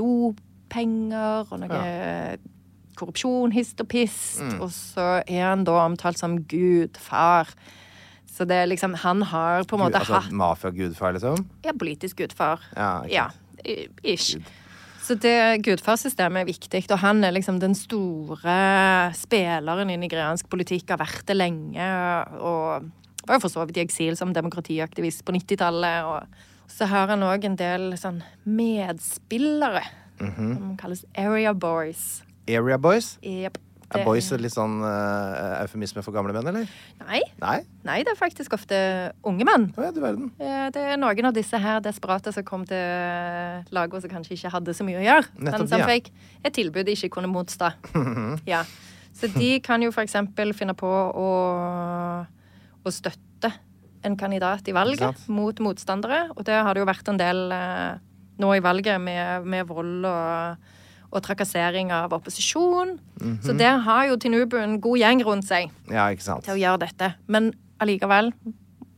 doppenger 0.69 1.49
og 1.49 1.61
noe 1.63 2.39
korrupsjon, 2.99 3.53
hist 3.55 3.81
og 3.81 3.89
pist. 3.89 4.43
Mm. 4.43 4.61
Og 4.61 4.71
så 4.75 5.23
er 5.27 5.45
han 5.51 5.65
da 5.65 5.85
omtalt 5.85 6.19
som 6.19 6.41
gudfar. 6.51 7.49
Så 8.27 8.45
det 8.47 8.55
er 8.55 8.67
liksom 8.71 8.95
Han 8.95 9.23
har 9.23 9.65
på 9.65 9.77
en 9.77 9.83
måte 9.87 9.99
altså, 9.99 10.21
hatt 10.21 10.33
Mafia-gudfar, 10.33 11.13
liksom? 11.17 11.47
Ja, 11.65 11.73
politisk 11.73 12.19
gudfar. 12.19 12.61
Ja, 12.77 13.05
Ja, 13.09 13.29
ish. 14.05 14.37
Gud. 14.37 14.45
Så 15.03 15.15
det 15.15 15.63
gudfarsystemet 15.65 16.43
er 16.43 16.45
viktig, 16.45 16.83
og 16.93 16.99
han 16.99 17.25
er 17.25 17.33
liksom 17.33 17.59
den 17.61 17.75
store 17.75 19.15
spilleren 19.17 19.89
i 19.91 19.97
nigeriansk 19.97 20.51
politikk, 20.51 20.91
har 20.91 21.01
vært 21.01 21.25
det 21.27 21.37
lenge, 21.37 21.87
og 22.37 22.85
var 23.25 23.39
jo 23.39 23.41
for 23.41 23.49
så 23.49 23.65
vidt 23.65 23.79
i 23.79 23.87
eksil 23.87 24.19
som 24.21 24.35
demokratiaktivist 24.37 25.25
på 25.25 25.33
90-tallet. 25.33 26.05
Og 26.05 26.69
så 26.69 26.91
har 26.91 27.09
han 27.09 27.25
òg 27.25 27.47
en 27.49 27.57
del 27.57 27.95
sånn 27.97 28.21
medspillere, 28.45 29.83
Mhm. 30.21 30.53
som 30.57 30.77
kalles 30.77 31.05
Area 31.17 31.53
Boys. 31.55 32.23
Area 32.49 32.79
Boys? 32.79 33.19
Yep. 33.23 33.59
Er 33.89 34.05
boys 34.05 34.27
litt 34.37 34.53
sånn 34.53 34.83
uh, 34.85 35.63
eufemisme 35.63 36.03
for 36.05 36.13
gamle 36.13 36.35
menn, 36.37 36.45
eller? 36.51 36.73
Nei, 37.01 37.23
Nei? 37.41 37.63
nei, 37.89 38.03
det 38.05 38.13
er 38.13 38.19
faktisk 38.21 38.53
ofte 38.53 38.77
unge 39.25 39.47
menn. 39.49 39.71
Å 39.81 39.87
ja, 39.87 39.93
du 39.97 40.03
verden. 40.03 40.27
Eh, 40.37 40.67
Det 40.75 40.83
er 40.93 40.99
noen 41.01 41.31
av 41.31 41.33
disse 41.37 41.57
her 41.57 41.81
desperate 41.81 42.35
som 42.37 42.45
kom 42.45 42.67
til 42.69 42.77
laget 43.73 43.97
og 43.97 44.05
som 44.05 44.13
kanskje 44.13 44.37
ikke 44.37 44.53
hadde 44.53 44.75
så 44.77 44.85
mye 44.85 45.01
å 45.01 45.07
gjøre. 45.07 45.25
Nettopp 45.39 45.65
men 45.65 45.71
som 45.73 45.81
ja. 45.81 45.89
fikk 45.89 46.11
et 46.45 46.53
tilbud 46.59 46.85
de 46.85 46.99
ikke 46.99 47.15
kunne 47.17 47.33
motstå. 47.33 47.73
ja. 48.53 48.61
Så 49.17 49.33
de 49.33 49.55
kan 49.65 49.81
jo 49.83 49.91
eksempel 50.05 50.53
finne 50.55 50.77
på 50.79 50.87
å, 50.87 51.31
å 52.85 52.93
støtte 52.93 53.55
en 54.05 54.19
kandidat 54.21 54.69
i 54.69 54.77
valget 54.77 55.25
mot 55.33 55.65
motstandere. 55.65 56.27
Og 56.37 56.45
det 56.45 56.61
har 56.61 56.77
det 56.77 56.85
jo 56.85 56.91
vært 56.93 57.09
en 57.09 57.19
del 57.19 57.41
eh, 57.57 57.97
nå 58.39 58.53
i 58.57 58.63
valget 58.65 59.01
med, 59.03 59.47
med 59.49 59.67
vold 59.69 60.07
og, 60.09 60.69
og 61.11 61.23
trakassering 61.25 61.93
av 61.95 62.13
opposisjon. 62.17 62.97
Mhm. 63.21 63.39
Så 63.45 63.57
der 63.59 63.79
har 63.87 64.07
jo 64.11 64.17
Tinubu 64.17 64.57
en 64.61 64.81
god 64.81 64.99
gjeng 65.03 65.25
rundt 65.27 65.49
seg 65.49 65.71
Ja, 65.91 66.09
til 66.15 66.55
å 66.55 66.61
gjøre 66.61 66.83
dette. 66.87 67.15
Men 67.27 67.53
allikevel, 67.81 68.33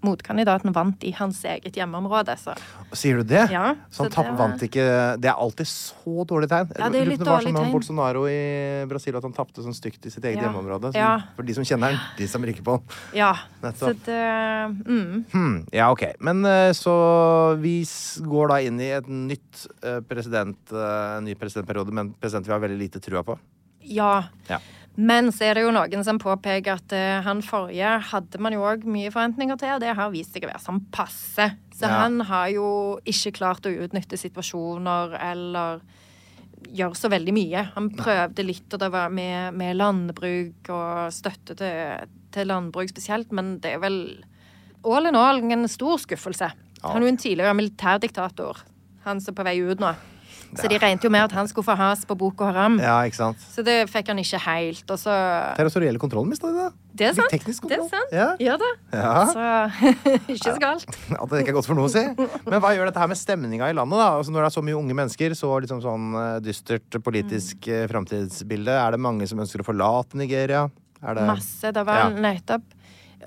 motkandidaten 0.07 0.73
vant 0.75 1.05
i 1.05 1.11
hans 1.17 1.39
eget 1.45 1.77
hjemmeområde, 1.77 2.37
så 2.41 2.55
Sier 2.93 3.21
du 3.21 3.23
det? 3.23 3.45
Ja, 3.53 3.75
Så 3.91 4.03
han 4.05 4.11
tapp, 4.11 4.31
vant 4.39 4.63
ikke 4.67 4.83
Det 5.21 5.29
er 5.31 5.37
alltid 5.39 5.69
så 5.71 6.25
dårlig 6.27 6.49
tegn. 6.51 6.73
Ja, 6.79 6.89
det 6.91 7.03
er 7.03 7.11
litt 7.13 7.21
det 7.23 7.29
var 7.29 7.45
som 7.45 7.53
med. 7.55 7.71
Bolsonaro 7.73 8.25
i 8.27 8.85
Brasil, 8.91 9.15
at 9.17 9.23
han 9.23 9.33
tapte 9.37 9.63
sånn 9.63 9.77
stygt 9.77 10.07
i 10.07 10.11
sitt 10.11 10.25
eget 10.25 10.41
Ja. 10.41 10.49
hjemmeområde. 10.49 10.93
Så 10.93 10.97
Ja. 10.99 11.13
For 11.37 11.43
de 11.47 11.55
som 11.55 11.65
kjenner 11.65 11.93
han, 11.93 12.01
de 12.17 12.27
som 12.27 12.43
rykker 12.43 12.63
på 12.65 12.79
han. 12.79 12.83
ja. 13.15 13.35
Nettopp. 13.63 13.79
Så 13.79 13.95
det 14.07 14.87
mm. 14.89 15.25
Hmm, 15.33 15.67
ja, 15.73 15.91
ok. 15.93 16.15
Men 16.21 16.45
eh, 16.47 16.73
så 16.73 17.57
vi 17.61 17.83
går 18.25 18.49
da 18.49 18.61
inn 18.65 18.81
i 18.81 18.91
et 18.97 19.07
nytt 19.07 19.67
eh, 19.85 20.01
president, 20.01 20.59
eh, 20.73 21.17
en 21.19 21.25
ny 21.25 21.35
presidentperiode, 21.35 21.93
men 21.93 22.15
president 22.21 22.47
vi 22.47 22.53
har 22.53 22.61
veldig 22.61 22.79
lite 22.79 23.01
trua 23.01 23.23
på. 23.23 23.39
Ja. 23.83 24.25
Ja. 24.49 24.59
Men 24.97 25.31
så 25.33 25.47
er 25.47 25.55
det 25.57 25.63
jo 25.65 25.73
noen 25.73 26.03
som 26.05 26.19
påpeker 26.21 26.75
at 26.75 26.93
uh, 26.93 27.21
han 27.25 27.41
forrige 27.47 27.93
hadde 28.11 28.41
man 28.43 28.53
jo 28.53 28.65
òg 28.67 28.85
mye 28.91 29.13
forventninger 29.15 29.57
til, 29.61 29.75
og 29.77 29.81
det 29.85 29.95
har 29.97 30.11
vist 30.13 30.35
seg 30.35 30.45
å 30.45 30.51
være 30.51 30.65
sånn 30.65 30.83
passe. 30.93 31.47
Så 31.77 31.87
Ja. 31.89 32.03
han 32.03 32.21
har 32.29 32.49
jo 32.53 32.99
ikke 33.09 33.33
klart 33.39 33.65
å 33.65 33.73
utnytte 33.73 34.19
situasjoner 34.21 35.15
eller 35.31 35.81
gjøre 36.69 36.99
så 36.99 37.09
veldig 37.09 37.33
mye. 37.33 37.63
Han 37.75 37.89
prøvde 37.97 38.45
litt, 38.45 38.67
og 38.75 38.81
det 38.83 38.91
var 38.93 39.09
med, 39.09 39.55
med 39.57 39.79
landbruk 39.79 40.69
og 40.69 41.13
støtte 41.15 41.57
til, 41.57 42.11
til 42.35 42.51
landbruk 42.51 42.91
spesielt, 42.93 43.33
men 43.33 43.59
det 43.65 43.75
er 43.77 43.81
vel 43.81 43.97
all 44.85 45.07
in 45.09 45.17
all 45.17 45.41
en 45.41 45.69
stor 45.69 45.97
skuffelse. 46.03 46.51
Han 46.83 47.03
er 47.03 47.09
jo 47.09 47.13
en 47.15 47.21
tidligere 47.21 47.57
militærdiktator, 47.57 48.61
han 49.05 49.21
som 49.21 49.33
er 49.33 49.37
på 49.41 49.45
vei 49.49 49.57
ut 49.61 49.81
nå. 49.81 49.95
Så 50.59 50.67
de 50.71 50.79
regnet 50.83 51.05
jo 51.05 51.11
med 51.13 51.23
at 51.29 51.35
han 51.37 51.49
skulle 51.51 51.67
få 51.67 51.77
has 51.79 52.03
på 52.09 52.17
Boko 52.19 52.47
Haram. 52.49 52.79
Ja, 52.83 52.97
ikke 53.07 53.19
sant? 53.21 53.43
Så 53.55 53.63
det 53.67 53.77
fikk 53.91 54.11
han 54.11 54.19
ikke 54.19 54.41
helt. 54.43 54.83
Og 54.91 54.99
så 54.99 55.15
Territorielle 55.59 56.01
kontrollen 56.03 56.33
mista 56.33 56.51
de, 56.51 56.67
da. 56.67 56.89
Det 57.01 57.07
er 57.07 57.15
sant. 57.15 57.31
Det 57.31 57.77
er 57.77 57.85
sant. 57.87 58.15
Ja. 58.15 58.27
Ja 58.43 58.57
da. 58.61 58.71
Ja. 58.91 59.13
Så 59.31 59.45
ikke 60.35 60.57
så 60.57 60.57
galt. 60.63 60.99
At 61.15 61.31
det 61.31 61.45
ikke 61.45 61.55
er 61.55 61.59
godt 61.61 61.71
for 61.71 61.79
noe 61.79 61.87
å 61.87 61.93
si. 61.93 62.03
Men 62.49 62.59
hva 62.59 62.73
gjør 62.75 62.91
dette 62.91 63.03
her 63.05 63.13
med 63.13 63.21
stemninga 63.21 63.71
i 63.71 63.77
landet, 63.79 64.01
da? 64.03 64.09
Altså, 64.19 64.35
når 64.35 64.43
det 64.43 64.51
er 64.51 64.57
så 64.59 64.65
mye 64.67 64.81
unge 64.81 64.99
mennesker, 64.99 65.37
så 65.39 65.53
liksom 65.63 65.85
sånn 65.87 66.11
eh, 66.19 66.35
dystert 66.45 66.99
politisk 67.07 67.71
mm. 67.71 67.87
framtidsbilde. 67.95 68.75
Er 68.75 68.97
det 68.97 69.03
mange 69.07 69.31
som 69.31 69.41
ønsker 69.43 69.63
å 69.63 69.71
forlate 69.71 70.19
Nigeria? 70.19 70.67
Er 71.01 71.17
det 71.17 71.31
Masse. 71.31 71.71
Det 71.73 71.87
var 71.87 72.05
Ja. 72.05 72.11
nettopp 72.11 72.77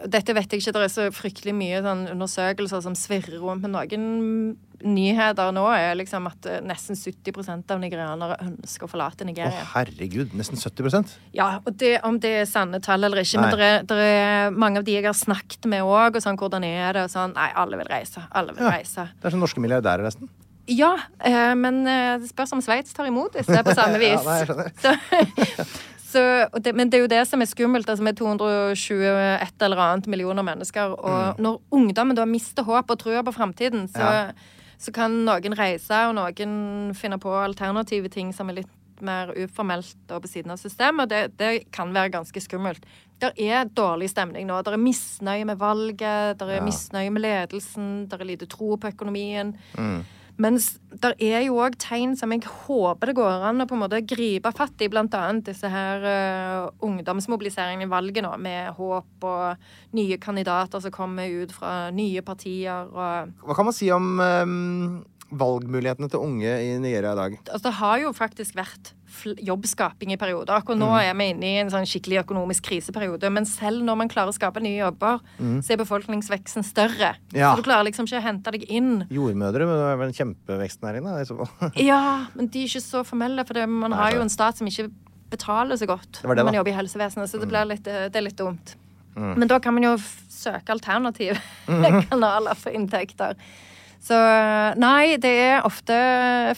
Dette 0.09 0.33
vet 0.33 0.49
jeg 0.49 0.59
ikke, 0.59 0.71
det 0.73 0.81
er 0.81 0.89
så 0.89 1.03
fryktelig 1.13 1.53
mye 1.53 1.79
sånn 1.85 2.07
undersøkelser 2.09 2.81
som 2.81 2.95
svirrer 2.97 3.37
rundt. 3.39 3.61
Men 3.61 3.75
noen 3.77 4.07
nyheter 4.83 5.51
nå 5.55 5.63
er 5.73 5.95
liksom 5.99 6.27
at 6.29 6.45
eh, 6.51 6.59
nesten 6.65 6.95
70% 6.99 7.71
av 7.73 7.79
nigerianere 7.81 8.37
ønsker 8.43 8.87
å 8.87 8.91
forlate 8.91 9.25
Nigeria. 9.27 9.63
Å, 9.63 9.69
herregud. 9.77 10.35
Nesten 10.37 10.59
70% 10.59 11.15
Ja, 11.35 11.59
og 11.65 11.77
det, 11.79 11.95
Om 12.03 12.19
det 12.23 12.31
er 12.41 12.45
sanne 12.49 12.79
tall 12.83 13.03
eller 13.07 13.23
ikke, 13.23 13.39
Nei. 13.41 13.49
men 13.49 13.57
det 13.59 13.69
er, 13.71 13.83
det 13.89 13.97
er 14.13 14.55
mange 14.65 14.79
av 14.81 14.87
de 14.87 14.97
jeg 14.97 15.05
har 15.07 15.17
snakket 15.17 15.65
med 15.71 15.81
òg, 15.87 16.15
og 16.19 16.23
sånn, 16.25 16.37
hvordan 16.39 16.63
er 16.67 16.93
det? 16.99 17.05
Og 17.07 17.13
sånn, 17.13 17.33
Nei, 17.37 17.49
alle 17.55 17.79
vil 17.81 17.89
reise. 17.91 18.23
Alle 18.31 18.53
vil 18.57 18.63
Ja. 18.67 18.75
reise. 18.77 19.07
Det 19.19 19.29
er 19.31 19.35
som 19.37 19.43
norske 19.43 19.63
milliardærer, 19.63 20.03
nesten. 20.05 20.29
Ja, 20.67 20.93
eh, 21.19 21.53
men 21.59 21.81
eh, 21.87 22.17
det 22.23 22.29
spørs 22.31 22.53
om 22.55 22.61
Sveits 22.63 22.93
tar 22.95 23.09
imot 23.09 23.33
disse 23.35 23.63
på 23.67 23.73
samme 23.75 23.99
vis. 24.03 24.15
Ja, 24.15 24.23
nei, 24.23 24.37
jeg 24.39 24.47
skjønner. 24.47 24.71
Så, 24.79 25.65
så, 26.13 26.23
det, 26.63 26.71
men 26.77 26.87
det 26.91 26.99
er 26.99 27.03
jo 27.03 27.11
det 27.11 27.23
som 27.27 27.41
er 27.43 27.49
skummelt, 27.51 27.89
altså 27.91 28.05
med 28.05 28.15
221 28.19 29.65
eller 29.67 29.81
annet 29.89 30.07
millioner 30.07 30.45
mennesker. 30.45 30.93
Og 30.95 31.39
når 31.43 31.59
ungdommen 31.73 32.15
da 32.15 32.25
mister 32.29 32.63
håp 32.67 32.91
og 32.95 32.99
trua 33.01 33.23
på 33.27 33.33
framtiden, 33.35 33.87
så, 33.91 34.03
Mm. 34.03 34.11
Ja. 34.13 34.49
Så 34.83 34.91
kan 34.95 35.13
noen 35.25 35.55
reise, 35.57 35.99
og 36.09 36.15
noen 36.17 36.93
finne 36.97 37.19
på 37.21 37.31
alternative 37.39 38.09
ting 38.11 38.33
som 38.35 38.49
er 38.51 38.61
litt 38.61 38.71
mer 39.03 39.31
uformelt 39.35 40.11
og 40.15 40.21
på 40.23 40.29
siden 40.31 40.53
av 40.53 40.59
systemet. 40.61 41.05
og 41.07 41.09
Det, 41.09 41.37
det 41.39 41.71
kan 41.75 41.91
være 41.95 42.11
ganske 42.13 42.39
skummelt. 42.43 42.83
Det 43.19 43.31
er 43.39 43.65
dårlig 43.65 44.09
stemning 44.11 44.47
nå. 44.47 44.61
Det 44.63 44.73
er 44.75 44.81
misnøye 44.81 45.45
med 45.47 45.59
valget, 45.59 46.37
det 46.39 46.47
er 46.47 46.59
Ja. 46.59 46.63
misnøye 46.63 47.11
med 47.11 47.23
ledelsen, 47.23 48.07
det 48.09 48.19
er 48.19 48.25
lite 48.25 48.47
tro 48.47 48.75
på 48.77 48.91
økonomien. 48.91 49.55
Mm. 49.77 50.03
Mens 50.41 50.71
det 51.03 51.11
er 51.21 51.43
jo 51.45 51.59
òg 51.61 51.75
tegn 51.81 52.15
som 52.17 52.31
jeg 52.33 52.47
håper 52.47 53.11
det 53.11 53.15
går 53.17 53.45
an 53.49 53.61
å 53.61 53.67
på 53.69 53.75
en 53.77 53.83
måte 53.83 54.01
gripe 54.07 54.49
fatt 54.55 54.81
i, 54.81 54.89
annet 54.89 55.45
disse 55.45 55.69
her 55.69 56.05
uh, 56.05 56.71
ungdomsmobiliseringene 56.85 57.85
i 57.85 57.91
valget 57.91 58.25
nå, 58.25 58.33
med 58.41 58.73
håp 58.77 59.27
og 59.29 59.93
nye 59.97 60.17
kandidater 60.17 60.81
som 60.81 60.93
kommer 60.93 61.29
ut 61.29 61.53
fra 61.53 61.91
nye 61.93 62.23
partier 62.25 62.89
og 62.89 63.33
Hva 63.45 63.57
kan 63.57 63.69
man 63.69 63.77
si 63.77 63.91
om 63.93 64.17
um, 64.17 65.03
valgmulighetene 65.37 66.09
til 66.09 66.25
unge 66.25 66.49
i 66.49 66.73
Nigeria 66.81 67.13
i 67.13 67.21
dag? 67.21 67.37
Altså, 67.45 67.67
det 67.69 67.77
har 67.81 68.01
jo 68.01 68.13
faktisk 68.17 68.57
vært 68.57 68.93
jobbskaping 69.21 70.11
i 70.13 70.17
perioder. 70.17 70.53
Akkurat 70.57 70.79
nå 70.79 70.89
Mm. 70.89 70.99
er 71.09 71.13
vi 71.13 71.29
inne 71.33 71.43
i 71.45 71.57
en 71.61 71.69
sånn 71.69 71.85
skikkelig 71.87 72.23
økonomisk 72.25 72.63
kriseperiode. 72.63 73.31
Men 73.31 73.45
selv 73.45 73.83
når 73.83 73.97
man 73.97 74.09
klarer 74.09 74.29
å 74.29 74.33
skape 74.37 74.61
nye 74.61 74.79
jobber, 74.79 75.19
så 75.39 75.71
er 75.71 75.77
befolkningsveksten 75.77 76.63
større. 76.63 77.15
Mm. 77.31 77.37
Ja. 77.39 77.53
Så 77.53 77.57
du 77.57 77.63
klarer 77.69 77.85
liksom 77.85 78.05
ikke 78.05 78.19
å 78.19 78.25
hente 78.27 78.51
deg 78.51 78.65
inn. 78.69 79.07
Jordmødre 79.09 79.65
men 79.67 79.77
det 79.77 79.87
er 79.93 79.97
vel 79.97 80.07
en 80.07 80.19
kjempevekstnæring, 80.19 81.03
da, 81.03 81.17
i 81.21 81.25
så 81.25 81.37
fall. 81.37 81.71
Ja, 81.89 82.25
men 82.35 82.47
de 82.47 82.63
er 82.63 82.67
ikke 82.67 82.81
så 82.83 83.03
formelle, 83.05 83.45
for 83.45 83.53
det, 83.53 83.67
man 83.69 83.91
Nei, 83.91 83.97
har 83.97 84.11
jo 84.17 84.21
en 84.21 84.29
stat 84.29 84.57
som 84.57 84.67
ikke 84.67 84.89
betaler 85.33 85.75
så 85.77 85.87
godt 85.89 86.21
Det 86.21 86.29
det, 86.29 86.35
når 86.37 86.45
man 86.45 86.53
jobber 86.59 86.71
i 86.71 86.77
helsevesenet, 86.77 87.29
så 87.29 87.39
det, 87.39 87.47
blir 87.49 87.65
litt, 87.65 87.87
eh, 87.87 88.07
det 88.09 88.15
er 88.19 88.27
litt 88.27 88.37
dumt. 88.37 88.75
Mm. 89.15 89.37
Men 89.37 89.47
da 89.47 89.59
kan 89.59 89.73
man 89.73 89.83
jo 89.83 89.95
søke 90.29 90.69
alternative 90.73 91.37
kanaler 92.09 92.55
for 92.57 92.71
inntekter. 92.73 93.35
Så 94.03 94.17
nei, 94.75 95.15
det 95.15 95.29
er 95.31 95.61
ofte 95.63 95.95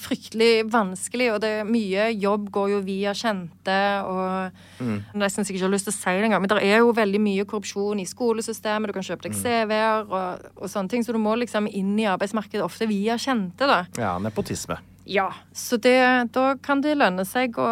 fryktelig 0.02 0.64
vanskelig, 0.74 1.28
og 1.36 1.43
det 1.43 1.52
er 1.60 1.68
mye 1.70 2.08
jobb 2.18 2.48
går 2.56 2.72
jo 2.74 2.80
via 2.88 3.14
kjente, 3.14 3.76
og 4.06 4.52
Mm. 4.76 5.04
Nesten 5.16 5.46
så 5.46 5.54
jeg 5.54 5.56
ikke 5.60 5.68
har 5.70 5.72
lyst 5.72 5.86
til 5.88 5.93
å 5.93 5.96
si 5.96 6.12
det 6.18 6.26
engang, 6.26 6.41
men 6.41 6.50
det 6.52 6.58
er 6.64 6.82
jo 6.82 6.89
veldig 6.91 7.20
mye 7.22 7.46
korrupsjon 7.48 8.02
i 8.02 8.06
skolesystemet, 8.10 8.88
du 8.88 8.93
kan 8.93 9.04
kjøpe 9.08 9.24
Mm. 9.24 9.32
deg 9.32 9.38
CV-er 9.39 10.10
og, 10.10 10.50
og 10.58 10.68
sånne 10.68 10.89
ting, 10.89 11.04
så 11.06 11.14
du 11.14 11.20
må 11.22 11.36
liksom 11.39 11.70
inn 11.72 11.93
i 12.00 12.04
arbeidsmarkedet 12.10 12.62
ofte 12.66 12.88
via 12.89 13.16
kjente, 13.16 13.60
da. 13.70 13.86
Ja, 13.98 14.18
nepotisme. 14.20 14.78
Ja, 15.06 15.28
så 15.53 15.78
det, 15.78 15.99
da 16.34 16.56
kan 16.66 16.80
det 16.82 16.95
lønne 16.97 17.28
seg 17.30 17.60
å 17.62 17.66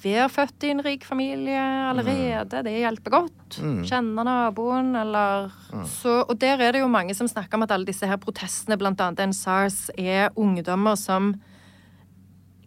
være 0.00 0.28
født 0.32 0.64
i 0.64 0.70
en 0.72 0.80
rik 0.84 1.04
familie 1.04 1.60
allerede. 1.90 2.62
Det 2.64 2.72
hjelper 2.72 3.12
godt. 3.12 3.58
Mm. 3.60 3.82
Kjenne 3.84 4.24
naboen, 4.24 4.94
eller 4.96 5.50
så, 5.98 6.22
Og 6.24 6.38
der 6.40 6.62
er 6.64 6.72
det 6.72 6.80
jo 6.80 6.88
mange 6.88 7.14
som 7.14 7.28
snakker 7.28 7.58
om 7.60 7.66
at 7.66 7.74
alle 7.76 7.88
disse 7.88 8.08
her 8.08 8.16
protestene, 8.22 8.78
annet 8.80 9.20
en 9.20 9.36
SARS, 9.36 9.90
er 9.98 10.32
ungdommer 10.32 10.96
som 10.96 11.34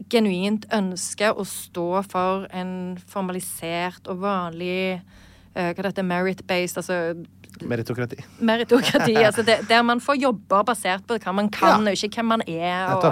genuint 0.10 0.70
ønsker 0.74 1.34
å 1.34 1.46
stå 1.46 1.90
for 2.06 2.46
en 2.54 2.94
formalisert 3.10 4.06
og 4.10 4.22
vanlig 4.22 5.02
eh, 5.02 5.74
hva 5.74 5.82
det 5.82 5.92
heter, 5.92 6.08
merit-based, 6.08 6.78
altså 6.78 7.26
Meritokrati. 7.60 8.18
meritokrati. 8.40 9.16
altså 9.28 9.44
det, 9.44 9.58
der 9.68 9.82
man 9.84 10.00
får 10.00 10.20
jobber 10.22 10.64
basert 10.64 11.04
på 11.08 11.18
hva 11.20 11.34
man 11.36 11.50
kan, 11.52 11.84
Ja. 11.84 11.92
og 11.92 11.98
ikke 11.98 12.22
hvem 12.22 12.30
man 12.32 12.44
er. 12.48 12.94
Og 12.96 13.08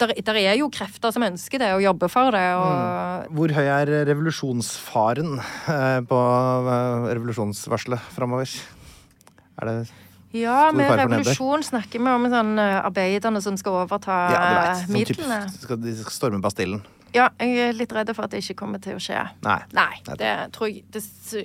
der, 0.00 0.14
der 0.26 0.38
er 0.40 0.54
jo 0.58 0.68
krefter 0.72 1.12
som 1.14 1.22
ønsker 1.22 1.58
det, 1.62 1.72
og 1.76 1.82
jobber 1.84 2.08
for 2.10 2.30
det. 2.34 2.42
Og 2.58 3.28
Hvor 3.36 3.54
høy 3.54 3.64
er 3.66 3.92
revolusjonsfaren 4.10 5.36
eh, 5.38 6.00
på 6.10 6.22
eh, 6.74 7.12
revolusjonsvarselet 7.14 8.00
framover? 8.16 8.50
Er 9.62 9.70
det 9.70 9.76
Ja, 10.34 10.72
med 10.74 10.90
revolusjon 10.98 11.62
snakker 11.62 12.02
vi 12.02 12.10
om 12.10 12.26
sånn 12.32 12.58
eh, 12.58 12.80
arbeiderne 12.82 13.42
som 13.44 13.56
skal 13.60 13.84
overta 13.84 14.16
Ja, 14.34 14.44
vet. 14.58 14.80
Sånn 14.88 15.04
typ, 15.04 15.18
midlene. 15.20 15.42
skal 15.54 15.78
de 15.84 15.94
skal 16.00 16.16
storme 16.18 16.42
Bastillen? 16.42 16.82
Ja, 17.14 17.28
jeg 17.38 17.68
er 17.68 17.76
litt 17.78 17.92
redd 17.94 18.10
for 18.16 18.26
at 18.26 18.32
det 18.34 18.40
ikke 18.42 18.56
kommer 18.64 18.80
til 18.82 18.96
å 18.98 19.02
skje. 19.02 19.20
Nei. 19.46 19.60
Nei, 19.76 19.92
det 20.18 20.32
tror 20.56 20.66
jeg 20.72 20.82
det 20.90 21.04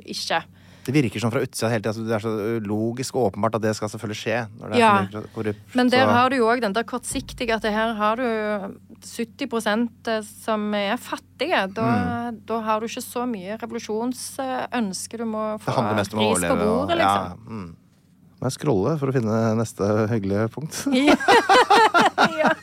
ikke. 0.10 0.42
Det 0.86 0.94
virker 0.96 1.20
sånn 1.22 1.32
fra 1.34 1.42
utsida 1.44 1.70
hele 1.70 1.82
tida. 1.84 1.90
Altså, 1.92 2.06
Det 2.08 2.16
er 2.16 2.20
så 2.24 2.32
logisk 2.66 3.16
og 3.20 3.28
åpenbart 3.34 3.56
at 3.56 3.62
det 3.62 3.76
skal 3.78 3.90
selvfølgelig 3.90 4.22
skje. 4.24 4.48
Ja. 4.80 5.06
korrupt. 5.36 5.76
Men 5.76 5.90
der 5.90 6.06
så- 6.08 6.12
har 6.14 6.30
du 6.30 6.36
jo 6.38 6.46
òg 6.48 6.62
den 6.62 6.74
der 6.74 6.84
kortsiktige 6.84 7.54
at 7.56 7.62
det 7.62 7.74
her 7.74 7.94
har 7.94 8.16
du 8.16 8.24
70% 9.02 9.90
som 10.44 10.74
er 10.74 10.96
fattige. 10.98 11.68
Da, 11.74 11.82
Mm. 12.32 12.40
da 12.46 12.60
har 12.62 12.80
du 12.80 12.86
ikke 12.88 13.02
så 13.04 13.26
mye 13.28 13.58
revolusjonsønske. 13.60 15.18
Du 15.18 15.26
må 15.26 15.58
få 15.60 15.98
ris 16.00 16.10
på 16.10 16.18
overleve. 16.18 16.88
liksom. 16.88 17.00
ja, 17.00 17.34
mm. 17.48 17.76
Må 18.40 18.44
jeg 18.48 18.52
scrolle 18.56 18.98
for 18.98 19.08
å 19.08 19.12
finne 19.14 19.56
neste 19.58 20.08
hyggelige 20.10 20.48
punkt? 20.50 20.88
Ja. 22.40 22.50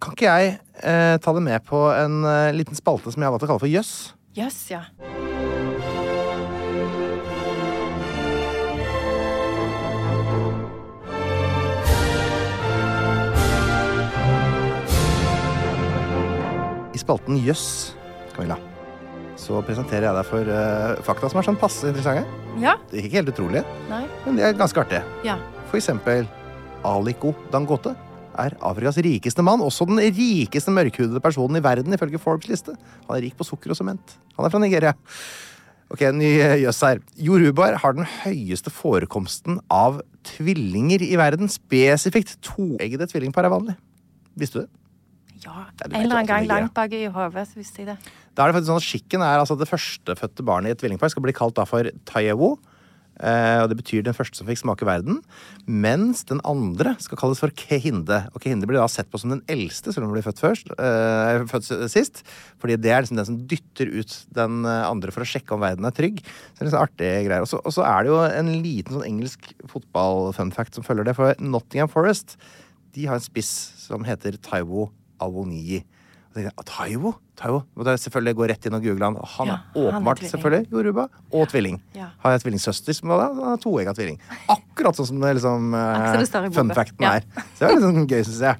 Kan 0.00 0.14
ikke 0.16 0.24
jeg 0.28 0.58
eh, 0.82 1.16
ta 1.18 1.32
det 1.36 1.42
med 1.44 1.60
på 1.68 1.80
en 1.92 2.24
eh, 2.24 2.52
liten 2.56 2.74
spalte 2.76 3.12
som 3.12 3.20
jeg 3.20 3.28
har 3.28 3.32
valgt 3.36 3.44
å 3.44 3.48
kalle 3.52 3.60
for 3.60 3.68
Jøss? 3.68 4.12
Jøss, 4.36 4.70
ja. 4.70 4.82
Spalten 17.10 17.40
Jøss, 17.42 17.96
Camilla, 18.36 18.54
så 19.40 19.58
presenterer 19.66 20.06
jeg 20.06 20.14
deg 20.14 20.28
for 20.28 20.46
uh, 20.46 21.00
fakta 21.02 21.30
som 21.32 21.40
er 21.40 21.46
sånn 21.48 21.58
passe 21.58 21.88
interessante. 21.90 22.22
Ja? 22.62 22.76
Det 22.86 23.00
er 23.00 23.08
ikke 23.08 23.18
helt 23.18 23.32
utrolige, 23.32 23.64
Nei? 23.90 24.04
men 24.22 24.38
de 24.38 24.44
er 24.46 24.54
ganske 24.54 24.78
artige. 24.78 25.02
Ja. 25.26 25.34
For 25.72 25.80
eksempel 25.80 26.28
Aliko 26.86 27.32
Dangote 27.50 27.96
er 28.38 28.54
Afrikas 28.62 29.00
rikeste 29.02 29.42
mann, 29.42 29.64
også 29.64 29.88
den 29.90 29.98
rikeste 29.98 30.70
mørkhudede 30.70 31.22
personen 31.24 31.58
i 31.58 31.64
verden 31.64 31.98
ifølge 31.98 32.22
Forbes 32.22 32.46
liste. 32.52 32.76
Han 33.08 33.16
er 33.16 33.26
rik 33.26 33.34
på 33.34 33.48
sukker 33.48 33.74
og 33.74 33.80
sement. 33.80 34.14
Han 34.38 34.46
er 34.46 34.54
fra 34.54 34.62
Nigeria. 34.62 34.94
Ok, 35.90 36.06
ny 36.14 36.30
eh, 36.38 36.60
jøss 36.62 36.84
her. 36.86 37.02
Jorubar 37.18 37.80
har 37.82 37.98
den 37.98 38.06
høyeste 38.20 38.70
forekomsten 38.70 39.58
av 39.66 39.98
tvillinger 40.36 41.02
i 41.02 41.16
verden. 41.18 41.50
Spesifikt 41.50 42.36
toeggede 42.46 43.10
tvillingpar 43.10 43.50
er 43.50 43.58
vanlig. 43.58 43.80
Visste 44.38 44.60
du 44.60 44.68
det? 44.68 44.79
Ja. 45.44 45.66
En 45.86 45.94
eller 45.94 46.16
annen 46.20 46.26
gang 46.26 46.46
langt 46.50 46.74
bak 46.74 46.92
i 46.92 47.06
hodet 47.06 47.46
så 47.48 47.60
visste 47.60 47.82
jeg 47.84 47.92
det. 47.92 47.98
Da 48.34 48.44
er 48.44 48.50
det 48.52 48.58
faktisk 48.60 48.70
sånn 48.72 48.82
at 48.82 48.88
Skikken 48.88 49.22
er 49.26 49.38
altså 49.40 49.56
det 49.58 49.68
førstefødte 49.70 50.44
barnet 50.46 50.68
i 50.68 50.72
et 50.76 50.82
tvillingpar 50.82 51.10
skal 51.12 51.22
bli 51.24 51.32
kalt 51.36 51.54
da 51.56 51.64
for 51.68 51.88
Tayewo. 52.04 52.58
Eh, 53.20 53.60
og 53.60 53.68
Det 53.68 53.76
betyr 53.76 54.02
den 54.06 54.14
første 54.16 54.38
som 54.38 54.46
fikk 54.48 54.62
smake 54.62 54.86
verden. 54.88 55.18
Mens 55.68 56.22
den 56.24 56.40
andre 56.48 56.94
skal 57.04 57.18
kalles 57.20 57.40
for 57.42 57.52
Kehinde. 57.52 58.22
Og 58.32 58.40
Kehinde 58.40 58.64
blir 58.68 58.78
da 58.80 58.86
sett 58.88 59.10
på 59.12 59.20
som 59.20 59.28
den 59.34 59.42
eldste, 59.46 59.92
selv 59.92 60.06
om 60.06 60.08
hun 60.08 60.16
blir 60.16 60.24
født 60.24 60.40
først. 60.40 60.70
Eh, 60.72 61.44
født 61.50 61.68
sist. 61.92 62.22
Fordi 62.62 62.78
det 62.80 62.94
er 62.94 63.02
liksom 63.04 63.20
den 63.20 63.28
som 63.28 63.36
dytter 63.50 63.92
ut 63.92 64.14
den 64.32 64.64
eh, 64.64 64.86
andre 64.88 65.12
for 65.12 65.20
å 65.20 65.28
sjekke 65.28 65.52
om 65.52 65.60
verden 65.60 65.84
er 65.84 65.92
trygg. 65.92 66.22
Så 66.24 66.56
det 66.56 66.64
er 66.64 66.70
liksom 66.70 66.86
artige 66.86 67.26
greier. 67.28 67.44
Og 67.44 67.48
så- 67.52 67.60
Og 67.64 67.72
så 67.76 67.84
er 67.84 68.02
det 68.04 68.08
jo 68.08 68.20
en 68.24 68.62
liten 68.62 68.94
sånn 68.96 69.04
engelsk 69.08 69.52
fotball-funfact 69.68 70.74
som 70.74 70.84
følger 70.84 71.04
det. 71.04 71.16
For 71.16 71.34
Nottingham 71.38 71.88
Forest 71.92 72.36
de 72.94 73.04
har 73.06 73.14
en 73.16 73.20
spiss 73.20 73.50
som 73.86 74.02
heter 74.04 74.32
Taiwo 74.40 74.90
Awoniyi. 75.20 75.82
«Ah, 76.30 76.62
Taiwo? 76.62 77.10
Taiwo? 77.34 77.64
Og 77.74 77.84
det 77.84 77.90
er 77.96 77.98
selvfølgelig 77.98 78.36
gå 78.38 78.46
rett 78.46 78.66
inn 78.68 78.76
og 78.76 78.84
google 78.84 79.02
han. 79.08 79.16
Han 79.32 79.48
Ja, 79.48 79.54
er 79.54 79.58
han 79.58 79.82
er 79.82 79.88
åpenbart 79.90 80.20
selvfølgelig 80.30 80.68
Yoruba 80.70 81.08
og 81.34 81.48
tvilling. 81.50 81.80
Ja. 81.96 82.06
Har 82.22 82.36
jeg 82.36 82.44
tvillingsøster 82.44 82.94
som 82.94 83.10
var 83.10 83.24
da? 83.24 83.48
Er 83.54 83.56
toegga 83.64 83.94
tvilling. 83.98 84.20
Akkurat 84.46 84.94
sånn 84.94 85.08
som 85.10 85.18
det 85.24 85.32
liksom 85.40 85.72
det 85.74 85.80
eh, 85.80 86.28
boka. 86.46 86.60
funfacten 86.60 87.02
Ja. 87.02 87.16
er. 87.18 87.26
Så 87.58 87.58
det 87.58 87.66
er 87.66 87.74
litt 87.74 87.82
sånn 87.88 88.06
gøy, 88.06 88.22
syns 88.28 88.40
jeg. 88.46 88.56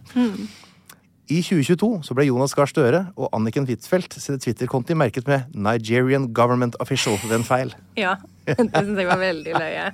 I 1.30 1.38
2022 1.46 2.00
så 2.02 2.14
ble 2.18 2.24
Jonas 2.26 2.56
Gahr 2.58 2.66
Støre 2.66 3.04
og 3.14 3.28
Anniken 3.36 3.66
Huitfeldt 3.68 4.16
sine 4.18 4.40
Twitter-konti 4.42 4.96
merket 4.98 5.28
med 5.30 5.46
'Nigerian 5.54 6.32
Government 6.34 6.74
Official' 6.82 7.20
ved 7.28 7.36
en 7.38 7.44
feil. 7.46 7.70
Ja. 7.96 8.16
Det 8.50 8.56
syns 8.58 8.98
jeg 8.98 9.06
var 9.06 9.20
veldig 9.20 9.52
løye. 9.54 9.84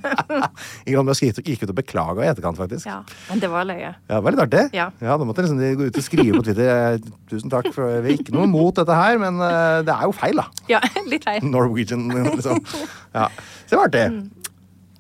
Ambra 1.01 1.13
skrev- 1.19 1.43
gikk 1.45 1.67
ut 1.67 1.73
og 1.75 1.77
beklaga 1.77 2.25
i 2.25 2.31
etterkant, 2.31 2.57
faktisk. 2.57 2.87
Ja. 2.89 3.03
Men 3.29 3.43
det 3.43 3.51
var 3.53 3.67
løye. 3.69 3.91
Ja, 4.09 4.15
det 4.15 4.23
var 4.25 4.33
litt 4.33 4.45
artig. 4.47 4.63
Ja. 4.73 4.89
da 5.03 5.17
måtte 5.29 5.45
liksom 5.45 5.61
de 5.61 5.75
gå 5.77 5.91
ut 5.91 5.99
og 6.01 6.07
skrive 6.07 6.39
på 6.39 6.45
Twitter 6.47 6.97
Tusen 7.29 7.53
takk, 7.53 7.69
for 7.75 8.01
vi 8.01 8.15
har 8.15 8.23
ikke 8.23 8.33
noe 8.33 8.47
mot 8.49 8.73
dette 8.79 8.97
her, 8.97 9.19
men 9.21 9.37
eh, 9.45 9.83
det 9.85 9.93
er 9.93 10.07
jo 10.09 10.15
feil, 10.17 10.41
da. 10.41 10.47
Ja, 10.73 10.81
litt 11.13 11.27
feil. 11.29 11.45
Norwegian, 11.45 12.09
liksom. 12.33 12.63
Ja. 13.13 13.29
Så 13.67 13.75
det 13.75 13.81
var 13.83 13.91
artig. 13.91 14.07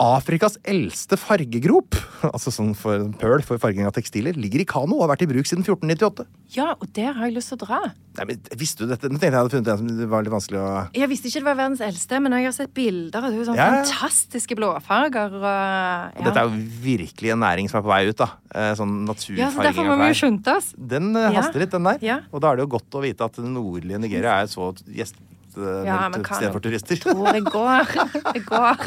Afrikas 0.02 0.58
eldste 0.68 1.16
fargegrop, 1.16 1.96
altså 2.34 2.50
sånn 2.52 2.74
for 2.76 3.06
pøl 3.20 3.40
for 3.46 3.60
farging 3.62 3.86
av 3.88 3.94
tekstiler, 3.96 4.36
ligger 4.36 4.60
i 4.60 4.66
Kano 4.68 4.98
og 4.98 5.06
har 5.06 5.14
vært 5.14 5.24
i 5.24 5.28
bruk 5.30 5.48
siden 5.48 5.64
1498. 5.64 6.26
Ja, 6.52 6.74
og 6.76 6.90
der 6.96 7.14
har 7.16 7.26
jeg 7.30 7.34
lyst 7.38 7.48
til 7.52 7.56
å 7.56 7.64
dra. 7.64 7.78
Nei, 8.18 8.26
men 8.28 8.42
Visste 8.60 8.84
du 8.84 8.90
dette? 8.92 9.08
Nå 9.10 9.16
tenkte 9.18 9.32
jeg 9.32 9.38
hadde 9.40 9.52
funnet 9.54 9.70
en 9.72 9.80
som 9.80 9.88
det 9.98 10.08
var 10.12 10.24
litt 10.24 10.32
vanskelig 10.32 10.60
å 10.62 10.68
Jeg 10.96 11.08
visste 11.10 11.28
ikke 11.30 11.40
det 11.42 11.48
var 11.48 11.58
verdens 11.58 11.82
eldste, 11.84 12.20
men 12.24 12.36
jeg 12.36 12.46
har 12.48 12.54
sett 12.56 12.72
bilder 12.76 13.18
av 13.18 13.26
det. 13.26 13.32
er 13.32 13.40
jo 13.42 13.46
sånne 13.48 13.64
Ja, 13.66 13.78
fantastiske 13.82 14.58
blåfarger. 14.60 15.36
Og, 15.40 15.46
ja. 15.48 16.24
Dette 16.28 16.42
er 16.44 16.50
jo 16.50 16.60
virkelig 16.86 17.32
en 17.34 17.42
næring 17.44 17.68
som 17.72 17.80
er 17.80 17.86
på 17.88 17.92
vei 17.92 18.02
ut, 18.10 18.16
da. 18.20 18.28
Eh, 18.52 18.72
Sånn 18.78 18.98
naturfarging. 19.08 19.40
ja, 19.42 19.50
så 19.56 19.64
derfor 19.66 19.88
må 19.90 19.96
vi 20.02 20.10
jo 20.12 20.18
skynde 20.22 20.56
oss. 20.60 20.70
Den 20.94 21.10
eh, 21.16 21.30
haster 21.40 21.64
litt, 21.64 21.72
den 21.74 21.88
der. 21.88 22.04
Ja. 22.04 22.18
Og 22.32 22.44
da 22.44 22.52
er 22.52 22.60
det 22.60 22.68
jo 22.68 22.74
godt 22.76 23.00
å 23.00 23.04
vite 23.04 23.26
at 23.28 23.40
nordlige 23.42 24.00
Nigeria 24.04 24.38
er 24.44 24.52
så 24.52 24.70
gjest... 24.86 25.18
Ja, 25.56 26.02
men 26.12 26.20
et 26.20 26.28
sted 26.36 26.52
for 26.52 26.62
turister. 26.64 26.98
Tror 27.00 27.32
det 27.32 27.42
går. 27.48 27.94
Det 28.36 28.42
går. 28.46 28.86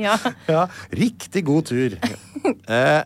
Ja. 0.00 0.16
Ja, 0.48 0.66
riktig 0.92 1.44
god 1.48 1.66
tur. 1.70 1.96
Eh, 2.68 3.02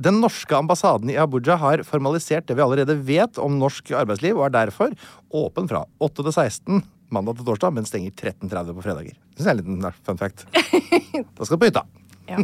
den 0.00 0.20
norske 0.22 0.56
ambassaden 0.56 1.10
i 1.12 1.18
Abuja 1.20 1.56
har 1.60 1.82
formalisert 1.84 2.46
det 2.48 2.56
vi 2.56 2.64
allerede 2.64 2.96
vet 3.04 3.36
om 3.42 3.58
norsk 3.60 3.92
arbeidsliv, 3.96 4.38
og 4.38 4.46
er 4.48 4.54
derfor 4.62 4.94
åpen 5.36 5.68
fra 5.70 5.84
8 6.00 6.24
til 6.24 6.32
16 6.32 6.82
mandag 7.10 7.36
til 7.40 7.48
torsdag, 7.48 7.74
men 7.74 7.88
stenger 7.88 8.12
13.30 8.14 8.76
på 8.76 8.84
fredager. 8.84 9.16
Det 9.36 9.44
er 9.46 9.50
en 9.52 9.60
liten 9.60 9.84
eh, 9.88 9.98
fun 10.06 10.20
fact. 10.20 10.46
Da 10.54 11.44
skal 11.44 11.56
du 11.56 11.60
på 11.64 11.68
hytta. 11.70 11.84
ja. 12.30 12.38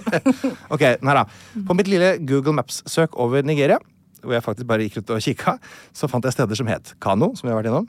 Ok, 0.74 0.82
her 0.86 1.20
da. 1.20 1.24
På 1.66 1.74
mitt 1.76 1.88
lille 1.90 2.16
Google 2.22 2.54
Maps-søk 2.60 3.16
over 3.18 3.42
Nigeria, 3.46 3.80
hvor 4.22 4.36
jeg 4.36 4.44
faktisk 4.46 4.66
bare 4.70 4.86
gikk 4.86 5.00
rundt 5.00 5.12
og 5.14 5.22
kikka, 5.22 5.56
så 5.94 6.08
fant 6.10 6.24
jeg 6.26 6.34
steder 6.34 6.58
som 6.58 6.70
het 6.70 6.94
Kano, 7.02 7.32
som 7.38 7.46
vi 7.48 7.52
har 7.52 7.60
vært 7.60 7.70
innom, 7.70 7.86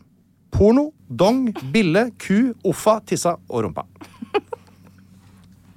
Porno, 0.52 0.92
Dong, 1.10 1.52
Bille, 1.72 2.12
Ku, 2.18 2.54
Offa, 2.66 3.00
Tissa 3.06 3.36
og 3.50 3.64
Rumpa. 3.68 3.86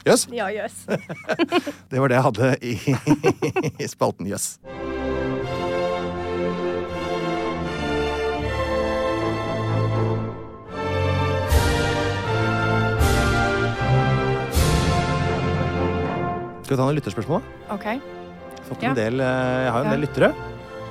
Jøss. 0.06 0.26
Ja, 0.32 0.46
jøss. 0.48 0.86
Det 1.90 2.00
var 2.00 2.08
det 2.08 2.16
jeg 2.16 2.24
hadde 2.24 2.54
i, 2.64 2.74
i 3.84 3.88
spalten 3.90 4.26
Jøss. 4.30 4.54
Skal 16.60 16.76
vi 16.76 16.78
ta 16.78 16.84
noen 16.86 16.98
lytterspørsmål? 16.98 17.42
OK. 17.74 17.86
Fått 18.68 18.82
Ja. 18.84 18.92
del, 18.94 19.20
eh, 19.20 19.64
jeg 19.66 19.72
har 19.72 19.78
jo 19.82 19.84
en 19.84 19.90
del 19.90 20.00
lyttere. 20.06 20.34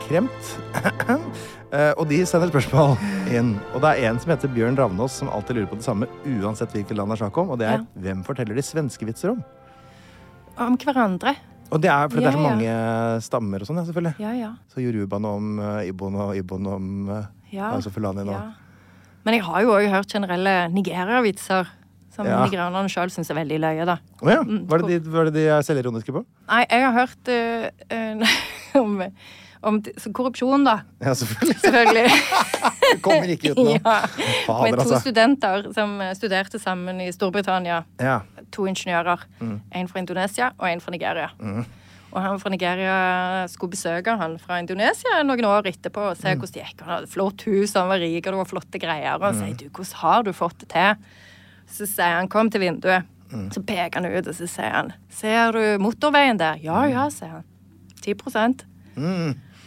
Kremt. 0.10 0.54
Eh, 1.70 1.92
og 2.02 2.08
de 2.10 2.18
sender 2.26 2.50
spørsmål 2.50 2.96
inn. 3.30 3.52
Og 3.78 3.84
det 3.84 3.90
er 3.92 4.08
en 4.10 4.18
som 4.18 4.32
heter 4.34 4.50
Bjørn 4.50 4.74
Ravnås, 4.80 5.20
som 5.20 5.28
alltid 5.30 5.60
lurer 5.60 5.68
på 5.70 5.78
det 5.78 5.86
samme 5.86 6.08
uansett 6.26 6.72
hvilket 6.74 6.98
land 6.98 7.12
det 7.14 7.20
er 7.20 7.22
snakk 7.22 7.36
om. 7.38 7.52
Og 7.54 7.60
det 7.62 7.68
er 7.68 7.76
Ja. 7.76 7.84
hvem 8.08 8.24
forteller 8.26 8.58
de 8.58 8.64
svenske 8.66 9.06
vitser 9.06 9.36
om? 9.36 9.44
Om 10.58 10.80
hverandre. 10.82 11.36
Og 11.70 11.78
det 11.84 11.92
er 11.94 12.10
fordi 12.10 12.24
det 12.26 12.32
er 12.32 12.38
så 12.40 12.42
mange 12.42 12.66
ja. 12.66 13.20
stammer 13.22 13.62
og 13.62 13.70
sånn, 13.70 13.78
ja, 13.78 13.86
selvfølgelig. 13.86 14.16
Ja, 14.18 14.32
ja. 14.34 14.50
Så 14.74 14.82
yorubaen 14.82 15.28
om 15.30 15.60
uh, 15.62 15.84
ibon 15.86 16.16
og 16.26 16.34
ibon 16.42 16.66
om 16.74 16.88
uh, 17.14 17.20
Ja. 17.54 17.70
altså 17.76 17.92
fulani 17.94 18.26
nå. 18.26 18.34
ja. 18.34 18.50
Men 19.30 19.38
jeg 19.38 19.44
har 19.46 19.62
jo 19.62 19.76
òg 19.78 19.92
hørt 19.94 20.10
generelle 20.10 20.56
Nigeria-vitser. 20.74 21.70
Som 22.18 22.26
Ja. 22.26 22.40
nigerianerne 22.48 22.90
sjøl 22.90 23.14
syns 23.14 23.30
er 23.30 23.36
veldig 23.44 23.60
løye, 23.62 23.86
da. 23.86 24.00
Oh, 24.24 24.32
ja. 24.34 24.42
Mm, 24.42 24.66
Var 24.68 24.82
det 24.82 25.04
de, 25.06 25.12
var 25.14 25.30
det 25.30 25.34
de 25.38 25.46
er 25.54 25.62
selvironiske 25.62 26.12
på? 26.18 26.26
Nei, 26.50 26.66
jeg 26.66 26.82
har 26.82 26.98
hørt 26.98 27.30
uh, 27.30 28.82
om, 28.82 28.98
om 29.62 29.80
korrupsjon, 30.16 30.64
da. 30.64 30.78
Ja, 31.04 31.14
selvfølgelig. 31.14 31.60
Selvfølgelig. 31.64 32.06
Det 32.90 33.02
kommer 33.06 33.32
ikke 33.34 33.52
ut 33.54 33.60
nå. 33.60 33.74
ja. 33.76 33.96
Fader, 34.48 34.64
Med 34.64 34.78
to 34.80 34.86
altså. 34.86 35.00
studenter 35.04 35.68
som 35.76 36.00
eh, 36.02 36.14
studerte 36.18 36.60
sammen 36.62 37.02
i 37.04 37.10
Storbritannia. 37.14 37.84
Ja. 38.02 38.20
To 38.56 38.66
ingeniører. 38.70 39.26
Mm. 39.40 39.60
En 39.76 39.92
fra 39.92 40.02
Indonesia 40.02 40.54
og 40.58 40.70
en 40.72 40.82
fra 40.82 40.94
Nigeria. 40.96 41.28
Og 42.10 42.18
han 42.24 42.40
fra 42.42 42.50
Nigeria 42.50 42.96
skulle 43.52 43.76
besøke 43.76 44.16
han 44.18 44.40
fra 44.42 44.58
Indonesia 44.64 45.20
noen 45.22 45.46
år 45.46 45.68
etterpå 45.70 46.08
og 46.10 46.18
se 46.18 46.34
hvordan 46.34 46.56
det 46.56 46.64
gikk. 46.64 46.82
Han 46.82 46.96
hadde 46.96 47.12
flott 47.12 47.46
hus, 47.46 47.76
han 47.78 47.92
var 47.92 48.02
rik, 48.02 48.24
og 48.24 48.32
det 48.34 48.40
var 48.40 48.50
flotte 48.50 48.82
greier. 48.82 49.20
Og 49.20 49.28
han 49.28 49.38
sier 49.38 49.60
du, 49.60 49.68
hvordan 49.70 50.02
har 50.02 50.26
du 50.26 50.32
fått 50.34 50.64
det 50.64 50.72
til? 50.74 51.20
Så 51.70 51.86
sier 51.92 52.18
han 52.18 52.32
kom 52.32 52.50
til 52.50 52.64
vinduet. 52.66 53.06
Så 53.54 53.62
peker 53.62 54.02
han 54.02 54.10
ut, 54.10 54.26
og 54.26 54.34
så 54.34 54.48
sier 54.50 54.74
han 54.74 54.90
ser 55.14 55.54
du 55.54 55.62
motorveien 55.84 56.40
der? 56.42 56.58
Ja, 56.66 56.82
ja, 56.90 57.06
sier 57.14 57.38
han. 57.38 57.46
10 58.02 58.16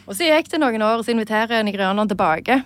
Og 0.07 0.17
så 0.19 0.27
gikk 0.27 0.49
det 0.51 0.59
noen 0.61 0.83
år, 0.83 0.99
og 0.99 1.05
så 1.07 1.13
inviterer 1.15 1.63
nigerianeren 1.63 2.09
tilbake. 2.11 2.63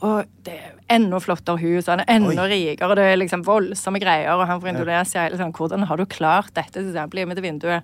Og 0.00 0.24
det 0.46 0.54
er 0.56 0.72
enda 0.96 1.18
flottere 1.20 1.58
hus, 1.60 1.86
og 1.88 1.92
han 1.96 2.00
er 2.04 2.14
enda 2.16 2.46
rikere, 2.48 2.88
og 2.88 2.96
det 2.96 3.04
er 3.10 3.16
liksom 3.20 3.42
voldsomme 3.44 3.98
greier. 4.00 4.32
Og 4.36 4.46
han 4.46 4.60
fra 4.62 4.70
Indonesia 4.72 5.24
er 5.24 5.30
liksom, 5.34 5.52
hvordan 5.52 5.84
har 5.88 5.96
du 5.96 6.04
klart 6.06 6.52
dette? 6.54 6.80
Så 6.80 6.96
han, 6.98 7.10
bli 7.10 7.24
med 7.26 7.36
til 7.36 7.44
vinduet. 7.44 7.82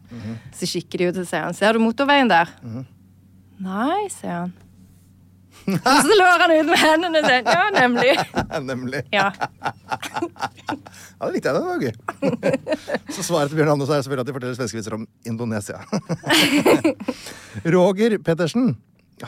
Så 0.54 0.66
kikker 0.70 0.98
de 0.98 1.08
ut 1.10 1.18
og 1.18 1.26
sier 1.28 1.44
han, 1.44 1.54
ser 1.54 1.72
du 1.72 1.78
motorveien 1.84 2.28
der? 2.30 2.48
Nei, 3.62 4.08
sier 4.10 4.44
han. 4.46 4.52
Og 5.68 5.78
så 5.86 6.02
slår 6.08 6.42
han 6.42 6.52
ut 6.56 6.68
med 6.70 6.78
hendene 6.82 7.20
sine. 7.24 7.54
ja, 7.54 7.64
nemlig. 7.76 8.12
Nemlig. 8.72 9.02
Ja. 9.14 9.30
Ja, 11.22 11.28
det 11.28 11.34
likte 11.36 11.48
jeg. 11.48 11.54
Det 11.54 11.62
var 11.62 11.78
gøy. 11.78 11.92
Så 13.14 13.22
svaret 13.22 13.52
til 13.52 13.60
Bjørn 13.60 13.68
Anders 13.76 13.90
er 13.94 14.00
selvfølgelig 14.02 14.24
at 14.24 14.26
de 14.26 14.34
forteller 14.34 14.56
svenskevitser 14.58 14.96
om 14.96 15.04
Indonesia. 15.30 15.78
Roger 17.76 18.16
Pettersen. 18.26 18.72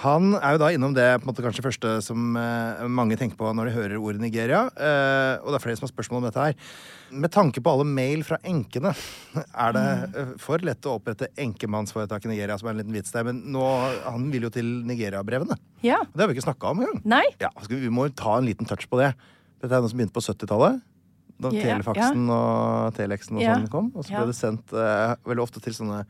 Han 0.03 0.33
er 0.41 0.57
jo 0.57 0.61
da 0.63 0.69
innom 0.75 0.95
det 0.97 1.07
på 1.21 1.27
en 1.27 1.29
måte 1.29 1.43
kanskje 1.45 1.63
første 1.63 1.91
som 2.03 2.35
eh, 2.41 2.85
mange 2.91 3.19
tenker 3.21 3.39
på 3.39 3.51
når 3.55 3.69
de 3.69 3.75
hører 3.77 4.01
ordet 4.01 4.23
Nigeria. 4.23 4.65
Eh, 4.75 5.43
og 5.43 5.53
det 5.53 5.59
er 5.59 5.65
flere 5.67 5.79
som 5.79 5.87
har 5.87 5.93
spørsmål 5.93 6.23
om 6.23 6.27
dette 6.27 6.47
her. 6.49 6.57
Med 7.15 7.31
tanke 7.35 7.63
på 7.63 7.75
alle 7.75 7.87
mail 7.87 8.25
fra 8.27 8.41
enkene, 8.43 8.95
er 9.37 9.77
det 9.77 9.85
eh, 10.19 10.33
for 10.43 10.65
lett 10.67 10.89
å 10.89 10.97
opprette 10.99 11.31
enkemannsforetak 11.45 12.27
i 12.27 12.33
Nigeria, 12.33 12.57
som 12.59 12.71
er 12.71 12.75
en 12.75 12.83
liten 12.83 12.97
vits 12.97 13.15
der, 13.15 13.29
men 13.29 13.45
nå, 13.55 13.63
han 14.09 14.27
vil 14.33 14.49
jo 14.49 14.55
til 14.57 14.73
Nigeria-brevene. 14.89 15.61
ja. 15.87 16.01
Det 16.11 16.25
har 16.25 16.33
vi 16.33 16.39
ikke 16.39 16.49
snakka 16.49 16.73
om 16.73 16.83
engang. 16.83 17.05
Nei. 17.15 17.25
Ja, 17.43 17.53
skal 17.61 17.79
vi, 17.79 17.93
må 17.93 18.09
jo 18.09 18.17
ta 18.19 18.39
en 18.41 18.49
liten 18.49 18.67
touch 18.71 18.89
på 18.91 18.99
det. 19.03 19.13
Dette 19.63 19.71
er 19.77 19.85
noe 19.85 19.93
som 19.93 20.01
begynte 20.01 20.17
på 20.17 20.25
70-tallet. 20.25 20.83
Da 21.45 21.51
yeah, 21.51 21.65
telefaksen 21.67 22.29
yeah. 22.29 22.35
og 22.35 22.95
telexen 22.95 23.39
og 23.39 23.43
yeah. 23.43 23.59
sånn 23.59 23.71
kom. 23.73 23.91
Og 23.95 24.07
så 24.07 24.15
ble 24.15 24.29
det 24.31 24.37
sendt 24.39 24.75
eh, 24.75 25.15
veldig 25.27 25.43
ofte 25.45 25.63
til 25.63 25.75
sånne 25.77 26.05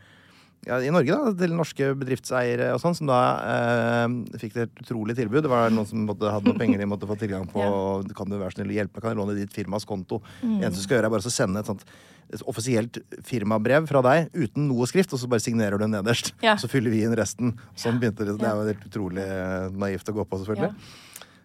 ja, 0.65 0.79
I 0.81 0.93
Norge, 0.95 1.17
da, 1.17 1.33
til 1.39 1.55
norske 1.57 1.91
bedriftseiere 2.01 2.71
og 2.75 2.81
sånn, 2.83 2.97
som 2.97 3.11
da 3.11 3.21
eh, 3.53 4.17
fikk 4.41 4.57
et 4.63 4.83
utrolig 4.85 5.17
tilbud. 5.19 5.43
Det 5.45 5.53
var 5.53 5.73
noen 5.75 5.89
som 5.89 6.07
måtte, 6.09 6.31
hadde 6.33 6.51
noen 6.51 6.61
penger 6.61 6.81
de 6.81 6.89
måtte 6.89 7.09
få 7.11 7.19
tilgang 7.21 7.47
på. 7.51 7.61
Ja. 7.63 7.71
og 7.71 8.17
Kan 8.17 8.33
du 8.33 8.39
være 8.39 8.57
snill 8.57 8.73
å 8.73 8.79
hjelpe 8.79 8.99
meg? 8.99 9.05
Kan 9.05 9.15
jeg 9.15 9.21
låne 9.21 9.39
ditt 9.39 9.55
firmas 9.55 9.87
konto? 9.89 10.23
Mm. 10.41 10.59
Det 10.59 10.69
eneste 10.69 10.83
du 10.83 10.87
skal 10.87 10.99
gjøre, 10.99 11.11
er 11.11 11.17
bare 11.17 11.33
å 11.33 11.35
sende 11.35 11.65
et 11.65 11.71
sånt 11.71 11.87
et 12.33 12.43
offisielt 12.49 12.99
firmabrev 13.29 13.85
fra 13.89 14.01
deg 14.05 14.31
uten 14.33 14.65
noe 14.71 14.87
skrift, 14.89 15.13
og 15.15 15.21
så 15.21 15.29
bare 15.31 15.45
signerer 15.45 15.79
du 15.79 15.87
nederst. 15.87 16.33
Ja. 16.43 16.57
Så 16.61 16.71
fyller 16.73 16.95
vi 16.95 17.03
inn 17.05 17.15
resten. 17.17 17.53
Sånn 17.79 18.01
begynte 18.01 18.27
det. 18.27 18.39
Det 18.41 18.49
er 18.49 18.57
jo 18.57 18.71
helt 18.71 18.87
utrolig 18.89 19.27
eh, 19.29 19.67
naivt 19.85 20.09
å 20.09 20.17
gå 20.17 20.25
på, 20.29 20.41
selvfølgelig. 20.43 20.87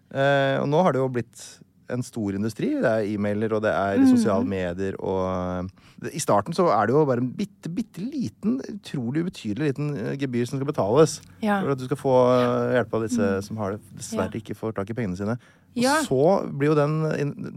Eh, 0.10 0.56
og 0.62 0.70
nå 0.72 0.80
har 0.86 0.96
det 0.96 1.04
jo 1.04 1.10
blitt 1.14 1.44
en 1.90 2.04
stor 2.06 2.36
industri. 2.38 2.70
Det 2.82 2.86
er 2.90 3.08
e-mailer, 3.14 3.54
og 3.58 3.62
det 3.66 3.72
er 3.74 3.98
Mm. 4.00 4.08
sosiale 4.16 4.46
medier 4.46 4.96
og 5.00 5.70
I 6.14 6.20
starten 6.20 6.54
så 6.56 6.68
er 6.72 6.88
det 6.88 6.94
jo 6.96 7.06
bare 7.06 7.20
en 7.20 7.32
bitte, 7.36 7.68
bitte 7.76 8.00
liten, 8.00 8.60
utrolig 8.64 9.26
ubetydelig 9.26 9.68
liten 9.74 9.90
eh, 9.98 10.16
gebyr 10.18 10.48
som 10.48 10.60
skal 10.60 10.70
betales. 10.72 11.18
Ja. 11.42 11.58
Mm. 11.60 11.64
For 11.66 11.72
at 11.72 11.78
du 11.82 11.86
skal 11.90 11.98
få 12.00 12.14
eh, 12.38 12.76
hjelp 12.78 12.94
av 12.94 13.02
disse 13.04 13.28
som 13.44 13.58
har 13.58 13.72
det, 13.76 13.82
dessverre 13.98 14.40
ikke 14.40 14.56
får 14.56 14.76
tak 14.78 14.90
i 14.90 14.94
pengene 14.94 15.18
sine. 15.18 15.36
Og 15.76 15.84
Ja. 15.84 15.98
så 16.04 16.48
blir 16.58 16.72
jo 16.72 16.76
den 16.76 17.02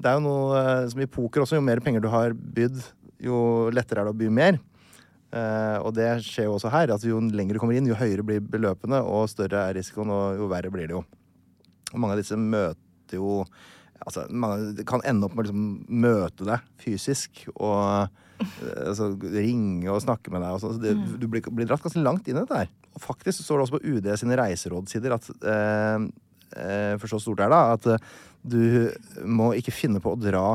Det 0.00 0.04
er 0.06 0.18
jo 0.18 0.26
noe 0.26 0.58
eh, 0.82 0.88
som 0.88 1.00
i 1.00 1.06
poker 1.06 1.42
også. 1.42 1.54
Jo 1.56 1.60
mer 1.60 1.78
penger 1.80 2.00
du 2.02 2.08
har 2.08 2.32
bydd, 2.34 2.82
jo 3.22 3.70
lettere 3.70 4.00
er 4.00 4.04
det 4.10 4.14
å 4.14 4.18
by 4.18 4.28
mer. 4.30 4.58
Uh, 5.32 5.80
og 5.86 5.94
det 5.94 6.20
skjer 6.20 6.44
jo 6.44 6.58
også 6.58 6.68
her. 6.70 6.90
at 6.92 7.00
Jo 7.04 7.18
lenger 7.20 7.54
du 7.54 7.58
kommer 7.58 7.74
inn, 7.74 7.86
jo 7.88 7.94
høyere 7.96 8.22
blir 8.22 8.40
beløpene, 8.40 8.98
og 9.00 9.30
større 9.30 9.70
er 9.70 9.74
risikoen, 9.78 10.10
og 10.12 10.36
jo 10.36 10.48
verre 10.50 10.68
blir 10.70 10.88
det 10.90 10.92
jo. 10.92 11.04
Og 11.94 12.00
mange 12.00 12.12
av 12.12 12.18
disse 12.20 12.36
møter 12.36 13.16
jo 13.16 13.44
altså, 14.06 14.26
Man 14.30 14.72
kan 14.88 15.04
ende 15.08 15.28
opp 15.28 15.36
med 15.36 15.44
å 15.44 15.48
liksom 15.48 16.02
møte 16.02 16.48
deg 16.48 16.66
fysisk 16.82 17.44
og 17.54 18.08
eh, 18.42 18.88
altså, 18.88 19.12
ringe 19.34 19.90
og 19.92 20.02
snakke 20.04 20.32
med 20.34 20.44
deg. 20.44 20.56
Og 20.56 20.62
sånn. 20.62 20.76
så 20.78 20.82
det, 20.82 20.96
Du 21.20 21.28
blir, 21.30 21.44
blir 21.50 21.68
dratt 21.70 21.84
ganske 21.84 22.02
langt 22.02 22.28
inn 22.28 22.38
i 22.38 22.42
dette 22.42 22.64
her. 22.64 22.72
Og 22.92 23.04
faktisk 23.04 23.38
så 23.38 23.46
står 23.46 23.60
det 23.60 23.68
også 23.68 23.78
på 23.78 23.94
UD 23.94 24.10
sine 24.20 24.38
reiserådssider 24.40 25.16
at 25.16 25.30
eh, 25.30 26.10
eh, 26.58 26.92
For 27.00 27.12
så 27.12 27.22
stort 27.22 27.44
er 27.44 27.52
det, 27.52 27.62
at 27.78 27.88
eh, 27.94 28.12
du 28.42 28.62
må 29.28 29.52
ikke 29.54 29.74
finne 29.74 30.02
på 30.02 30.16
å 30.16 30.18
dra 30.18 30.46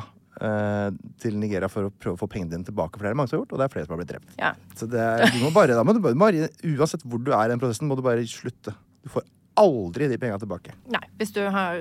eh, 0.44 0.90
til 1.24 1.38
Nigeria 1.40 1.70
for 1.72 1.88
å 1.88 1.94
prøve 1.94 2.18
å 2.18 2.22
få 2.22 2.30
pengene 2.32 2.56
dine 2.56 2.68
tilbake. 2.68 2.98
For 2.98 3.06
det 3.06 3.12
er 3.12 3.16
det 3.16 3.22
mange 3.22 3.32
som 3.32 3.38
har 3.40 3.46
gjort, 3.46 3.56
og 3.56 3.62
det 3.62 3.68
er 3.68 3.74
flere 3.74 3.88
som 3.88 3.96
har 3.96 4.02
blitt 4.04 4.12
drept. 4.12 4.36
Ja. 4.42 4.52
Så 4.78 4.90
det 4.92 5.08
du 5.34 5.40
må 5.46 5.54
bare, 5.56 5.78
da 5.78 5.86
du 5.88 6.04
bare, 6.04 6.52
uansett 6.68 7.08
hvor 7.08 7.24
du 7.24 7.32
er 7.34 7.48
i 7.48 7.54
den 7.54 7.64
prosessen, 7.64 7.90
må 7.90 7.98
du 7.98 8.04
bare 8.06 8.28
slutte. 8.30 8.76
Du 9.06 9.12
får 9.14 9.26
aldri 9.58 10.10
de 10.12 10.20
pengene 10.22 10.42
tilbake. 10.42 10.76
Nei, 10.94 11.04
hvis 11.18 11.34
du 11.34 11.42
har, 11.54 11.80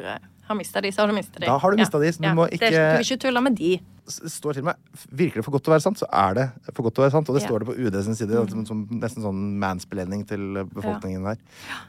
har 0.48 0.56
mista 0.58 0.80
de, 0.80 0.90
så 0.94 1.02
har 1.04 1.08
du 1.10 1.14
mista 1.16 1.40
de. 1.40 1.46
Da 1.46 1.58
har 1.58 1.70
du 1.70 1.76
mistet 1.80 2.00
de, 2.02 2.12
så 2.16 2.22
du 2.22 2.28
må 2.34 2.46
ikke- 2.48 2.70
du 2.70 2.76
vil 2.76 3.04
ikke 3.06 3.18
tulle 3.26 3.42
med 3.42 3.56
de. 3.58 3.80
Står 4.06 4.54
til 4.54 4.62
meg, 4.62 4.76
Virker 5.10 5.40
det 5.40 5.44
for 5.44 5.50
godt 5.56 5.64
til 5.66 5.72
å 5.72 5.76
være 5.76 5.82
sant, 5.82 5.98
så 5.98 6.06
er 6.12 6.34
det 6.34 6.50
for 6.74 6.82
godt 6.86 6.94
til 6.94 7.02
å 7.02 7.06
være 7.08 7.12
sant. 7.16 7.28
Og 7.28 7.34
det 7.34 7.42
står 7.42 7.58
det 7.64 7.66
på 7.68 7.74
UD 7.86 8.02
sin 8.04 8.14
side, 8.14 8.48
som, 8.50 8.64
som 8.66 8.86
nesten 9.02 9.22
sånn 9.22 9.58
mansplaining 9.58 10.26
til 10.28 10.62
befolkningen 10.72 11.24
der. 11.24 11.36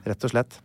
Rett 0.06 0.24
og 0.26 0.32
slett. 0.34 0.58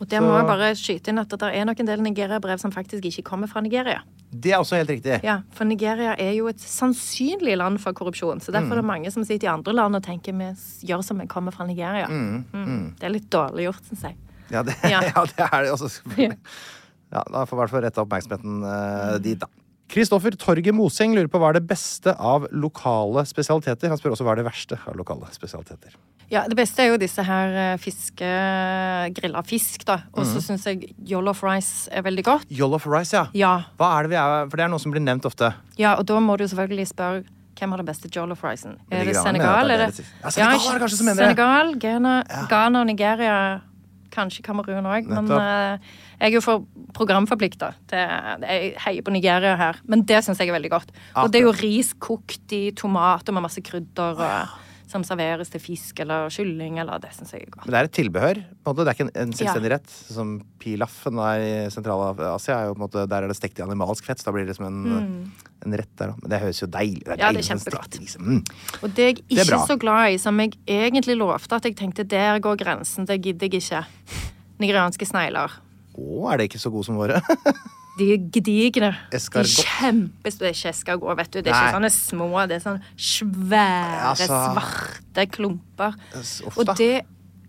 Og 0.00 0.08
der 0.08 0.20
må 0.24 0.32
jeg 0.32 0.46
bare 0.48 0.68
skyte 0.80 1.08
inn 1.12 1.18
at 1.20 1.28
det 1.28 1.42
er 1.42 1.64
nok 1.68 1.80
en 1.80 1.86
del 1.86 2.00
Nigeria-brev 2.00 2.58
som 2.58 2.72
faktisk 2.72 3.04
ikke 3.04 3.22
kommer 3.22 3.46
fra 3.48 3.60
Nigeria. 3.60 4.00
Det 4.32 4.52
er 4.52 4.56
også 4.62 4.76
helt 4.78 4.88
riktig. 4.88 5.18
Ja, 5.22 5.40
For 5.52 5.64
Nigeria 5.68 6.14
er 6.18 6.32
jo 6.38 6.46
et 6.48 6.56
sannsynlig 6.56 7.56
land 7.60 7.80
for 7.80 7.92
korrupsjon. 7.92 8.40
Så 8.40 8.52
derfor 8.52 8.72
er 8.72 8.80
det 8.80 8.84
mange 8.88 9.10
som 9.12 9.24
sitter 9.24 9.48
i 9.48 9.52
andre 9.52 9.74
land 9.76 9.96
og 9.96 10.02
tenker 10.02 10.32
vi 10.32 10.52
gjør 10.88 11.04
som 11.04 11.18
vi 11.20 11.26
kommer 11.26 11.52
fra 11.52 11.66
Nigeria. 11.68 12.06
Mm. 12.08 12.94
Det 12.98 13.04
er 13.04 13.12
litt 13.12 13.28
dårlig 13.32 13.68
gjort, 13.68 13.84
syns 13.90 14.02
jeg. 14.08 14.16
Ja, 14.50 14.62
det, 14.62 14.74
Ja. 14.88 15.00
ja, 15.12 15.24
det 15.24 15.48
er 15.52 15.62
det 15.64 15.70
også. 15.76 16.00
Ja, 17.10 17.24
da 17.26 17.42
får 17.48 17.56
i 17.56 17.60
hvert 17.64 17.72
fall 17.74 17.82
retta 17.86 18.04
oppmerksomheten 18.04 18.60
eh, 18.62 19.16
dit, 19.24 19.40
da. 19.42 19.48
Kristoffer 19.90 20.36
Torget 20.38 20.70
Moseng 20.76 21.16
lurer 21.16 21.26
på 21.26 21.40
hva 21.42 21.48
er 21.50 21.56
det 21.58 21.64
beste 21.66 22.12
av 22.14 22.44
lokale 22.54 23.24
spesialiteter. 23.26 23.90
Han 23.90 23.98
spør 23.98 24.12
også 24.14 24.22
hva 24.22 24.36
er 24.36 24.42
det 24.44 24.46
verste 24.46 24.78
av 24.86 24.94
lokale 24.94 25.26
spesialiteter. 25.34 25.96
Ja, 26.30 26.44
Det 26.46 26.54
beste 26.54 26.84
er 26.84 26.92
jo 26.92 26.98
disse 27.02 27.24
her 27.26 27.56
eh, 27.58 27.78
fiske... 27.82 28.28
Grilla 29.16 29.42
fisk, 29.42 29.82
da. 29.88 29.96
Og 30.14 30.22
så 30.30 30.38
syns 30.44 30.62
jeg 30.68 30.92
jollof 31.10 31.42
rice 31.42 31.90
er 31.90 32.04
veldig 32.06 32.22
godt. 32.28 32.46
Jollof 32.54 32.86
rice, 32.86 33.16
ja. 33.18 33.24
Ja, 33.34 33.50
Hva 33.80 33.88
er 33.96 34.06
det 34.06 34.12
vi 34.14 34.18
er 34.20 34.46
For 34.46 34.60
det 34.60 34.68
er 34.68 34.70
noe 34.70 34.78
som 34.82 34.94
blir 34.94 35.02
nevnt 35.02 35.26
ofte. 35.26 35.50
ja, 35.80 35.96
og 35.98 36.06
da 36.06 36.20
må 36.22 36.36
du 36.38 36.46
selvfølgelig 36.46 36.86
spørre 36.92 37.24
hvem 37.60 37.74
har 37.74 37.82
den 37.82 37.88
beste 37.90 38.08
jollof 38.14 38.40
ricen? 38.46 38.78
Er 38.94 39.04
det 39.04 39.16
Senegal? 39.18 39.68
ja, 39.68 39.76
det 39.76 39.88
er 39.88 39.90
det. 39.98 40.04
Ja, 40.22 40.30
Senegal 40.32 40.62
er 40.70 40.78
det 40.78 40.84
kanskje 40.84 40.96
som 41.00 41.08
mener 41.10 41.18
det. 41.18 41.26
Senegal, 41.34 41.74
Ghana, 41.82 42.14
Ghana 42.48 42.80
og 42.80 42.86
Nigeria. 42.88 43.34
Kanskje 44.14 44.42
Kamerun 44.46 44.86
òg, 44.90 45.10
men 45.10 45.26
Nettopp. 45.28 45.90
Jeg 46.20 46.30
er 46.30 46.36
jo 46.36 46.40
for 46.44 46.64
programforplikta. 46.96 47.72
Jeg 47.90 48.74
heier 48.84 49.02
på 49.06 49.12
Nigeria 49.14 49.56
her, 49.56 49.78
men 49.88 50.02
det 50.04 50.22
syns 50.26 50.38
jeg 50.38 50.50
er 50.50 50.58
veldig 50.58 50.70
godt. 50.70 50.90
Og 51.16 51.30
det 51.32 51.40
er 51.40 51.46
jo 51.48 51.52
ris 51.56 51.94
kokt 51.98 52.52
i 52.52 52.70
tomat 52.76 53.26
og 53.28 53.34
med 53.38 53.42
masse 53.48 53.62
krydder. 53.64 54.20
Og, 54.20 54.58
som 54.90 55.04
serveres 55.06 55.46
til 55.52 55.60
fisk 55.62 56.00
eller 56.02 56.26
kylling, 56.34 56.80
eller 56.82 56.98
det 56.98 57.12
syns 57.14 57.30
jeg 57.30 57.44
er 57.44 57.50
godt. 57.54 57.62
Men 57.68 57.70
det 57.70 57.78
er 57.78 57.86
et 57.86 57.92
tilbehør. 57.94 58.40
på 58.42 58.72
en 58.72 58.74
måte. 58.74 58.82
Det 58.82 58.90
er 58.90 58.96
ikke 58.96 59.04
en, 59.06 59.10
en 59.22 59.32
selvstendig 59.38 59.70
Ja. 59.70 59.76
rett. 59.76 59.90
Som 60.10 60.32
pilaffen 60.58 61.20
er 61.22 61.38
i 61.44 61.52
Sentral-Asia. 61.70 62.56
er 62.56 62.66
jo 62.66 62.74
på 62.74 62.80
en 62.80 62.82
måte, 62.88 63.04
Der 63.08 63.22
er 63.22 63.28
det 63.30 63.36
stekt 63.38 63.60
i 63.60 63.62
animalsk 63.62 64.04
fett. 64.04 64.18
Så 64.18 64.24
da 64.26 64.32
blir 64.34 64.42
det 64.48 64.56
liksom 64.56 64.66
en, 64.66 65.30
en 65.64 65.72
rett 65.78 65.94
der. 65.96 66.08
òg. 66.10 66.18
Men 66.24 66.30
det 66.34 66.40
høres 66.42 66.58
jo 66.60 66.66
deilig 66.66 67.04
det 67.04 67.14
Mm. 67.14 67.22
Ja, 67.22 67.30
det 67.30 67.38
er 67.38 67.38
deilig 67.38 67.46
kjempegodt. 67.52 68.00
ris. 68.00 68.16
Mm. 68.18 68.42
Og 68.82 68.94
det 68.96 68.98
er 69.04 69.06
jeg 69.14 69.22
Det 69.28 69.38
er 69.38 69.44
ikke 69.54 69.66
så 69.70 69.78
glad 69.78 70.10
i, 70.10 70.18
som 70.18 70.40
jeg 70.40 70.58
egentlig 70.66 71.16
lovte 71.22 71.54
at 71.54 71.62
jeg 71.70 71.76
tenkte 71.76 72.02
der 72.08 72.40
går 72.40 72.56
grensen, 72.58 73.06
det 73.06 73.22
gidder 73.22 73.46
jeg 73.46 73.62
ikke. 73.62 73.86
Nigerianske 74.58 75.06
snegler. 75.06 75.50
Å, 76.00 76.30
er 76.32 76.40
det 76.40 76.48
ikke 76.50 76.60
så 76.62 76.72
gode 76.72 76.88
som 76.88 76.96
våre? 77.00 77.20
De 78.00 78.06
er 78.14 78.20
gedigne. 78.32 78.92
De 79.10 79.16
er 79.16 79.18
Escargot. 79.18 79.64
kjempestore. 79.66 80.52
Escargot, 80.70 81.16
vet 81.18 81.32
du. 81.34 81.40
Det 81.42 81.50
er 81.50 81.56
Nei. 81.56 81.62
ikke 81.66 81.76
sånne 81.76 81.90
små, 81.92 82.28
det 82.48 82.56
er 82.56 82.62
sånne 82.64 82.92
svære, 82.96 84.04
Altså. 84.12 84.28
svarte 84.30 85.26
klumper. 85.34 85.96
Uff. 86.16 86.56
Og 86.56 86.70
det 86.80 86.92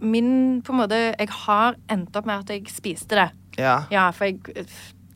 Min 0.01 0.63
på 0.65 0.73
en 0.73 0.79
måte 0.79 0.97
Jeg 1.13 1.29
har 1.45 1.75
endt 1.93 2.15
opp 2.17 2.25
med 2.25 2.39
at 2.41 2.49
jeg 2.49 2.65
spiste 2.73 3.15
det. 3.19 3.27
Ja. 3.61 3.83
Ja, 3.93 4.07
for 4.11 4.25
jeg 4.25 4.41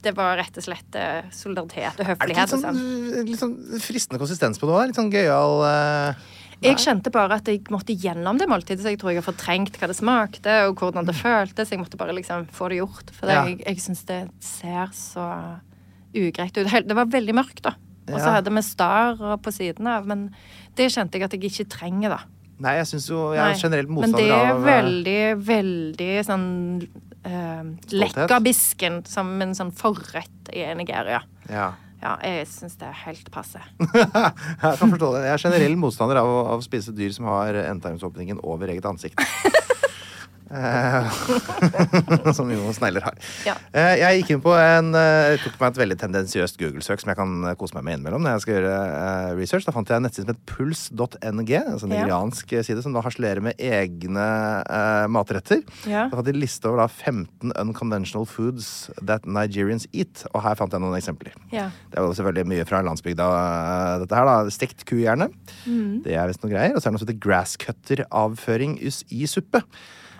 Det 0.05 0.13
var 0.15 0.37
rett 0.37 0.53
og 0.61 0.63
slett 0.67 0.93
eh, 1.01 1.25
solidaritet 1.33 1.97
og 1.99 2.05
høflighet. 2.05 2.21
Er 2.21 2.27
det 2.29 2.35
ikke 2.35 2.43
litt 2.45 2.51
sånn, 2.53 2.61
sånn. 2.61 3.25
litt 3.31 3.39
sånn 3.41 3.55
fristende 3.81 4.19
konsistens 4.21 4.61
på 4.61 4.69
det 4.69 4.75
òg? 4.77 4.83
Litt 4.91 4.99
sånn 4.99 5.09
gøyal 5.09 5.63
eh, 5.65 6.27
Jeg 6.63 6.79
kjente 6.79 7.11
bare 7.13 7.39
at 7.41 7.49
jeg 7.51 7.63
måtte 7.73 7.95
gjennom 7.99 8.39
det 8.39 8.47
måltidet, 8.49 8.83
så 8.83 8.93
jeg 8.93 8.99
tror 9.01 9.11
jeg 9.11 9.21
har 9.21 9.27
fortrengt 9.27 9.79
hva 9.79 9.89
det 9.91 9.97
smakte, 9.97 10.53
og 10.69 10.79
hvordan 10.79 11.07
det 11.07 11.15
føltes. 11.17 11.71
Jeg 11.73 11.81
måtte 11.81 11.99
bare 11.99 12.15
liksom 12.15 12.47
få 12.55 12.69
det 12.71 12.79
gjort. 12.79 13.11
For 13.11 13.27
det, 13.27 13.35
Ja. 13.35 13.45
jeg, 13.49 13.63
jeg 13.65 13.81
syns 13.83 14.05
det 14.07 14.21
ser 14.39 14.93
så 14.95 15.25
ugreit 16.15 16.55
ut. 16.57 16.87
Det 16.87 16.95
var 16.95 17.11
veldig 17.11 17.35
mørkt, 17.35 17.61
da. 17.65 17.75
Og 18.05 18.19
så 18.21 18.35
hadde 18.37 18.53
vi 18.53 18.61
star 18.61 19.17
på 19.41 19.51
siden 19.51 19.87
av, 19.89 20.05
men 20.05 20.29
det 20.77 20.91
kjente 20.93 21.17
jeg 21.17 21.25
at 21.25 21.33
jeg 21.33 21.49
ikke 21.49 21.69
trenger, 21.73 22.09
da. 22.09 22.19
Nei, 22.63 22.77
jeg 22.79 22.87
syns 22.87 23.09
jo 23.09 23.21
Jeg 23.35 23.43
er 23.43 23.57
generelt 23.59 23.89
motstander 23.91 24.31
av 24.31 24.61
Men 24.63 25.01
det 25.03 25.15
er 25.17 25.25
eh, 25.25 25.39
veldig, 25.43 25.45
veldig 25.49 26.11
sånn 26.23 26.45
uh, 27.27 27.63
Lekkerbisken 27.91 29.01
som 29.11 29.33
en 29.43 29.51
sånn 29.57 29.73
forrett 29.75 30.53
i 30.55 30.63
Nigeria. 30.79 31.19
Ja. 31.51 31.73
Ja, 32.05 32.11
jeg 32.21 32.45
syns 32.45 32.75
det 32.77 32.85
er 32.85 32.97
helt 33.07 33.31
passe. 33.33 33.57
Jeg 33.81 34.77
kan 34.77 34.91
forstå 34.91 35.07
det. 35.15 35.23
Jeg 35.25 35.33
er 35.33 35.41
generell 35.41 35.77
motstander 35.81 36.19
av, 36.21 36.27
å- 36.29 36.43
av 36.53 36.61
spise 36.61 36.93
dyr 36.93 37.09
som 37.15 37.25
har 37.31 37.57
endetarmsåpningen 37.65 38.43
over 38.45 38.69
eget 38.75 38.85
ansikt. 38.85 39.17
Eh, 40.51 41.07
som 42.37 42.49
jo 42.53 42.69
snegler 42.75 43.01
har. 43.07 43.15
Ja. 43.47 43.55
Eh, 43.73 43.95
Jeg 44.01 44.19
gikk 44.21 44.33
inn 44.35 44.41
på 44.43 44.53
en 44.53 44.91
eh, 44.97 45.35
tok 45.41 45.55
meg 45.61 45.71
et 45.73 45.79
veldig 45.81 45.97
tendensiøst 46.03 46.59
Google-søk 46.61 47.01
som 47.01 47.09
jeg 47.11 47.17
kan 47.17 47.31
kose 47.57 47.73
meg 47.77 47.85
med 47.87 47.97
innimellom 47.97 48.21
når 48.25 48.35
jeg 48.35 48.43
skal 48.45 48.57
gjøre 48.59 48.75
research. 49.39 49.65
Da 49.65 49.73
fant 49.75 49.89
jeg 49.89 49.97
en 50.01 50.05
nettside 50.05 50.27
som 50.27 50.33
het 50.35 50.43
puls.ng, 50.51 51.49
altså 51.65 51.87
en 51.89 51.95
Ja. 51.95 52.03
nigeriansk 52.05 52.53
side 52.67 52.83
som 52.85 52.93
da 52.93 53.01
harselerer 53.05 53.41
med 53.45 53.57
egne 53.57 54.27
eh, 54.69 55.07
matretter. 55.11 55.63
Ja. 55.89 56.05
Da 56.11 56.19
fant 56.19 56.29
de 56.29 56.35
liste 56.37 56.69
over 56.69 56.83
da 56.83 56.87
15 56.91 57.55
unconventional 57.65 58.25
foods 58.29 58.89
that 59.01 59.25
Nigerians 59.25 59.87
eat, 59.93 60.25
og 60.33 60.43
her 60.45 60.55
fant 60.59 60.73
jeg 60.75 60.83
noen 60.83 60.97
eksempler. 60.99 61.33
Ja. 61.53 61.69
Det 61.89 61.99
er 61.99 62.05
jo 62.05 62.13
selvfølgelig 62.17 62.49
mye 62.53 62.65
fra 62.69 62.83
landsbygda, 62.85 63.29
dette 64.05 64.15
her. 64.21 64.29
da. 64.29 64.53
Stekt 64.53 64.85
kuhjerne. 64.89 65.31
Mm. 65.65 66.03
Det 66.05 66.13
er 66.15 66.29
visst 66.29 66.43
noe 66.45 66.51
greier. 66.53 66.75
Og 66.75 66.81
så 66.81 66.87
er 66.87 66.93
det 66.93 66.97
noe 66.99 67.03
som 67.03 67.09
heter 67.09 67.21
grasscutter-avføring 67.25 68.77
i 68.83 69.25
suppe. 69.29 69.61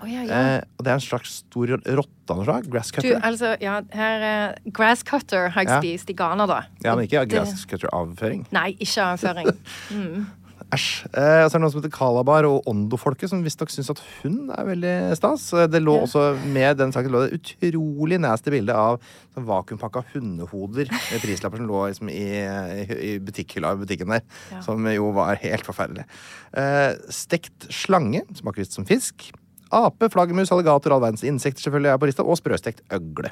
Å, 0.02 0.08
ja, 0.12 0.22
ja. 0.28 0.39
Eh, 0.58 0.62
og 0.78 0.84
det 0.86 0.91
er 0.91 0.98
en 1.00 1.04
slags 1.06 1.38
stor 1.46 1.68
rotte 1.78 2.30
av 2.34 2.38
noe 2.41 2.46
slag. 2.46 2.70
Grasscutter. 2.74 3.20
altså, 3.24 3.56
ja, 3.62 3.80
her 3.96 4.26
eh, 4.30 4.72
Grasscutter 4.76 5.50
har 5.56 5.64
jeg 5.64 5.70
Ja. 5.72 5.80
spist 5.82 6.10
i 6.10 6.14
Ghana, 6.14 6.46
da. 6.48 6.64
Ja, 6.84 6.96
men 6.96 7.06
ikke 7.08 7.26
Det- 7.28 7.38
grasscutter-avføring. 7.38 8.46
Nei, 8.52 8.72
ikke 8.80 9.02
avføring. 9.14 9.52
Æsj. 10.74 11.06
Eh, 11.14 11.43
og 11.46 11.52
så 11.52 11.56
er 11.56 11.60
det 11.60 11.62
noen 11.62 11.72
som 11.72 11.82
heter 11.82 11.91
Kalabar 11.93 12.43
og 12.50 12.64
Ondo-folket, 12.68 13.30
som 13.30 13.43
visstnok 13.46 13.70
syns 13.70 13.89
at 13.93 14.00
hund 14.24 14.50
er 14.50 14.66
veldig 14.66 14.93
stas. 15.16 15.54
Eh, 15.54 15.68
Det 15.68 15.80
lå 15.84 15.93
Ja. 16.00 16.06
også 16.08 16.24
Med 16.52 16.78
den 16.78 16.91
saken 16.91 17.12
lå 17.14 17.30
det 17.30 17.38
utrolig 17.39 18.20
nasty 18.20 18.50
bilde 18.52 18.74
av 18.74 19.00
sånn 19.36 19.46
vakuumpakka 19.46 20.04
hundehoder 20.14 20.89
med 20.89 21.22
prislapper 21.22 21.58
som 21.62 21.68
lå 21.68 21.86
liksom 21.91 22.10
i, 22.10 22.41
i, 22.82 23.14
i 23.16 23.20
butikkhylla 23.20 23.74
i 23.74 23.86
butikken 23.86 24.08
der. 24.10 24.22
Ja. 24.52 24.62
Som 24.62 24.84
jo 24.88 25.12
var 25.12 25.36
helt 25.36 25.64
forferdelig. 25.64 26.06
Eh, 26.54 26.96
stekt 27.14 27.70
slange, 27.70 28.24
smaker 28.34 28.64
visst 28.66 28.74
som 28.74 28.86
fisk. 28.86 29.32
Ape, 29.74 30.09
flaggermus, 30.13 30.51
alligator, 30.53 30.93
all 30.93 31.01
verdens 31.01 31.24
insekter 31.26 31.66
selvfølgelig 31.66 31.93
er 31.93 31.97
på 32.01 32.09
lista. 32.09 32.24
Og 32.26 32.38
sprøstekt 32.38 32.84
øgle. 32.93 33.32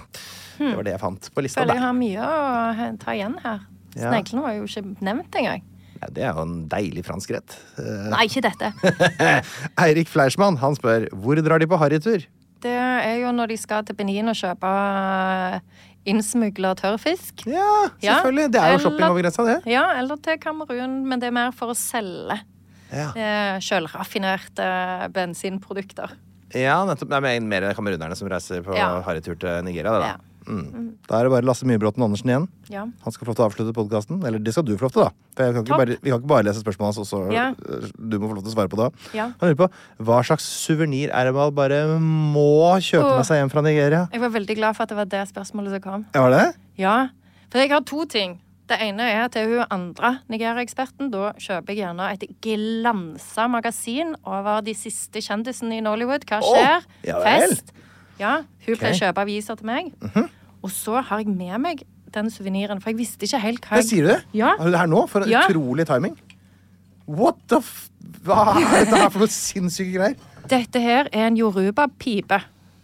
Det 0.58 0.74
var 0.76 0.84
det 0.88 0.96
jeg 0.96 1.02
fant 1.04 1.30
på 1.36 1.44
lista. 1.46 1.62
Føler 1.62 1.78
jeg 1.80 1.84
har 1.86 1.94
mye 1.98 2.26
å 2.26 2.98
ta 3.04 3.14
igjen 3.18 3.38
her. 3.44 3.62
Ja. 3.94 4.10
Sneglene 4.10 4.42
var 4.48 4.56
jo 4.58 4.66
ikke 4.66 4.84
nevnt 5.06 5.36
engang. 5.38 5.62
Ja, 6.02 6.08
det 6.12 6.24
er 6.26 6.34
jo 6.36 6.42
en 6.44 6.56
deilig 6.68 7.04
fransk 7.08 7.32
rett. 7.36 7.54
Eh, 7.80 8.08
Nei, 8.12 8.26
ikke 8.28 8.42
dette. 8.44 8.74
Eirik 9.86 10.10
Fleischmann 10.12 10.58
han 10.60 10.76
spør 10.76 11.06
hvor 11.14 11.40
drar 11.46 11.62
de 11.62 11.68
på 11.70 11.78
harrytur. 11.80 12.26
Det 12.64 12.72
er 12.74 13.18
jo 13.22 13.32
når 13.36 13.52
de 13.54 13.58
skal 13.60 13.84
til 13.88 13.96
Benin 14.00 14.32
og 14.32 14.36
kjøpe 14.40 14.72
innsmugla 16.10 16.74
tørrfisk. 16.80 17.46
Ja, 17.48 17.68
Ja, 18.04 18.18
selvfølgelig. 18.20 18.52
Det 18.52 18.62
er 18.62 18.74
jo 18.76 18.82
shopping 18.84 19.06
over 19.08 19.22
grensa, 19.24 19.46
det. 19.48 19.58
Ja, 19.72 19.86
eller 20.00 20.20
til 20.24 20.40
Kamerun, 20.44 20.98
men 21.08 21.20
det 21.22 21.30
er 21.30 21.36
mer 21.36 21.52
for 21.56 21.72
å 21.72 21.78
selge 21.78 22.40
Ja, 22.94 23.08
eh, 23.16 23.60
sjølraffinerte 23.64 24.66
bensinprodukter. 25.16 26.12
Ja 26.54 26.84
nettopp. 26.86 27.10
Det 27.10 27.18
er 27.18 27.22
mer- 27.22 27.42
mer 27.50 27.74
kamerunerne 27.74 28.16
som 28.16 28.28
reiser 28.30 28.62
på 28.64 28.76
Ja. 28.76 29.02
harrytur 29.02 29.38
til 29.40 29.64
Nigeria. 29.64 29.92
Det, 29.92 30.02
da. 30.02 30.08
Ja. 30.08 30.18
Mm. 30.44 30.98
da 31.08 31.20
er 31.20 31.24
det 31.24 31.32
bare 31.32 31.46
Lasse 31.48 31.64
Myhrbråten 31.64 32.04
Andersen 32.04 32.28
igjen. 32.28 32.48
Ja. 32.70 32.82
Han 32.84 33.12
skal 33.14 33.26
få 33.26 33.32
lov 33.32 33.36
til 33.38 33.44
å 33.46 33.48
avslutte 33.48 33.74
podkasten. 33.74 34.24
Eller 34.28 34.40
det 34.40 34.52
skal 34.52 34.66
du 34.68 34.76
få 34.76 34.90
lov 34.90 34.92
til, 34.92 35.04
da. 35.04 35.10
For 35.38 35.44
jeg 35.46 35.54
kan 35.56 35.64
ikke 35.64 35.78
bare, 35.80 35.98
vi 36.04 36.10
kan 36.12 36.20
ikke 36.20 36.28
bare 36.34 36.44
lese 36.44 36.64
spørsmålet 36.64 36.90
hans, 36.92 36.98
og 37.00 37.08
så 37.08 37.32
Ja. 37.32 37.46
øh, 37.52 37.92
du 38.10 38.20
må 38.20 38.28
få 38.28 38.36
lov 38.36 38.44
til 38.44 38.52
å 38.52 38.56
svare 38.56 38.70
på 38.70 38.78
det. 38.78 38.94
Ja. 39.14 39.32
Han 39.40 39.50
lurer 39.50 39.68
på 39.68 39.70
hva 40.04 40.20
slags 40.24 40.44
suvenir 40.44 41.10
er 41.14 41.32
det 41.32 41.34
bare 41.56 41.98
må 42.00 42.76
kjøpe 42.84 43.08
oh. 43.08 43.18
med 43.18 43.26
seg 43.26 43.40
hjem 43.40 43.52
fra 43.52 43.62
Nigeria? 43.62 44.10
Jeg 44.12 44.20
var 44.20 44.30
veldig 44.30 44.56
glad 44.56 44.76
for 44.76 44.84
at 44.84 44.90
det 44.90 44.98
var 44.98 45.06
det 45.06 45.28
spørsmålet 45.32 45.70
som 45.72 45.82
kom. 45.82 46.06
Ja, 46.14 46.22
var 46.22 46.30
det? 46.32 46.56
Ja, 46.78 47.08
for 47.50 47.60
jeg 47.60 47.70
har 47.72 47.82
to 47.82 48.06
ting. 48.06 48.40
Det 48.74 48.88
ene 48.88 49.06
er 49.06 49.28
til 49.30 49.50
hun 49.52 49.66
andre 49.70 50.10
Nigeria-eksperten. 50.34 51.12
Da 51.14 51.32
kjøper 51.38 51.76
jeg 51.76 51.84
gjerne 51.84 52.08
et 52.16 52.24
glansa 52.42 53.46
magasin 53.52 54.16
over 54.26 54.64
de 54.66 54.74
siste 54.78 55.22
kjendisene 55.22 55.78
i 55.78 55.84
Nollywood. 55.86 56.26
Hva 56.30 56.40
skjer? 56.42 56.88
ja. 57.06 57.20
Fest. 57.22 57.70
Ja, 58.22 58.34
hun 58.66 58.78
pleier 58.78 58.94
å 58.96 59.00
kjøpe 59.00 59.24
aviser 59.26 59.58
til 59.60 59.70
meg. 59.70 59.92
Og 60.64 60.72
så 60.74 61.02
har 61.06 61.22
jeg 61.22 61.30
med 61.34 61.60
meg 61.62 61.84
den 62.14 62.30
suveniren, 62.34 62.82
for 62.82 62.94
jeg 62.94 63.00
visste 63.02 63.26
ikke 63.28 63.42
helt 63.42 63.66
hva 63.68 63.80
jeg... 63.82 63.88
sier 63.90 64.06
du 64.06 64.12
det? 64.12 64.20
Ja. 64.38 64.54
Har 64.58 64.70
du 64.70 64.74
det 64.74 64.82
her 64.84 64.90
nå? 64.90 65.06
For 65.10 65.26
Ja. 65.30 65.46
utrolig 65.50 65.86
timing. 65.90 66.18
What 67.10 67.42
the 67.52 67.60
f... 67.62 67.90
Hva 68.24 68.54
er 68.58 68.86
dette 68.86 69.00
her 69.02 69.10
for 69.14 69.24
noe 69.26 69.34
sinnssyke 69.34 69.98
greier? 69.98 70.18
Dette 70.50 70.82
her 70.84 71.10
er 71.12 71.30
en 71.30 71.38
yoruba-pipe. 71.40 72.40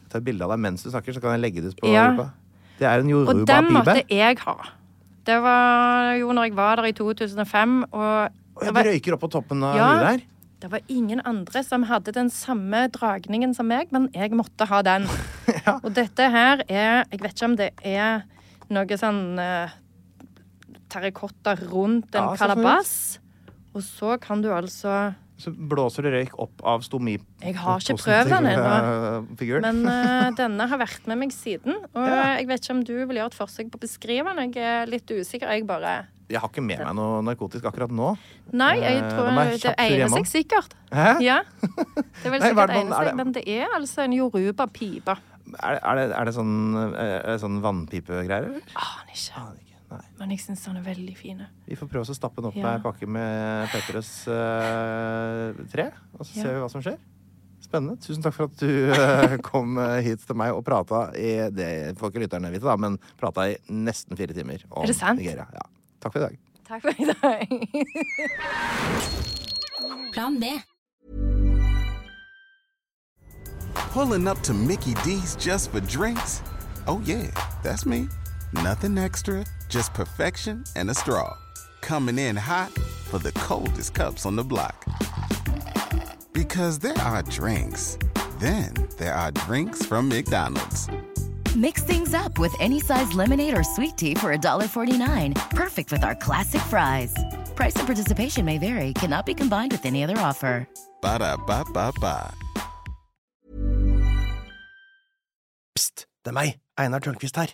Ta 0.10 0.18
tar 0.18 0.26
bilde 0.26 0.46
av 0.46 0.54
deg 0.56 0.62
mens 0.64 0.84
du 0.84 0.90
snakker, 0.90 1.14
så 1.16 1.22
kan 1.24 1.36
jeg 1.38 1.44
legge 1.46 1.64
det 1.64 1.74
ut 1.76 1.82
på 1.82 1.94
Ja. 1.94 2.10
Europa. 2.10 2.32
Det 2.80 2.88
er 2.88 3.04
en 3.04 3.14
Og 3.14 3.46
den 3.46 3.74
måtte 3.76 4.02
jeg 4.10 4.40
ha. 4.46 4.56
Det 5.30 5.38
var 5.46 6.16
jo 6.18 6.34
når 6.34 6.50
jeg 6.50 6.56
var 6.58 6.80
der 6.82 6.90
i 6.90 6.96
2005, 6.98 7.78
og 7.94 8.66
jeg 8.66 8.74
var 8.76 8.88
røyker 8.90 9.14
opp 9.16 9.22
på 9.28 9.32
toppen 9.38 9.62
av 9.64 9.76
Ja. 9.78 9.88
huet 9.94 10.06
der. 10.08 10.26
Det 10.60 10.68
var 10.74 10.82
ingen 10.92 11.22
andre 11.24 11.62
som 11.64 11.86
hadde 11.88 12.12
den 12.12 12.28
samme 12.34 12.88
dragningen 12.92 13.54
som 13.56 13.70
meg, 13.72 13.94
men 13.96 14.10
jeg 14.12 14.34
måtte 14.36 14.66
ha 14.68 14.82
den. 14.84 15.06
Og 15.86 15.94
dette 15.96 16.26
her 16.34 16.64
er 16.68 17.06
Jeg 17.14 17.22
vet 17.22 17.32
ikke 17.38 17.46
om 17.48 17.56
det 17.62 17.70
er 17.88 18.26
noe 18.70 18.98
sånn 19.00 19.22
uh, 19.40 19.72
terrakotta 20.92 21.56
rundt 21.70 22.16
en 22.18 22.28
Ja, 22.34 22.36
kalabass. 22.42 22.92
Og 23.74 23.86
så 23.86 24.18
kan 24.22 24.42
du 24.44 24.50
altså 24.52 25.14
Så 25.40 25.54
blåser 25.56 26.04
det 26.04 26.12
røyk 26.18 26.34
opp 26.44 26.62
av 26.68 26.82
stomi... 26.84 27.14
Jeg 27.40 27.56
har 27.56 27.80
ikke 27.80 27.96
prøvd 28.02 28.30
den 28.34 28.48
ennå. 28.52 28.72
eh. 29.40 29.62
Men 29.64 29.78
uh, 29.88 30.30
denne 30.42 30.66
har 30.68 30.82
vært 30.82 31.06
med 31.08 31.18
meg 31.22 31.32
siden. 31.32 31.78
Og 31.96 32.08
Ja. 32.10 32.36
jeg 32.38 32.48
vet 32.50 32.60
ikke 32.66 32.76
om 32.76 32.82
du 32.84 32.94
vil 33.08 33.22
gjøre 33.22 33.32
et 33.32 33.38
forsøk 33.40 33.70
på 33.72 33.80
å 33.80 33.84
beskrive 33.86 34.34
den. 34.36 34.52
Jeg 34.52 34.68
er 34.68 34.92
litt 34.92 35.08
usikker. 35.08 35.48
Jeg 35.56 35.64
bare 35.70 35.94
Jeg 36.30 36.42
har 36.44 36.52
ikke 36.52 36.62
med 36.62 36.84
meg 36.84 36.92
noe 37.00 37.22
narkotisk 37.26 37.64
akkurat 37.72 37.90
nå. 37.90 38.12
Nei, 38.52 38.76
jeg 38.84 39.00
Eh, 39.00 39.08
tror 39.16 39.32
de 39.32 39.46
det 39.64 39.74
egner 39.80 40.12
seg 40.14 40.28
sikkert. 40.28 40.76
Hæ? 40.92 41.08
Ja. 41.24 41.40
Det 42.22 42.28
er 42.34 42.40
sikkert 42.44 42.76
egne 42.76 42.92
seg, 43.00 43.06
det- 43.08 43.16
men 43.16 43.32
det 43.32 43.44
er 43.48 43.68
altså 43.80 44.04
en 44.04 44.12
joruba-pipe. 44.20 45.16
Er, 45.64 45.80
det- 45.80 45.82
er, 45.88 46.14
er 46.20 46.26
det 46.26 46.36
sånn, 46.36 46.54
er 47.00 47.26
det 47.32 47.40
sånn 47.42 47.62
vannpipegreier, 47.64 48.52
eller? 48.52 48.62
Aner 48.76 49.16
ikke. 49.16 49.69
Nei. 49.90 50.02
Men 50.20 50.30
jeg 50.36 50.40
syns 50.44 50.62
den 50.68 50.78
er 50.78 50.84
veldig 50.86 51.16
fin. 51.18 51.40
Vi 51.66 51.76
får 51.80 51.88
prøve 51.90 52.06
å 52.06 52.14
stappe 52.16 52.42
den 52.44 52.50
opp 52.52 52.56
Ja. 52.60 52.64
med 52.68 52.76
ei 52.78 52.84
pakke 52.84 53.08
med 53.10 53.70
Petrus 53.74 54.28
eh, 54.28 55.54
tre, 55.72 55.88
og 56.14 56.26
så 56.26 56.36
Ja. 56.38 56.44
ser 56.44 56.54
vi 56.54 56.60
hva 56.62 56.70
som 56.70 56.82
skjer. 56.86 56.98
Spennende. 57.60 57.98
Tusen 58.02 58.22
takk 58.24 58.34
for 58.34 58.44
at 58.46 58.58
du 58.62 58.92
eh, 58.94 59.38
kom 59.50 59.78
eh, 59.82 60.02
hit 60.06 60.22
til 60.26 60.36
meg 60.38 60.54
og 60.54 60.64
prata 60.66 61.10
i 61.18 61.50
det 61.50 61.98
får 61.98 62.12
ikke 62.14 62.22
lytterne 62.28 62.52
vite, 62.54 62.64
da, 62.70 62.76
men 62.78 63.00
prata 63.20 63.50
i 63.50 63.58
nesten 63.70 64.16
fire 64.18 64.34
timer 64.38 64.62
om 64.72 64.84
Er 64.84 64.88
det 64.94 64.96
sant? 64.96 65.20
Nigeria. 65.20 65.48
Ja. 65.54 65.66
Takk 66.00 66.14
for 66.14 66.20
i 66.22 66.28
dag. 66.30 66.38
Takk 66.70 66.82
for 66.86 66.94
i 66.94 67.06
dag. 67.10 67.50
Plan 70.14 70.40
B. 70.40 70.54
Pulling 73.94 74.28
up 74.28 74.40
to 74.44 74.54
Mickey 74.54 74.94
D's 75.04 75.36
just 75.36 75.72
for 75.72 75.80
drinks? 75.82 76.42
Oh, 76.88 77.02
yeah, 77.06 77.26
that's 77.64 77.86
me. 77.86 78.08
Nothing 78.54 78.98
extra, 78.98 79.46
just 79.68 79.94
perfection 79.94 80.64
and 80.76 80.90
a 80.90 80.94
straw. 80.94 81.38
Coming 81.82 82.18
in 82.18 82.36
hot 82.36 82.72
for 83.06 83.20
the 83.20 83.32
coldest 83.34 83.94
cups 83.94 84.26
on 84.26 84.36
the 84.36 84.44
block. 84.44 84.86
Because 86.34 86.80
there 86.80 86.98
are 86.98 87.22
drinks, 87.24 87.98
then 88.40 88.74
there 88.98 89.14
are 89.14 89.32
drinks 89.32 89.86
from 89.86 90.10
McDonald's. 90.10 90.88
Mix 91.56 91.84
things 91.84 92.14
up 92.14 92.40
with 92.40 92.54
any 92.60 92.80
size 92.80 93.14
lemonade 93.14 93.58
or 93.58 93.64
sweet 93.64 93.98
tea 93.98 94.16
for 94.16 94.36
$1.49. 94.36 95.50
Perfect 95.52 95.92
with 95.92 96.04
our 96.04 96.16
classic 96.16 96.62
fries. 96.62 97.14
Price 97.56 97.76
and 97.76 97.86
participation 97.86 98.46
may 98.46 98.58
vary, 98.58 98.94
cannot 98.94 99.26
be 99.26 99.34
combined 99.34 99.72
with 99.72 99.86
any 99.86 100.04
other 100.04 100.18
offer. 100.18 100.68
Ba 101.02 101.20
da 101.20 101.38
ba 101.38 101.64
ba 101.74 101.92
ba. 102.02 102.34
Pst, 105.76 106.08
det 106.26 106.32
er 106.32 106.34
meg, 106.34 106.60
Einar 106.78 107.00
Tørnquist 107.00 107.38
her, 107.38 107.54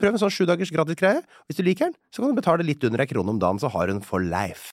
Prøv 0.00 0.16
en 0.16 0.22
sånn 0.22 0.32
sju 0.32 0.46
dagers 0.48 0.72
gratis 0.72 0.96
greie. 0.96 1.20
Hvis 1.46 1.60
du 1.60 1.64
liker 1.66 1.90
den, 1.90 1.96
så 2.08 2.22
kan 2.22 2.32
du 2.32 2.40
betale 2.40 2.64
litt 2.64 2.84
under 2.88 3.02
ei 3.04 3.10
krone 3.10 3.34
om 3.34 3.40
dagen, 3.42 3.60
så 3.60 3.68
har 3.74 3.92
hun 3.92 4.00
for 4.04 4.24
life. 4.24 4.72